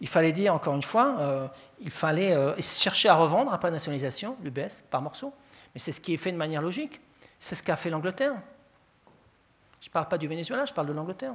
[0.00, 1.48] Il fallait dire, encore une fois, euh,
[1.80, 5.34] il fallait euh, chercher à revendre après la nationalisation, l'UBS, par morceaux.
[5.74, 7.00] Mais c'est ce qui est fait de manière logique.
[7.40, 8.34] C'est ce qu'a fait l'Angleterre.
[9.80, 11.34] Je ne parle pas du Venezuela, je parle de l'Angleterre.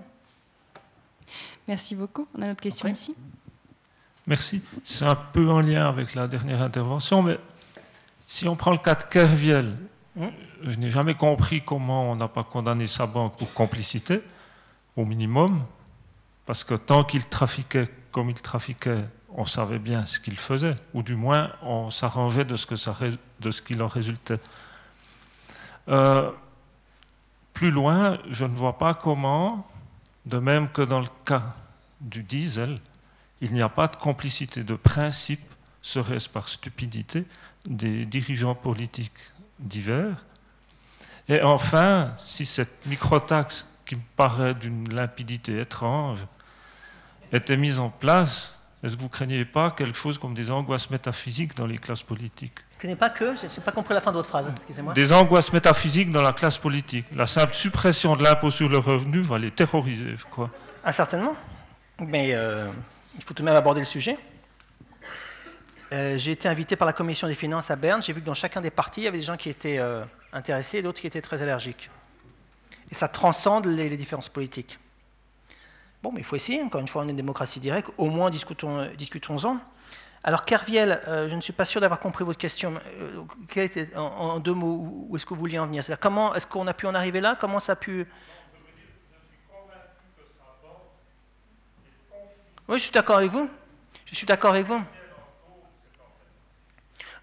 [1.68, 2.28] Merci beaucoup.
[2.36, 3.16] On a une autre question ici.
[4.26, 4.62] Merci.
[4.84, 7.38] C'est un peu en lien avec la dernière intervention, mais
[8.26, 9.76] si on prend le cas de Kerviel,
[10.16, 10.28] hmm?
[10.64, 14.22] je n'ai jamais compris comment on n'a pas condamné sa banque pour complicité,
[14.96, 15.64] au minimum,
[16.46, 19.04] parce que tant qu'il trafiquait comme il trafiquait,
[19.36, 22.96] on savait bien ce qu'il faisait, ou du moins on s'arrangeait de ce que ça,
[23.40, 24.40] de ce qu'il en résultait.
[25.90, 26.32] Euh,
[27.52, 29.68] plus loin, je ne vois pas comment
[30.26, 31.56] de même que dans le cas
[32.02, 32.80] du diesel,
[33.42, 35.44] il n'y a pas de complicité de principe,
[35.82, 37.26] serait-ce par stupidité,
[37.66, 39.12] des dirigeants politiques
[39.60, 40.24] divers.
[41.28, 46.26] Et enfin, si cette microtaxe, qui me paraît d'une limpidité étrange,
[47.34, 50.90] était mise en place, est-ce que vous ne craignez pas quelque chose comme des angoisses
[50.90, 52.60] métaphysiques dans les classes politiques?
[52.84, 54.94] Ce n'est pas que, je n'ai pas compris la fin de votre phrase, excusez-moi.
[54.94, 57.06] Des angoisses métaphysiques dans la classe politique.
[57.16, 60.50] La simple suppression de l'impôt sur le revenu va les terroriser, je crois.
[60.84, 61.34] Ah, certainement.
[62.00, 62.70] Mais euh,
[63.16, 64.18] il faut tout de même aborder le sujet.
[65.94, 68.02] Euh, j'ai été invité par la commission des finances à Berne.
[68.02, 70.04] J'ai vu que dans chacun des partis, il y avait des gens qui étaient euh,
[70.34, 71.90] intéressés et d'autres qui étaient très allergiques.
[72.92, 74.78] Et ça transcende les, les différences politiques.
[76.02, 76.62] Bon, mais il faut essayer.
[76.62, 77.92] Encore une fois, on est une démocratie directe.
[77.98, 78.88] Au moins, discutons-en.
[78.98, 79.58] discutons en
[80.26, 82.76] alors, Kerviel, euh, je ne suis pas sûr d'avoir compris votre question.
[83.02, 85.84] Euh, en, deux mots, où est-ce que vous vouliez en venir?
[86.00, 87.38] Comment est-ce qu'on a pu en arriver là?
[87.40, 88.08] Comment ça a pu?
[92.70, 93.50] Oui, je suis d'accord avec vous.
[94.06, 94.82] Je suis d'accord avec vous.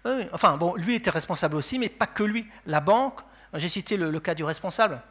[0.05, 2.47] Oui, enfin, bon, lui était responsable aussi, mais pas que lui.
[2.67, 3.19] La banque,
[3.55, 5.01] j'ai cité le, cas du responsable,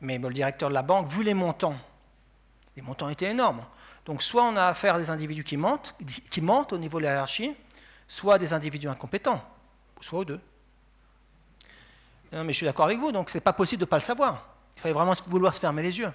[0.00, 1.76] mais le directeur de la banque, vu les montants,
[2.76, 3.64] les montants étaient énormes.
[4.04, 7.26] Donc soit on a affaire à des individus qui mentent, au niveau de la
[8.06, 9.42] soit des individus incompétents,
[10.00, 10.40] soit aux deux.
[12.32, 13.96] Non, mais je suis d'accord avec vous, donc ce n'est pas possible de ne pas
[13.96, 14.46] le savoir.
[14.76, 16.12] Il fallait vraiment vouloir se fermer les yeux.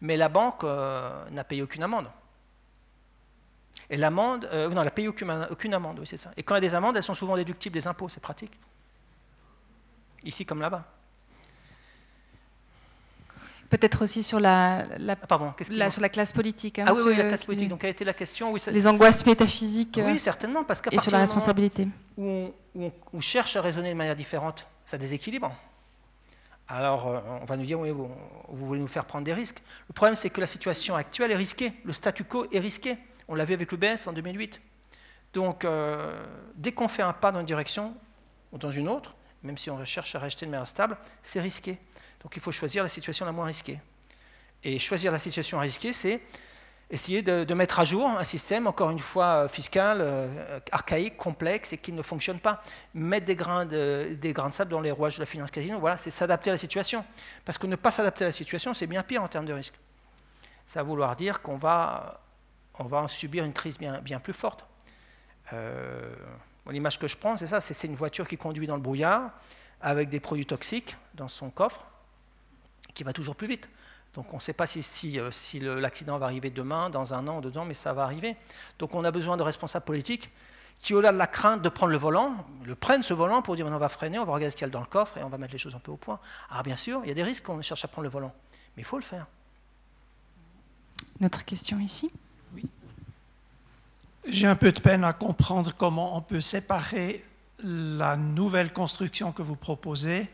[0.00, 2.10] Mais la banque euh, n'a payé aucune amende.
[3.88, 6.30] Et l'amende, euh, non, elle n'a payé aucune, aucune amende, oui, c'est ça.
[6.36, 8.52] Et quand il y a des amendes, elles sont souvent déductibles des impôts, c'est pratique.
[10.22, 10.84] Ici comme là-bas.
[13.70, 15.54] Peut-être aussi sur la, ah, Pardon,
[15.90, 16.80] sur la classe politique.
[16.80, 17.68] Hein, ah oui, oui, la classe politique.
[17.68, 20.00] Donc, quelle était la question Les angoisses métaphysiques.
[20.04, 21.86] Oui, certainement, parce Et sur la responsabilité.
[22.18, 25.54] Où on, cherche à raisonner de manière différente, ça déséquilibre.
[26.66, 28.08] Alors, euh, on va nous dire, oui, vous,
[28.48, 29.62] voulez nous faire prendre des risques.
[29.88, 31.72] Le problème, c'est que la situation actuelle est risquée.
[31.84, 32.98] Le statu quo est risqué.
[33.28, 34.60] On l'a vu avec l'UBS en 2008.
[35.32, 36.24] Donc, euh,
[36.56, 37.94] dès qu'on fait un pas dans une direction
[38.52, 39.14] ou dans une autre,
[39.44, 41.78] même si on cherche à rester de manière stable, c'est risqué.
[42.20, 43.78] Donc il faut choisir la situation la moins risquée.
[44.62, 46.20] Et choisir la situation risquée, c'est
[46.90, 51.72] essayer de, mettre à jour un système, encore une fois, euh, fiscal, euh, archaïque, complexe
[51.72, 52.60] et qui ne fonctionne pas.
[52.94, 54.18] Mettre des grains de,
[54.50, 57.04] sable dans les rouages de la finance casino, voilà, c'est s'adapter à la situation.
[57.44, 59.74] Parce que ne pas s'adapter à la situation, c'est bien pire en termes de risque.
[60.66, 62.20] Ça va vouloir dire qu'on va,
[62.78, 64.66] va subir une crise bien, bien plus forte.
[65.52, 66.12] Euh,
[66.70, 69.32] L'image que je prends, c'est ça, c'est une voiture qui conduit dans le brouillard
[69.80, 71.84] avec des produits toxiques dans son coffre
[72.94, 73.68] qui va toujours plus vite.
[74.14, 77.28] Donc on ne sait pas si, si, euh, si l'accident va arriver demain, dans un
[77.28, 78.36] an ou deux ans, mais ça va arriver.
[78.78, 80.30] Donc on a besoin de responsables politiques
[80.80, 82.34] qui, au-delà de la crainte de prendre le volant,
[82.64, 84.70] le prennent ce volant pour dire on va freiner, on va regarder ce qu'il y
[84.70, 86.18] a dans le coffre et on va mettre les choses un peu au point.
[86.50, 88.32] Alors bien sûr, il y a des risques quand on cherche à prendre le volant,
[88.76, 89.26] mais il faut le faire.
[91.20, 92.10] Notre question ici
[92.54, 92.68] Oui.
[94.26, 97.24] J'ai un peu de peine à comprendre comment on peut séparer
[97.62, 100.28] la nouvelle construction que vous proposez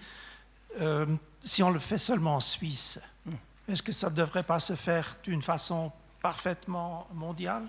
[0.81, 1.07] euh,
[1.41, 3.01] si on le fait seulement en Suisse,
[3.69, 5.93] est-ce que ça ne devrait pas se faire d'une façon
[6.23, 7.65] parfaitement mondiale?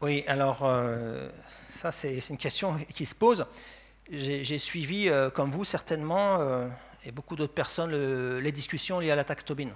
[0.00, 1.30] Oui, alors euh,
[1.70, 3.46] ça c'est une question qui se pose.
[4.10, 6.38] J'ai suivi, euh, comme vous certainement,
[7.04, 7.94] et beaucoup d'autres personnes,
[8.38, 9.68] les discussions liées à la taxe Tobin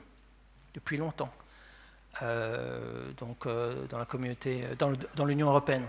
[0.74, 1.32] depuis longtemps.
[3.18, 5.86] donc dans la communauté, dans l'Union européenne.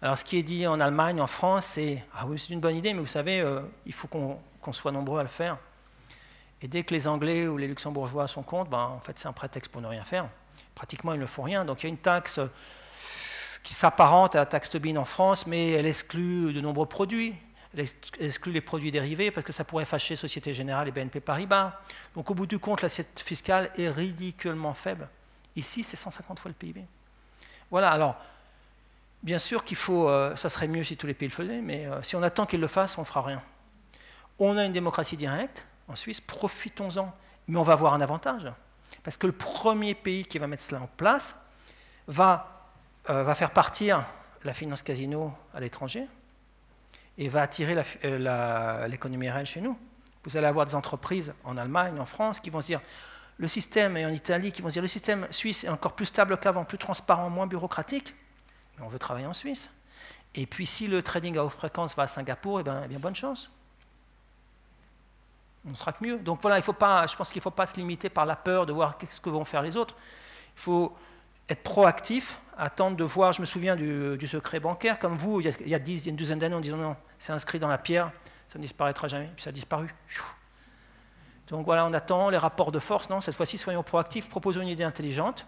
[0.00, 2.76] Alors ce qui est dit en Allemagne, en France, c'est ah oui c'est une bonne
[2.76, 3.44] idée, mais vous savez,
[3.86, 4.40] il faut qu'on
[4.70, 5.58] soit nombreux à le faire.
[6.60, 9.32] Et dès que les Anglais ou les Luxembourgeois sont contre, ben, en fait, c'est un
[9.32, 10.28] prétexte pour ne rien faire.
[10.76, 11.64] Pratiquement, ils ne font rien.
[11.64, 12.38] Donc il y a une taxe
[13.62, 17.34] qui s'apparente à la taxe Tobin en France, mais elle exclut de nombreux produits.
[17.76, 17.86] Elle
[18.20, 21.80] exclut les produits dérivés parce que ça pourrait fâcher Société Générale et BNP Paribas.
[22.14, 25.08] Donc au bout du compte, l'assiette fiscale est ridiculement faible.
[25.56, 26.84] Ici, c'est 150 fois le PIB.
[27.70, 28.16] Voilà, alors,
[29.22, 31.86] bien sûr qu'il faut, euh, ça serait mieux si tous les pays le faisaient, mais
[31.86, 33.42] euh, si on attend qu'ils le fassent, on ne fera rien.
[34.44, 37.14] On a une démocratie directe, en Suisse, profitons-en.
[37.46, 38.52] Mais on va avoir un avantage.
[39.04, 41.36] Parce que le premier pays qui va mettre cela en place
[42.08, 42.68] va,
[43.08, 44.04] euh, faire partir
[44.42, 46.08] la finance casino à l'étranger
[47.18, 49.78] et va attirer euh, l'économie réelle chez nous.
[50.24, 52.80] Vous allez avoir des entreprises en Allemagne, en France, qui vont se dire,
[53.38, 56.36] le système, et en Italie, qui vont dire, le système suisse est encore plus stable
[56.38, 58.12] qu'avant, plus transparent, moins bureaucratique,
[58.80, 59.70] on veut travailler en Suisse.
[60.34, 62.98] Et puis si le trading à haute fréquence va à Singapour, eh bien, eh bien
[62.98, 63.48] bonne chance
[65.68, 66.18] on sera que mieux.
[66.18, 68.98] Donc voilà, je pense qu'il ne faut pas se limiter par la peur de voir
[69.08, 69.96] ce que vont faire les autres.
[70.56, 70.96] Il faut
[71.48, 73.32] être proactif, attendre de voir.
[73.32, 76.16] Je me souviens du, secret bancaire, comme vous, il y a, il y a, une
[76.16, 78.10] douzaine d'années, en disant non, c'est inscrit dans la pierre,
[78.46, 79.94] ça ne disparaîtra jamais, puis ça a disparu.
[81.48, 83.10] Donc voilà, on attend les rapports de force.
[83.10, 85.46] Non, cette fois-ci, soyons proactifs, proposons une idée intelligente.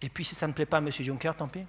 [0.00, 0.90] Et puis si ça ne plaît pas à M.
[0.90, 1.64] Juncker, tant pis.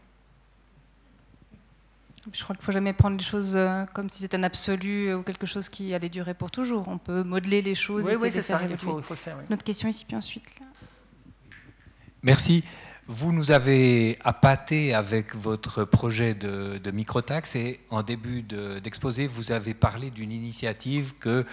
[2.33, 5.13] Je crois qu'il ne faut jamais prendre les choses euh, comme si c'était un absolu
[5.13, 6.87] ou quelque chose qui allait durer pour toujours.
[6.87, 9.37] On peut modeler les choses oui, oui, c'est ça, il faut, il faut, le faire.
[9.49, 10.59] Notre question ici, puis ensuite.
[10.59, 10.65] Là.
[12.23, 12.63] Merci.
[13.07, 19.51] Vous nous avez appâté avec votre projet de, de microtaxe et en début d'exposé, vous
[19.51, 21.43] avez parlé d'une initiative que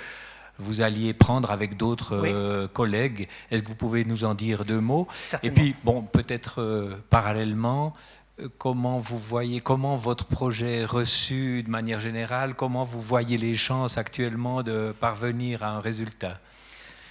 [0.59, 3.29] vous alliez prendre avec d'autres euh, collègues.
[3.51, 5.07] Est-ce que vous pouvez nous en dire deux mots?
[5.43, 8.26] Et puis, bon, peut-être euh, parallèlement, euh,
[8.59, 13.57] comment vous voyez, comment votre projet est reçu de manière générale, comment vous voyez les
[13.57, 16.39] chances actuellement de parvenir à un résultat?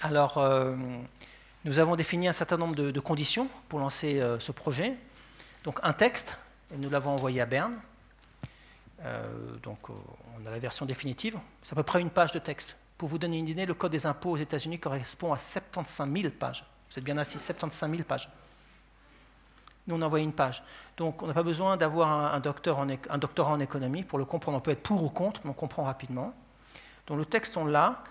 [0.02, 0.40] Alors,
[1.64, 4.94] nous avons défini un certain nombre de, conditions pour lancer ce projet.
[5.64, 6.38] Donc, un texte,
[6.72, 7.74] et nous l'avons envoyé à Berne.
[9.62, 11.38] donc, on a la version définitive.
[11.62, 12.76] C'est à peu près une page de texte.
[12.98, 16.30] Pour vous donner une idée, le Code des impôts aux États-Unis correspond à 75 000
[16.38, 16.64] pages.
[16.90, 18.28] Vous êtes bien assis, 75 000 pages.
[19.86, 20.62] Nous, on envoie une page.
[20.96, 22.82] Donc, on n'a pas besoin d'avoir un, doctorat
[23.52, 24.58] en économie pour le comprendre.
[24.58, 26.34] On peut être pour ou contre, mais on comprend rapidement.
[27.06, 28.02] Donc, le texte, on l'a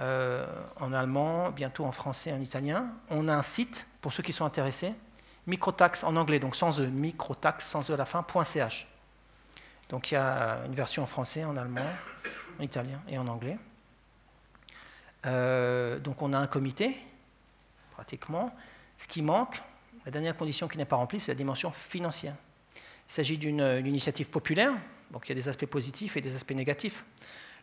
[0.00, 0.46] euh,
[0.78, 2.86] en allemand, bientôt en français, en italien.
[3.08, 4.94] On a un site, pour ceux qui sont intéressés,
[5.46, 8.86] microtax en anglais, donc sans E, microtax, sans E à la fin, .ch.
[9.88, 11.80] Donc, il y a une version en français, en allemand,
[12.58, 13.58] en italien et en anglais.
[15.26, 16.96] Euh, donc on a un comité,
[17.92, 18.54] pratiquement.
[18.96, 19.62] Ce qui manque,
[20.04, 22.34] la dernière condition qui n'est pas remplie, c'est la dimension financière.
[23.08, 24.72] Il s'agit d'une initiative populaire,
[25.10, 27.04] donc il y a des aspects positifs et des aspects négatifs.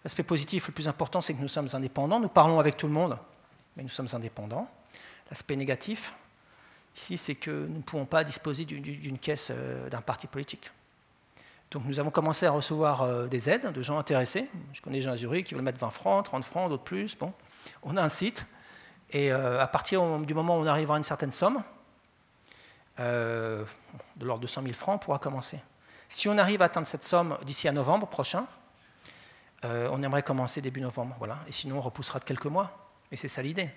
[0.03, 2.93] L'aspect positif le plus important, c'est que nous sommes indépendants, nous parlons avec tout le
[2.93, 3.17] monde,
[3.75, 4.69] mais nous sommes indépendants.
[5.29, 6.13] L'aspect négatif,
[6.95, 10.71] ici, c'est que nous ne pouvons pas disposer d'une caisse euh, d'un parti politique.
[11.71, 14.47] Donc nous avons commencé à recevoir euh, des aides de gens intéressés.
[14.73, 17.15] Je connais des gens à Zurich qui veulent mettre 20 francs, 30 francs, d'autres plus.
[17.15, 17.33] Bon
[17.83, 18.45] on a un site,
[19.11, 21.61] et euh, à partir du moment où on arrivera à une certaine somme,
[22.99, 23.63] euh,
[24.17, 25.59] de l'ordre de 100 000 francs, pourra commencer.
[26.07, 28.45] Si on arrive à atteindre cette somme d'ici à novembre prochain,
[29.65, 31.39] euh, on aimerait commencer début novembre, voilà.
[31.47, 32.91] Et sinon, on repoussera de quelques mois.
[33.11, 33.69] Et c'est ça l'idée.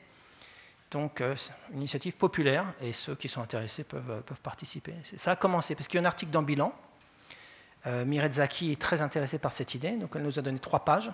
[0.91, 1.23] Donc,
[1.71, 4.95] une initiative populaire, et ceux qui sont intéressés peuvent, peuvent participer.
[5.17, 6.75] Ça a commencé, parce qu'il y a un article dans Bilan.
[7.87, 11.11] Mireille Zaki est très intéressée par cette idée, donc elle nous a donné trois pages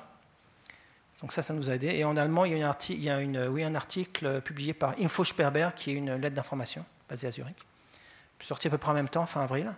[1.21, 1.89] donc ça, ça nous a aidé.
[1.89, 2.63] Et en allemand, il y
[3.11, 7.57] a, un article publié par Info Sperber, qui est une lettre d'information basée à Zurich,
[8.41, 9.73] sorti à peu près en même temps, fin avril.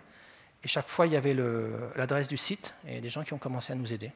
[0.63, 1.35] Et chaque fois, il y avait
[1.95, 4.11] l'adresse du site et des gens qui ont commencé à nous aider.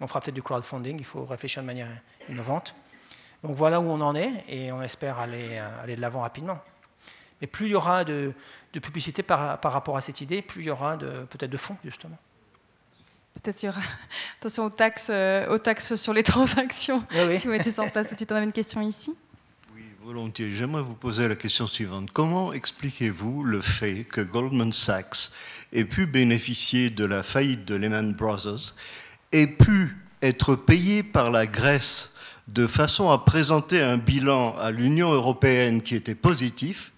[0.00, 1.88] On fera peut-être du crowdfunding, il faut réfléchir de manière
[2.28, 2.74] innovante.
[3.42, 6.58] Donc voilà où on en est et on espère aller, aller de l'avant rapidement.
[7.40, 8.32] Mais plus il y aura de,
[8.72, 12.18] publicité par, par, rapport à cette idée, plus il y aura peut-être de fonds, justement.
[13.34, 13.80] Peut-être il y aura.
[14.38, 17.04] Attention aux taxes, euh, aux taxes sur les transactions.
[17.10, 19.16] Si vous mettez ça en place, tu en avais une question ici?
[20.02, 20.50] Volontiers.
[20.52, 22.10] J'aimerais vous poser la question suivante.
[22.10, 25.30] Comment expliquez-vous le fait que Goldman Sachs
[25.72, 28.74] ait pu bénéficier de la faillite de Lehman Brothers,
[29.32, 32.12] ait pu être payé par la Grèce
[32.48, 36.92] de façon à présenter un bilan à l'Union européenne qui était positif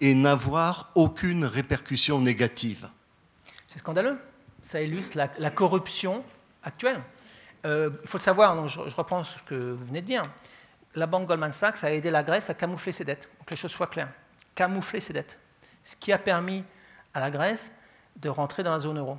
[0.00, 2.88] et n'avoir aucune répercussion négative?
[3.66, 4.18] C'est scandaleux
[4.62, 6.22] ça illustre la, corruption
[6.62, 7.00] actuelle.
[7.64, 10.24] Euh, il faut le savoir, je, reprends ce que vous venez de dire.
[10.98, 13.70] La banque Goldman Sachs a aidé la Grèce à camoufler ses dettes, que les choses
[13.70, 14.10] soient claires.
[14.54, 15.38] Camoufler ses dettes.
[15.84, 16.64] Ce qui a permis
[17.14, 17.72] à la Grèce
[18.16, 19.18] de rentrer dans la zone euro.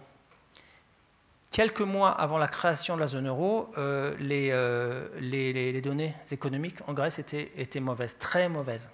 [1.52, 6.94] Quelques mois avant la création de la zone euro, euh, euh, les, données économiques en
[6.94, 8.90] Grèce étaient, mauvaises, très mauvaises.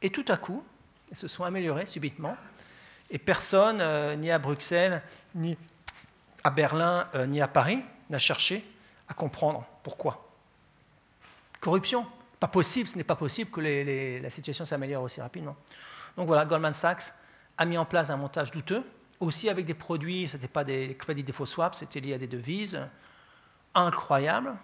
[0.00, 0.62] Et tout à coup,
[1.10, 2.36] elles se sont améliorées subitement.
[3.10, 3.82] Et personne,
[4.20, 5.02] ni à Bruxelles,
[5.34, 5.56] ni
[6.44, 8.64] à Berlin euh, ni à Paris n'a cherché
[9.08, 10.31] à comprendre pourquoi.
[11.62, 12.04] Corruption,
[12.40, 13.60] pas possible, ce n'est pas possible que
[14.20, 15.56] la situation s'améliore aussi rapidement.
[16.16, 17.14] Donc voilà, Goldman Sachs
[17.56, 18.82] a mis en place un montage douteux,
[19.20, 22.26] aussi avec des produits, ce n'était pas des crédits défaut swap, c'était lié à des
[22.26, 22.80] devises
[23.74, 24.56] incroyables.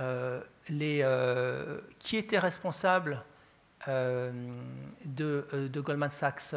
[0.00, 0.40] Euh,
[0.70, 3.22] euh, qui était responsable
[3.86, 6.54] de, de, Goldman Sachs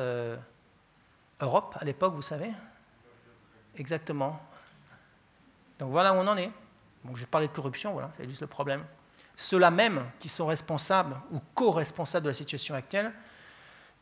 [1.41, 2.51] Europe à l'époque, vous savez?
[3.75, 4.41] Exactement.
[5.77, 6.51] Donc voilà où on en est.
[7.13, 8.83] Je parlais de corruption, voilà, ça illustre le problème.
[9.37, 13.13] Ceux-là même qui sont responsables ou co-responsables de la situation actuelle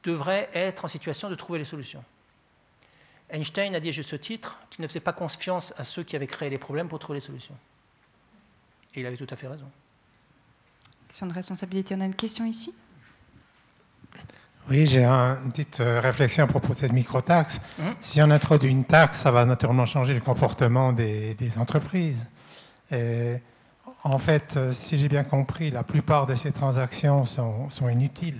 [0.03, 2.03] devraient être en situation de trouver les solutions.
[3.29, 6.25] Einstein a dit à ce titre qu'il ne faisait pas confiance à ceux qui avaient
[6.25, 7.57] créé les problèmes pour trouver les solutions.
[8.93, 9.69] Et il avait tout à fait raison.
[11.09, 12.73] Question de responsabilité, on a une question ici
[14.67, 17.61] oui, j'ai une petite euh, réflexion à propos de cette microtaxe.
[17.77, 17.83] Mmh.
[18.01, 22.31] Si on introduit une taxe, ça va naturellement changer le comportement des, entreprises.
[22.89, 23.35] Et
[24.05, 28.39] en fait, euh, si j'ai bien compris, la plupart de ces transactions sont, inutiles,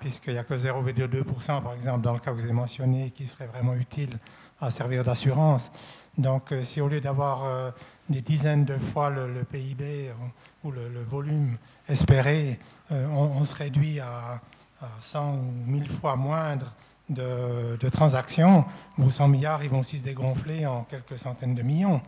[0.00, 3.24] puisqu'il n'y a que 0,2%, par exemple, dans le cas que vous avez mentionné, qui
[3.26, 4.18] serait vraiment utile
[4.60, 5.70] à servir d'assurance.
[6.18, 7.72] Donc, euh, si au lieu d'avoir
[8.08, 10.10] des dizaines de fois le, PIB
[10.64, 11.56] ou le, volume
[11.88, 12.58] espéré,
[12.90, 14.40] on, se réduit à
[15.00, 16.74] 100 ou 1000 fois moindre
[17.08, 18.64] de, transactions,
[18.96, 22.00] vos 100 milliards ils vont aussi se dégonfler en quelques centaines de millions.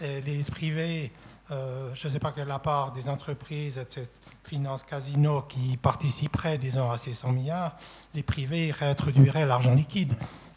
[0.00, 1.12] Les privés,
[1.50, 5.76] euh, je ne sais pas quelle la part des entreprises de cette finance casino qui
[5.76, 7.76] participeraient, disons, à ces 100 milliards,
[8.14, 10.14] les privés réintroduiraient l'argent liquide.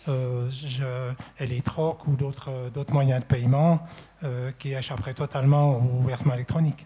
[0.09, 0.49] Euh,
[1.39, 3.87] et les trocs ou d'autres moyens de paiement
[4.23, 6.85] euh, qui échapperaient totalement au versement électronique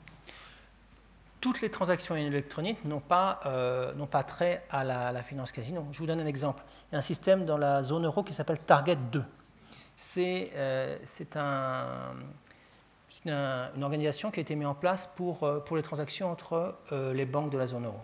[1.39, 5.85] toutes les transactions électroniques n'ont pas, euh, pas trait à la, finance casino.
[5.91, 6.63] Je vous donne un exemple.
[6.91, 9.23] Il y a un système dans la zone euro qui s'appelle Target 2.
[9.95, 10.97] C'est euh,
[11.35, 12.13] un,
[13.25, 17.25] une organisation qui a été mise en place pour, euh, les transactions entre euh, les
[17.25, 17.99] banques de la zone euro.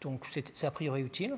[0.00, 1.36] Donc c'est a priori utile,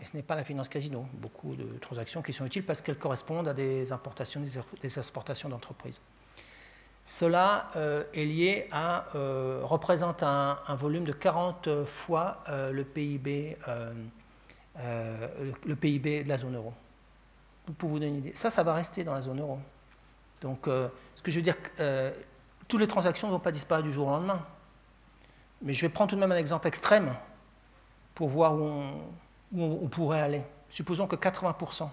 [0.00, 1.06] et ce n'est pas la finance casino.
[1.14, 4.40] Beaucoup de transactions qui sont utiles parce qu'elles correspondent à des importations,
[4.80, 6.00] des exportations d'entreprises.
[7.04, 9.06] Cela euh, est lié à,
[9.62, 13.56] représente un, volume de 40 fois le, PIB,
[14.76, 16.72] le PIB de la zone euro.
[17.78, 18.32] Pour vous donner une idée.
[18.34, 19.58] Ça, ça va rester dans la zone euro.
[20.40, 21.56] Donc, ce que je veux dire,
[22.68, 24.44] toutes les transactions ne vont pas disparaître du jour au lendemain.
[25.62, 27.12] Mais je vais prendre tout de même un exemple extrême
[28.14, 28.82] pour voir où
[29.56, 30.42] on pourrait aller.
[30.68, 31.88] Supposons que 80%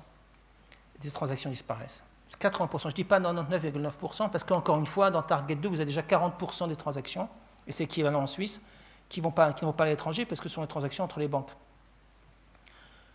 [1.02, 2.04] des transactions disparaissent.
[2.40, 2.80] 80%.
[2.82, 6.02] Je ne dis pas 99,9% parce qu'encore une fois, dans Target 2, vous avez déjà
[6.02, 7.30] 40% des transactions,
[7.68, 8.60] et c'est équivalent en Suisse,
[9.08, 11.20] qui ne vont, pas, vont pas à l'étranger parce que ce sont des transactions entre
[11.20, 11.52] les banques,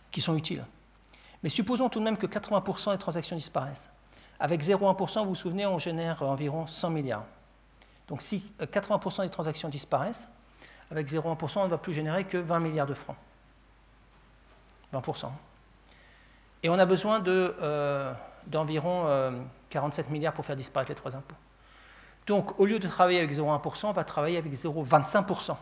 [0.09, 0.65] qui sont utiles.
[1.43, 3.89] Mais supposons tout de même que 80% des transactions disparaissent.
[4.41, 7.25] Avec 0,1%, vous vous souvenez, on génère environ 100 milliards.
[8.07, 10.27] Donc si 80% des transactions disparaissent,
[10.89, 13.15] avec 0,1%, on ne va plus générer que 20 milliards de francs.
[14.93, 15.29] 20%.
[16.63, 17.23] Et on a besoin.
[17.25, 18.13] Euh,
[18.47, 19.05] d'environ
[19.69, 21.35] 47 euh, milliards pour faire disparaître les trois impôts.
[22.25, 25.55] Donc, au lieu de travailler avec 0,1%, on va travailler avec 0,25%.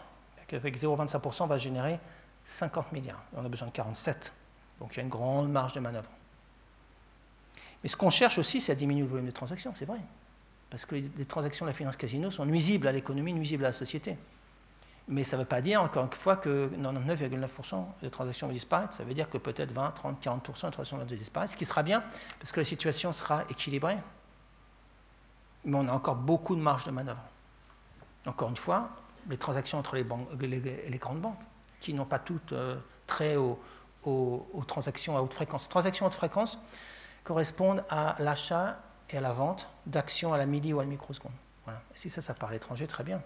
[0.51, 1.99] Avec 0,25%, on va générer
[2.45, 3.21] 50 milliards.
[3.35, 4.31] on a besoin de 47.
[4.79, 6.09] Donc, il y a une grande marge de manœuvre.
[7.83, 9.99] Mais ce qu'on cherche aussi, c'est à diminuer le volume de transactions, c'est vrai.
[10.69, 13.73] Parce que les transactions de la finance casino sont nuisibles à l'économie, nuisibles à la
[13.73, 14.17] société.
[15.07, 18.93] Mais ça ne veut pas dire, encore une fois, que 99,9% des transactions vont disparaître.
[18.93, 21.81] Ça veut dire que peut-être 20, 30, 40% des transactions vont disparaître, ce qui sera
[21.81, 22.03] bien,
[22.39, 23.97] parce que la situation sera équilibrée.
[25.65, 27.23] Mais on a encore beaucoup de marge de manœuvre.
[28.27, 28.89] Encore une fois,
[29.27, 30.05] les transactions entre les,
[30.89, 31.41] les, grandes banques,
[31.79, 32.75] qui n'ont pas toutes euh,
[33.07, 33.59] trait aux,
[34.67, 35.67] transactions à haute fréquence.
[35.67, 36.59] Transactions à haute fréquence
[37.29, 38.79] correspondent à l'achat
[39.11, 41.31] et à la vente d'actions à la milli ou à la microseconde.
[41.63, 41.79] Voilà.
[41.93, 43.21] Si ça, ça part à l'étranger, très bien.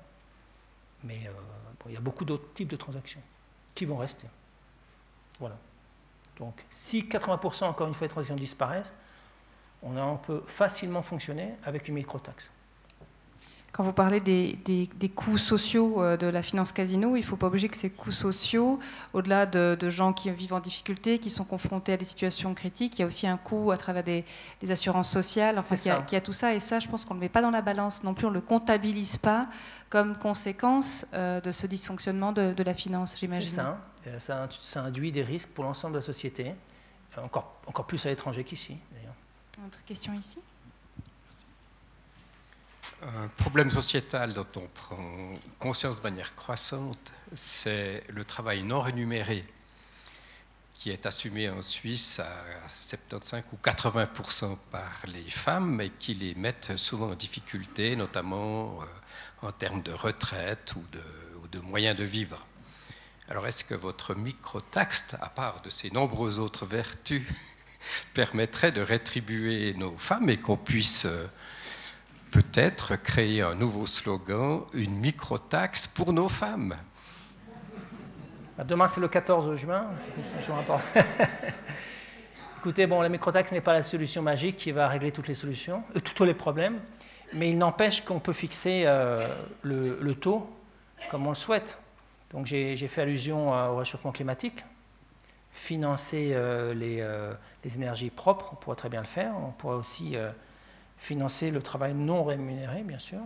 [1.05, 1.31] Mais euh,
[1.85, 3.21] il y a beaucoup d'autres types de transactions
[3.73, 4.27] qui vont rester.
[5.39, 5.55] Voilà.
[6.37, 8.93] Donc, si 80% encore une fois des transactions disparaissent,
[9.81, 12.51] on, peut facilement fonctionner avec une microtaxe.
[13.73, 17.47] Quand vous parlez des, coûts sociaux euh, de la finance casino, il ne faut pas
[17.47, 18.79] oublier que ces coûts sociaux,
[19.13, 23.01] au-delà de, gens qui vivent en difficulté, qui sont confrontés à des situations critiques, il
[23.01, 24.25] y a aussi un coût à travers des,
[24.69, 26.53] assurances sociales, enfin, qui a, a, tout ça.
[26.53, 28.29] Et ça, je pense qu'on ne le met pas dans la balance non plus, on
[28.29, 29.49] ne le comptabilise pas
[29.89, 33.49] comme conséquence euh, de ce dysfonctionnement de, la finance, j'imagine.
[33.49, 33.79] C'est ça.
[34.05, 34.47] Euh, ça.
[34.61, 34.81] ça.
[34.81, 36.53] induit des risques pour l'ensemble de la société,
[37.17, 39.15] encore, encore plus à l'étranger qu'ici, d'ailleurs.
[39.65, 40.39] Autre question ici?
[43.03, 49.45] Un problème sociétal dont on prend conscience de manière croissante, c'est le travail non rémunéré
[50.73, 56.33] qui est assumé en Suisse à 75 ou 80% par les femmes et qui les
[56.35, 58.85] mettent souvent en difficulté, notamment euh,
[59.47, 60.83] en termes de retraite ou
[61.51, 62.45] de, moyens de vivre.
[63.29, 67.23] Alors est-ce que votre micro-taxe, à part de ces nombreuses autres vertus,
[68.13, 71.27] permettrait de rétribuer nos femmes et qu'on puisse euh,
[72.33, 76.75] peut-être créer un nouveau slogan, une micro-taxe pour nos femmes
[78.57, 79.85] bah, Demain, c'est le 14 juin.
[82.57, 85.83] Écoutez, bon, la microtaxe n'est pas la solution magique qui va régler toutes les solutions,
[85.95, 86.79] euh, tous les problèmes,
[87.33, 89.27] mais il n'empêche qu'on peut fixer euh,
[89.61, 90.49] le, taux
[91.11, 91.77] comme on le souhaite.
[92.31, 94.65] Donc j'ai fait allusion euh, au réchauffement climatique.
[95.51, 96.35] Financer
[96.73, 97.07] les,
[97.63, 99.33] les, énergies propres, on pourrait très bien le faire.
[99.37, 100.17] On pourrait aussi
[101.03, 103.19] financer le travail non rémunéré, bien sûr,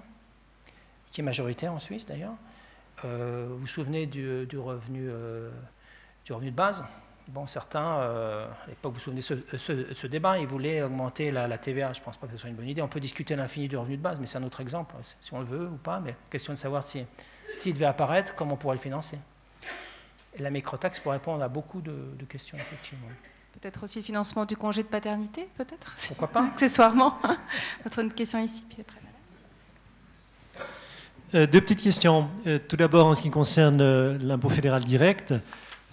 [1.11, 2.33] qui est majoritaire en Suisse d'ailleurs.
[3.05, 5.51] Euh, vous vous souvenez du, revenu, euh,
[6.25, 6.83] du revenu de base?
[7.27, 11.57] Bon, certains, euh, à l'époque, vous vous souvenez de ce, débat, ils voulaient augmenter la,
[11.57, 11.93] TVA.
[11.93, 12.81] Je ne pense pas que ce soit une bonne idée.
[12.81, 15.33] On peut discuter à l'infini du revenu de base, mais c'est un autre exemple, si
[15.33, 15.99] on le veut ou pas.
[15.99, 17.05] Mais question de savoir s'il
[17.55, 19.19] si, devait apparaître, comment on pourrait le financer.
[20.33, 23.07] Et la microtaxe pour répondre à beaucoup de, de questions, effectivement.
[23.59, 27.17] Peut-être aussi le financement du congé de paternité, peut-être Pourquoi pas Accessoirement.
[27.85, 28.97] Notre une question ici, puis après.
[31.33, 32.29] Euh, deux petites questions.
[32.45, 35.33] Euh, tout d'abord, en ce qui concerne euh, l'impôt fédéral direct,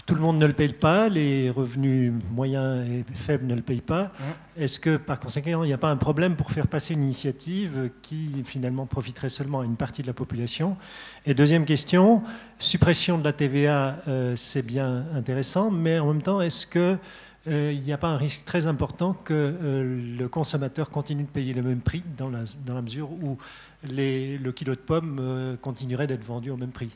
[0.05, 3.81] tout le monde ne le paye pas, les revenus moyens et faibles ne le payent
[3.81, 4.13] pas.
[4.59, 7.91] Est-ce que par conséquent, il n'y a pas un problème pour faire passer une initiative
[8.03, 10.77] qui finalement profiterait seulement à une partie de la population?
[11.25, 12.23] Et deuxième question,
[12.59, 13.97] suppression de la TVA,
[14.37, 16.99] c'est bien intéressant, mais en même temps, est-ce que
[17.47, 21.29] euh, il n'y a pas un risque très important que euh, le consommateur continue de
[21.29, 23.39] payer le même prix dans la, mesure où
[23.83, 26.91] le kilo de pommes continuerait d'être vendu au même prix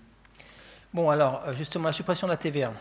[0.95, 2.73] Bon, alors, justement, la suppression de la TVA.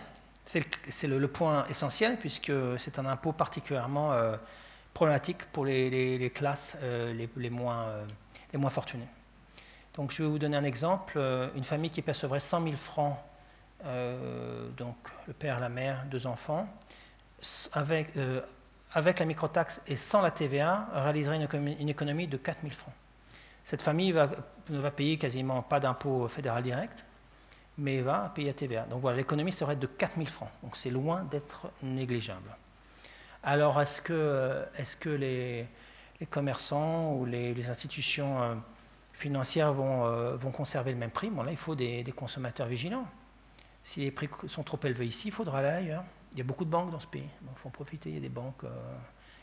[0.45, 4.37] C'est le, point essentiel puisque c'est un impôt particulièrement euh,
[4.93, 9.09] problématique pour les, classes euh, euh, les moins fortunées.
[9.93, 11.19] Donc je vais vous donner un exemple.
[11.55, 13.17] Une famille qui percevrait 100 000 francs,
[14.77, 14.95] donc
[15.27, 16.65] le père, la mère, deux enfants,
[17.73, 18.13] avec,
[18.93, 22.93] avec la microtaxe et sans la TVA, réaliserait une économie, de 4 000 francs.
[23.63, 27.03] Cette famille ne va payer quasiment pas d'impôt fédéral direct,
[27.77, 28.85] mais va payer la TVA.
[28.85, 30.49] Donc voilà, l'économie serait de 4 000 francs.
[30.63, 32.49] Donc c'est loin d'être négligeable.
[33.43, 35.67] Alors est-ce que, les,
[36.29, 38.55] commerçants ou les, institutions euh,
[39.13, 41.29] financières vont, euh, vont, conserver le même prix?
[41.29, 43.05] Bon là, il faut des, consommateurs vigilants.
[43.83, 46.03] Si les prix sont trop élevés ici, il faudra aller ailleurs.
[46.37, 47.27] Il y a beaucoup de banques dans ce pays.
[47.41, 48.09] il faut en profiter.
[48.09, 48.69] Il y a des banques euh,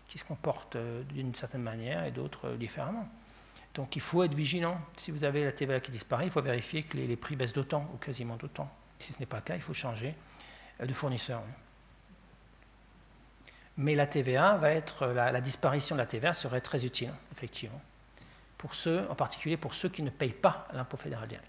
[0.07, 3.09] qui se comportent d'une certaine manière et d'autres différemment.
[3.75, 4.81] Donc il faut être vigilant.
[4.95, 7.91] Si vous avez la TVA qui disparaît, il faut vérifier que les, prix baissent d'autant
[7.93, 8.71] ou quasiment d'autant.
[9.01, 10.15] Si ce n'est pas le cas, il faut changer
[10.81, 11.43] euh, de fournisseur.
[13.77, 17.83] Mais la TVA va être, la, disparition de la TVA serait très utile, effectivement,
[18.57, 21.49] pour ceux, en particulier pour ceux qui ne payent pas l'impôt fédéral direct.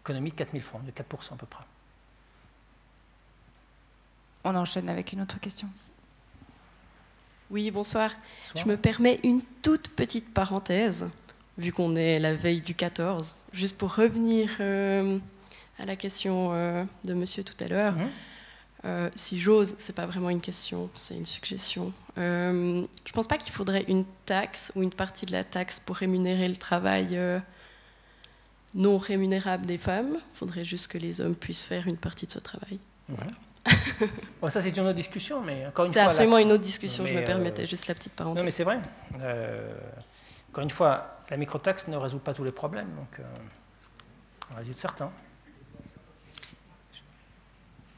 [0.00, 1.64] Économie de 4 000 francs, de 4% à peu près.
[4.44, 5.68] On enchaîne avec une autre question.
[7.50, 8.12] Oui, bonsoir.
[8.54, 11.10] Je me permets une toute petite parenthèse,
[11.58, 15.18] vu qu'on est la veille du 14, juste pour revenir euh,
[15.78, 17.94] à la question euh, de monsieur tout à l'heure.
[17.94, 18.08] Mmh.
[18.86, 21.92] Euh, si j'ose, c'est pas vraiment une question, c'est une suggestion.
[22.16, 26.48] je pense pas qu'il faudrait une taxe ou une partie de la taxe pour rémunérer
[26.48, 27.18] le travail
[28.74, 30.14] non rémunérable des femmes.
[30.14, 32.78] Il faudrait juste que les hommes puissent faire une partie de ce travail.
[33.08, 33.32] Voilà
[34.48, 36.02] ça, c'est une autre discussion, mais encore une fois.
[36.02, 38.40] C'est absolument une autre discussion, je me permettais euh, juste la petite parenthèse.
[38.40, 38.78] Non, mais c'est vrai.
[39.20, 39.74] Euh,
[40.50, 43.24] encore une fois, la microtaxe ne résout pas tous les problèmes, donc euh,
[44.52, 45.10] on résout certains.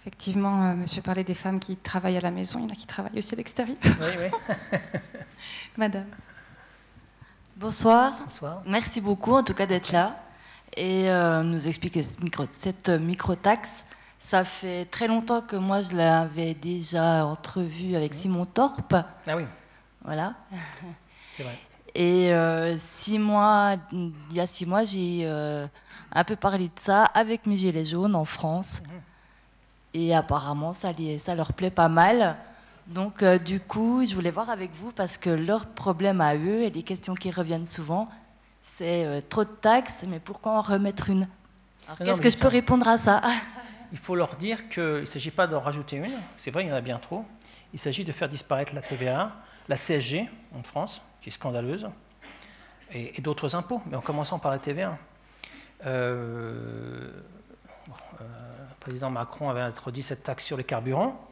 [0.01, 2.87] Effectivement, monsieur parlait des femmes qui travaillent à la maison, il y en a qui
[2.87, 3.77] travaillent aussi à l'extérieur.
[3.85, 4.57] Oui, oui.
[5.77, 6.09] Madame.
[7.57, 8.19] Bonsoir.
[8.25, 8.63] Bonsoir.
[8.67, 10.21] Merci beaucoup en tout cas d'être là
[10.77, 11.05] et
[11.45, 13.85] nous expliquer cette, micro, cette microtaxe.
[14.25, 18.95] Ça fait très longtemps que moi, je l'avais déjà entrevu avec Simon Torpe.
[18.95, 19.45] Ah oui.
[20.03, 20.35] Voilà.
[21.37, 21.59] C'est vrai.
[21.95, 25.67] Et euh, six mois, il y a six mois, j'ai euh,
[26.13, 28.83] un peu parlé de ça avec mes Gilets jaunes en France.
[28.83, 29.01] Mhm.
[29.95, 32.37] Et apparemment, ça, ça leur plaît pas mal.
[32.87, 36.63] Donc, euh, du coup, je voulais voir avec vous parce que leur problème à eux
[36.63, 38.09] et les questions qui reviennent souvent,
[38.63, 41.29] c'est trop de taxes, mais pourquoi en remettre une?
[41.99, 43.21] Qu'est-ce que je peux répondre à ça?
[43.93, 46.73] il faut leur dire qu'il ne s'agit pas d'en rajouter une, c'est vrai, il y
[46.73, 47.25] en a bien trop.
[47.75, 49.33] Il s'agit de faire disparaître la TVA,
[49.69, 51.89] la CSG en France, qui est scandaleuse,
[52.93, 54.99] et, d'autres impôts, mais en commençant par la TVA.
[55.85, 57.11] Euh,
[57.89, 61.29] euh, le président Macron avait introduit cette taxe sur les carburants.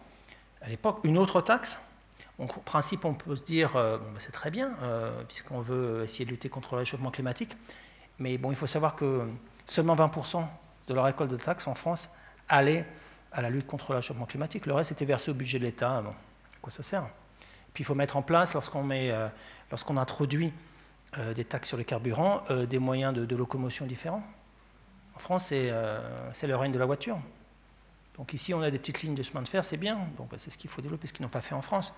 [0.60, 1.80] À l'époque, une autre taxe.
[2.38, 4.72] en principe, on peut se dire, euh, ben, c'est très bien,
[5.28, 7.56] puisqu'on veut essayer de lutter contre le réchauffement climatique.
[8.18, 9.26] Mais bon, il faut savoir que
[9.64, 10.46] seulement 20%
[10.88, 12.10] de la récolte de taxes en France
[12.50, 12.84] aller
[13.32, 14.66] à la lutte contre le climatique.
[14.66, 16.02] Le reste était versé au budget de l'État.
[16.02, 17.08] Bon, à quoi ça sert
[17.72, 19.28] Puis il faut mettre en place, lorsqu'on euh,
[19.96, 20.52] introduit
[21.16, 24.22] euh, des taxes sur les carburants, euh, des moyens de, locomotion différents.
[25.14, 27.18] En France, c'est le règne de la voiture.
[28.16, 29.98] Donc ici, on a des petites lignes de chemin de fer, c'est bien.
[30.16, 31.94] Donc bah, c'est ce qu'il faut développer, ce qu'ils n'ont pas fait en France.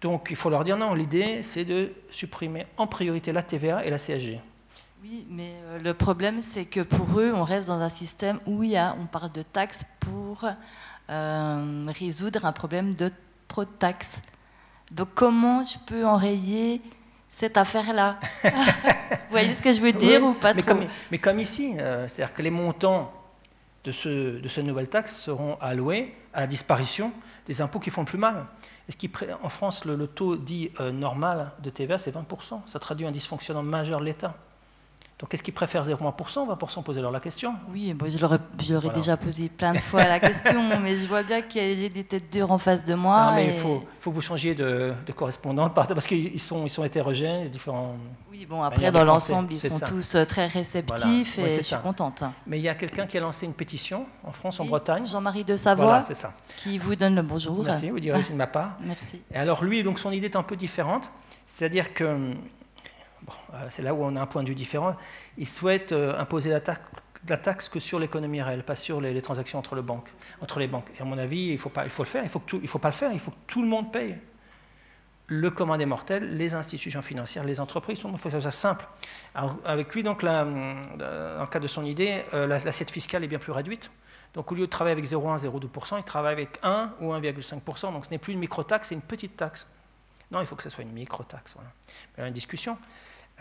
[0.00, 3.90] Donc il faut leur dire non, l'idée, c'est de supprimer en priorité la TVA et
[3.90, 4.40] la CSG.
[5.06, 8.62] Oui, mais euh, le problème, c'est que pour eux, on reste dans un système où
[8.62, 10.46] il y a, on parle de taxes pour
[11.10, 13.12] euh, résoudre un problème de
[13.46, 14.22] trop de taxes.
[14.90, 16.80] Donc comment je peux enrayer
[17.28, 18.18] cette affaire-là?
[18.44, 20.74] Vous voyez ce que je veux dire ou pas mais trop?
[20.74, 23.12] comme, mais comme ici, euh, c'est-à-dire que les montants
[23.84, 27.12] de, ce, de cette nouvelle taxe seront alloués à la disparition
[27.44, 28.46] des impôts qui font le plus mal.
[28.88, 29.10] ce qui,
[29.42, 32.62] en France, le, taux dit normal de TVA, c'est 20%.
[32.64, 34.34] Ça traduit un dysfonctionnement majeur de l'État.
[35.18, 37.54] Donc est-ce qu'ils préfèrent 0,1% ou 20% Posez-leur la question?
[37.70, 38.38] Oui, bon, je leur ai,
[38.92, 42.02] déjà posé plein de fois la question, mais je vois bien qu'il y a des
[42.02, 43.26] têtes dures en face de moi.
[43.26, 46.70] Non, mais il faut, faut, que vous changiez de, de correspondant parce qu'ils sont, ils
[46.70, 47.94] sont hétérogènes, différents.
[48.28, 52.24] Oui, bon, après, dans l'ensemble, ils sont tous euh, très réceptifs et je suis contente.
[52.48, 55.06] Mais il y a quelqu'un qui a lancé une pétition en France, en Bretagne.
[55.06, 56.32] Jean-Marie de Savoie, voilà, ça.
[56.56, 57.64] qui vous donne le bonjour.
[57.64, 58.78] Merci, vous direz c'est de ma part.
[58.80, 59.20] Merci.
[59.32, 61.10] Et alors lui, donc son idée est un peu différente,
[61.46, 62.34] c'est-à-dire que
[63.52, 64.96] euh, c'est là où on a un point de vue différent,
[65.38, 66.80] il souhaite euh, imposer la taxe,
[67.28, 70.10] la que sur l'économie réelle, pas sur les, transactions entre, les banques.
[70.98, 72.78] Et à mon avis, il faut, pas, il faut le faire, il ne faut, faut,
[72.78, 74.16] pas le faire, il faut que tout le monde paye.
[75.26, 78.86] Le commun des mortels, les institutions financières, les entreprises, il faut que ça soit simple.
[79.64, 83.38] avec lui, donc, là, dans le cas de son idée, euh, l'assiette fiscale est bien
[83.38, 83.90] plus réduite.
[84.34, 87.92] Donc au lieu de travailler avec 0,1, 0,2%, il travaille avec 1 ou 1,5%.
[87.92, 89.66] Donc ce n'est plus une micro-taxe, c'est une petite taxe.
[90.30, 91.54] Non, il faut que ce soit une micro-taxe.
[91.54, 92.28] Voilà.
[92.28, 92.76] Une discussion.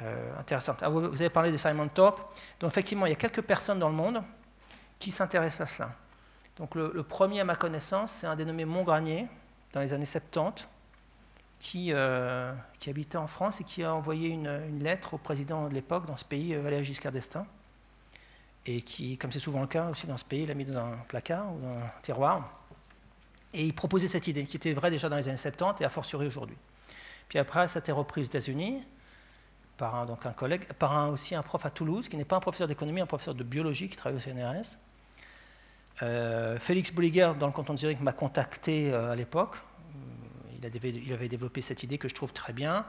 [0.02, 0.34] Euh.
[0.82, 2.20] Ah, vous, avez parlé des Simon Top.
[2.60, 4.24] Donc effectivement, il y a quelques personnes dans le monde
[5.00, 5.90] qui s'intéressent à cela.
[6.56, 9.28] Donc le, premier, à ma connaissance, c'est un dénommé Montgranier,
[9.72, 10.68] dans les années 70,
[11.60, 15.74] qui, euh, qui habitait en France et qui a envoyé une, lettre au président de
[15.74, 17.48] l'époque dans ce pays, euh, Valéry Giscard d'Estaing,
[18.66, 20.98] et qui, comme c'est souvent le cas aussi dans ce pays, l'a mis dans un
[21.08, 22.62] placard ou dans un tiroir.
[23.54, 25.90] Et il proposait cette idée, qui était vraie déjà dans les années 70 et a
[25.90, 26.58] fortiori aujourd'hui.
[27.30, 28.84] Puis après, ça a été repris aux États-Unis,
[29.78, 32.36] par un, donc un collègue, par un, aussi un prof à Toulouse, qui n'est pas
[32.36, 34.78] un professeur d'économie, un professeur de biologie qui travaille au CNRS.
[36.02, 39.58] Euh, Félix Bolliger, dans le canton de Zurich, m'a contacté euh, à l'époque.
[40.62, 42.86] Il, il, avait développé cette idée que je trouve très bien.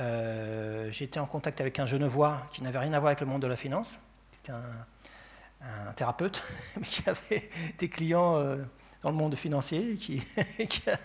[0.00, 3.42] Euh, J'étais en contact avec un Genevois qui n'avait rien à voir avec le monde
[3.42, 3.98] de la finance,
[4.32, 6.42] qui était un, thérapeute,
[6.76, 8.56] mais qui avait des clients euh,
[9.02, 10.22] dans le monde financier, qui,
[10.68, 10.96] qui, a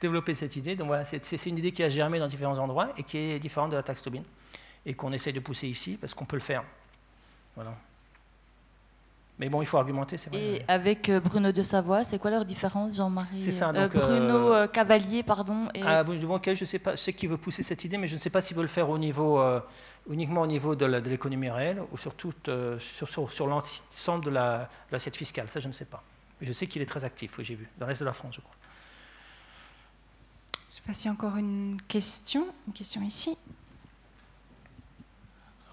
[0.00, 0.76] développé cette idée.
[0.76, 3.70] Donc voilà, c'est une idée qui a germé dans différents endroits et qui est différente
[3.70, 4.22] de la taxe Tobin
[4.86, 6.64] et qu'on essaye de pousser ici parce qu'on peut le faire.
[7.54, 7.76] Voilà.
[9.40, 10.38] Mais bon, il faut argumenter, c'est vrai.
[10.38, 13.70] Et avec euh, Bruno de Savoie, c'est quoi leur différence, Jean-Marie C'est ça.
[13.70, 15.66] Euh, donc, Bruno euh, Cavalier, pardon.
[15.74, 15.80] Et...
[15.82, 18.18] Ah, bon, je sais pas, je sais qu'il veut pousser cette idée, mais je ne
[18.18, 19.42] sais pas s'il veut le faire au niveau,
[20.10, 22.34] uniquement au niveau de l'économie réelle ou surtout
[22.78, 25.48] sur, sur, sur l'ensemble de l'assiette fiscale.
[25.48, 26.02] Ça, je ne sais pas.
[26.38, 28.34] Mais je sais qu'il est très actif, oui, j'ai vu, dans l'Est de la France,
[28.34, 28.56] je crois.
[30.52, 32.46] Je ne sais pas s'il y a encore une question.
[32.66, 33.38] Une question ici.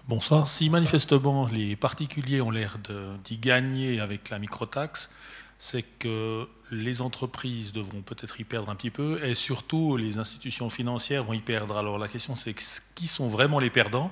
[0.08, 0.46] Bonsoir.
[0.46, 2.78] Si manifestement les particuliers ont l'air
[3.24, 5.10] d'y gagner avec la microtaxe,
[5.58, 10.70] c'est que les entreprises devront peut-être y perdre un petit peu et surtout les institutions
[10.70, 11.76] financières vont y perdre.
[11.76, 12.54] Alors la question c'est
[12.94, 14.10] qui sont vraiment les perdants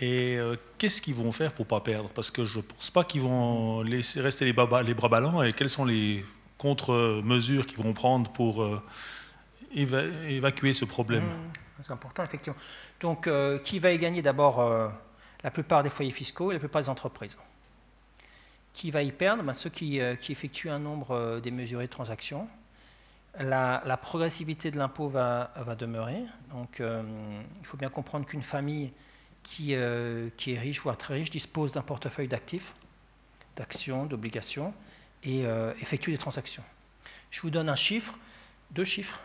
[0.00, 2.08] et euh, qu'est-ce qu'ils vont faire pour ne pas perdre?
[2.08, 4.66] Parce que je ne pense pas qu'ils vont laisser rester les, bras
[5.10, 6.24] ballants et quelles sont les
[6.56, 8.82] contre-mesures qu'ils vont prendre pour euh,
[9.74, 11.24] évacuer ce problème?
[11.24, 11.52] Mmh,
[11.82, 12.58] C'est important effectivement.
[13.00, 14.22] Donc euh, qui va y gagner?
[14.22, 14.60] D'abord
[15.42, 17.36] la plupart des foyers fiscaux et la plupart des entreprises.
[18.72, 19.42] Qui va y perdre?
[19.42, 22.48] Ben, Ceux qui, euh, effectuent un nombre euh, démesuré de transactions.
[23.38, 26.22] La, progressivité de l'impôt va, demeurer.
[26.50, 27.02] Donc, euh,
[27.60, 28.92] il faut bien comprendre qu'une famille
[29.42, 29.74] qui,
[30.36, 32.74] qui, est riche, voire très riche, dispose d'un portefeuille d'actifs,
[33.56, 34.74] d'actions, d'obligations,
[35.22, 35.44] et
[35.80, 36.64] effectue des transactions.
[37.30, 38.18] Je vous donne un chiffre,
[38.72, 39.20] deux chiffres.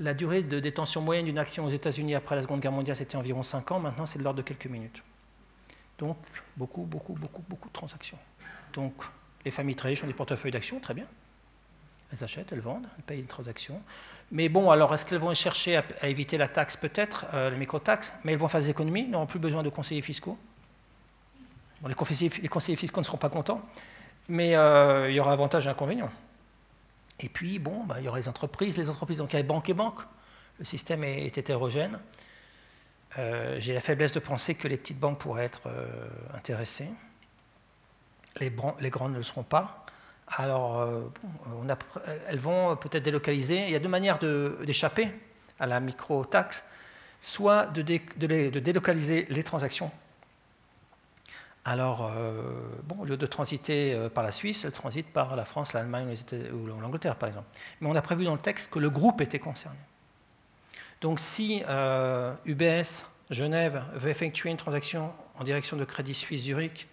[0.00, 3.16] La durée de détention moyenne d'une action aux États-Unis après la Seconde Guerre mondiale, c'était
[3.16, 3.80] environ 5 ans.
[3.80, 5.02] Maintenant, c'est de l'ordre de quelques minutes.
[5.98, 6.16] Donc,
[6.56, 8.16] beaucoup, beaucoup, beaucoup, beaucoup de transactions.
[8.72, 8.94] Donc,
[9.44, 11.04] les familles très riches ont des portefeuilles d'actions, très bien.
[12.10, 13.82] Elles achètent, elles vendent, elles payent une transaction.
[14.32, 18.14] Mais bon, alors, est-ce qu'elles vont chercher à, éviter la taxe Peut-être, euh, les micro-taxes,
[18.24, 20.38] mais elles vont faire des économies, n'auront plus besoin de conseillers fiscaux.
[21.86, 23.60] les, conseillers, les, conseillers, fiscaux ne seront pas contents,
[24.30, 26.10] mais euh, il y aura avantages et inconvénients.
[27.20, 28.76] Et puis, bon, bah, il y aura les entreprises.
[28.78, 30.00] Les entreprises, donc il y a banques et banques.
[30.58, 32.00] Le système est, hétérogène.
[33.18, 35.86] Euh, j'ai la faiblesse de penser que les petites banques pourraient être euh,
[36.34, 36.88] intéressées.
[38.38, 38.50] Les,
[38.90, 39.84] grandes ne le seront pas.
[40.28, 41.02] Alors, euh,
[42.28, 43.64] elles vont peut-être délocaliser.
[43.64, 45.08] Il y a deux manières d'échapper
[45.58, 46.64] à la micro-taxe.
[47.20, 49.90] Soit de, délocaliser les transactions
[51.64, 52.42] alors, euh,
[52.84, 56.14] bon, au lieu de transiter euh, par la Suisse, elle transite par la France, l'Allemagne
[56.54, 57.48] ou l'Angleterre, par exemple.
[57.80, 59.78] Mais on a prévu dans le texte que le groupe était concerné.
[61.02, 66.88] Donc, si euh, UBS Genève veut effectuer une transaction en direction de Crédit Suisse Zurich,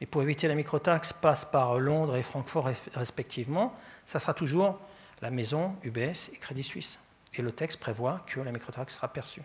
[0.00, 3.74] mais pour éviter la microtaxe, passe par Londres et Francfort respectivement,
[4.04, 4.78] ça sera toujours
[5.22, 6.98] la maison UBS et Crédit Suisse.
[7.34, 9.42] Et le texte prévoit que la microtaxe sera perçue.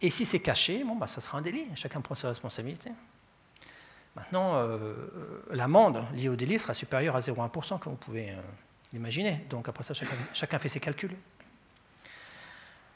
[0.00, 1.66] Et si c'est caché, bon, bah, ça sera un délit.
[1.74, 2.90] Chacun prend ses responsabilités.
[4.16, 4.94] Maintenant, euh,
[5.50, 8.40] l'amende liée au délit sera supérieure à 0,1%, comme vous pouvez euh,
[8.92, 9.44] l'imaginer.
[9.48, 9.94] Donc après ça,
[10.32, 11.16] chacun, fait ses calculs.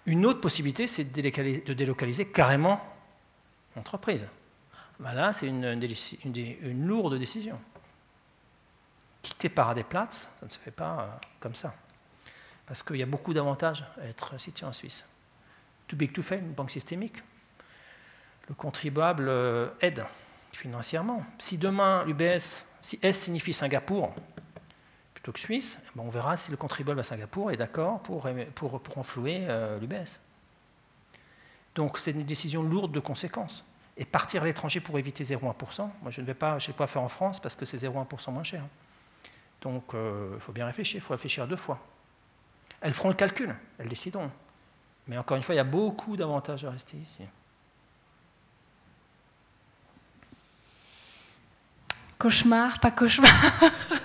[0.06, 2.84] Une autre possibilité, c'est de délocaliser, carrément
[3.76, 4.26] l'entreprise.
[5.00, 7.58] Là, c'est une, lourde décision.
[9.22, 11.74] Quitter Paradis-Platz, ça ne se fait pas euh, comme ça.
[12.66, 15.04] Parce qu'il y a beaucoup d'avantages à être situé en Suisse.
[15.86, 17.22] Too big to fail, une banque systémique.
[18.48, 19.30] Le contribuable
[19.80, 20.04] aide
[20.56, 21.24] financièrement.
[21.38, 24.14] Si demain l'UBS, si S signifie Singapour
[25.14, 28.28] plutôt que Suisse, eh ben, on verra si le contribuable à Singapour est d'accord pour,
[28.54, 30.20] pour, pour enflouer euh, l'UBS.
[31.74, 33.64] Donc c'est une décision lourde de conséquences.
[33.96, 37.02] Et partir à l'étranger pour éviter 0,1%, moi je ne vais pas, je sais faire
[37.02, 38.62] en France parce que c'est 0,1% moins cher.
[39.60, 41.78] Donc il euh, faut bien réfléchir, il faut réfléchir deux fois.
[42.80, 44.30] Elles feront le calcul, elles décideront.
[45.06, 47.22] Mais encore une fois, il y a beaucoup d'avantages à rester ici.
[52.24, 53.30] Cauchemar, pas cauchemar.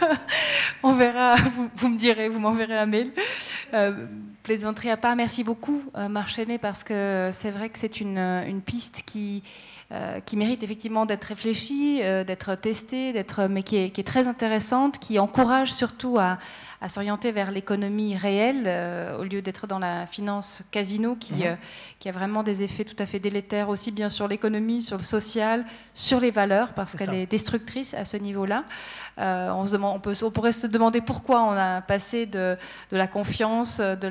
[0.84, 1.38] On verra,
[1.74, 3.14] vous, me direz, vous m'enverrez un mail.
[3.74, 4.08] Euh,
[4.44, 9.04] plaisanterie à part, merci beaucoup, euh, Marchenet, parce que c'est vrai que c'est une, piste
[9.06, 9.42] qui,
[9.94, 15.18] euh, qui mérite effectivement d'être réfléchie, d'être testée, d'être, mais qui est, très intéressante, qui
[15.18, 16.40] encourage surtout à,
[16.82, 21.42] à s'orienter vers l'économie réelle euh, au lieu d'être dans la finance casino qui, mhm.
[21.44, 21.56] euh,
[22.00, 25.04] qui, a vraiment des effets tout à fait délétères aussi bien sur l'économie, sur le
[25.04, 28.64] social, sur les valeurs parce qu'elle est destructrice à ce niveau-là.
[29.18, 32.56] Euh, on, se demande, on, peut, on, pourrait se demander pourquoi on a passé de,
[32.92, 34.08] de la confiance, de,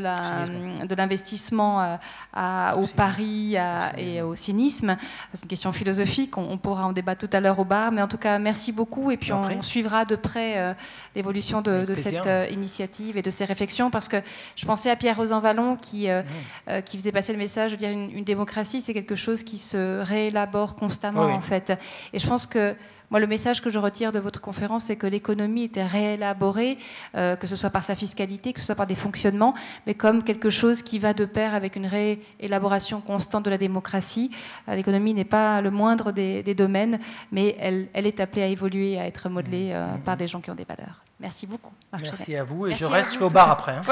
[0.94, 1.98] l'investissement
[2.36, 3.56] au pari
[3.96, 4.98] et au cynisme.
[5.32, 8.08] C'est une question philosophique, on, pourra en débattre tout à l'heure au bar, mais en
[8.08, 10.76] tout cas, merci beaucoup et puis on, suivra de près
[11.16, 12.26] l'évolution de, de cette
[12.58, 14.16] initiative et de ces réflexions parce que
[14.56, 16.22] je pensais à Pierre Rosan Vallon qui, euh,
[16.68, 19.58] euh, qui faisait passer le message de dire une, une démocratie, c'est quelque chose qui
[19.58, 21.72] se réélabore constamment en fait.
[22.12, 22.74] Et je pense que
[23.10, 26.76] moi, le message que je retire de votre conférence, c'est que l'économie était réélaborée,
[27.14, 29.54] euh, que ce soit par sa fiscalité, que ce soit par des fonctionnements,
[29.86, 34.30] mais comme quelque chose qui va de pair avec une réélaboration constante de la démocratie.
[34.68, 36.98] l'économie n'est pas le moindre des, domaines,
[37.32, 39.74] mais elle, elle, est appelée à évoluer, à être modelée
[40.04, 41.07] par des gens qui ont des valeurs.
[41.20, 41.72] Merci beaucoup.
[41.92, 43.72] Merci à vous et je reste au bar après.
[43.72, 43.82] Hein.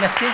[0.00, 0.24] Merci.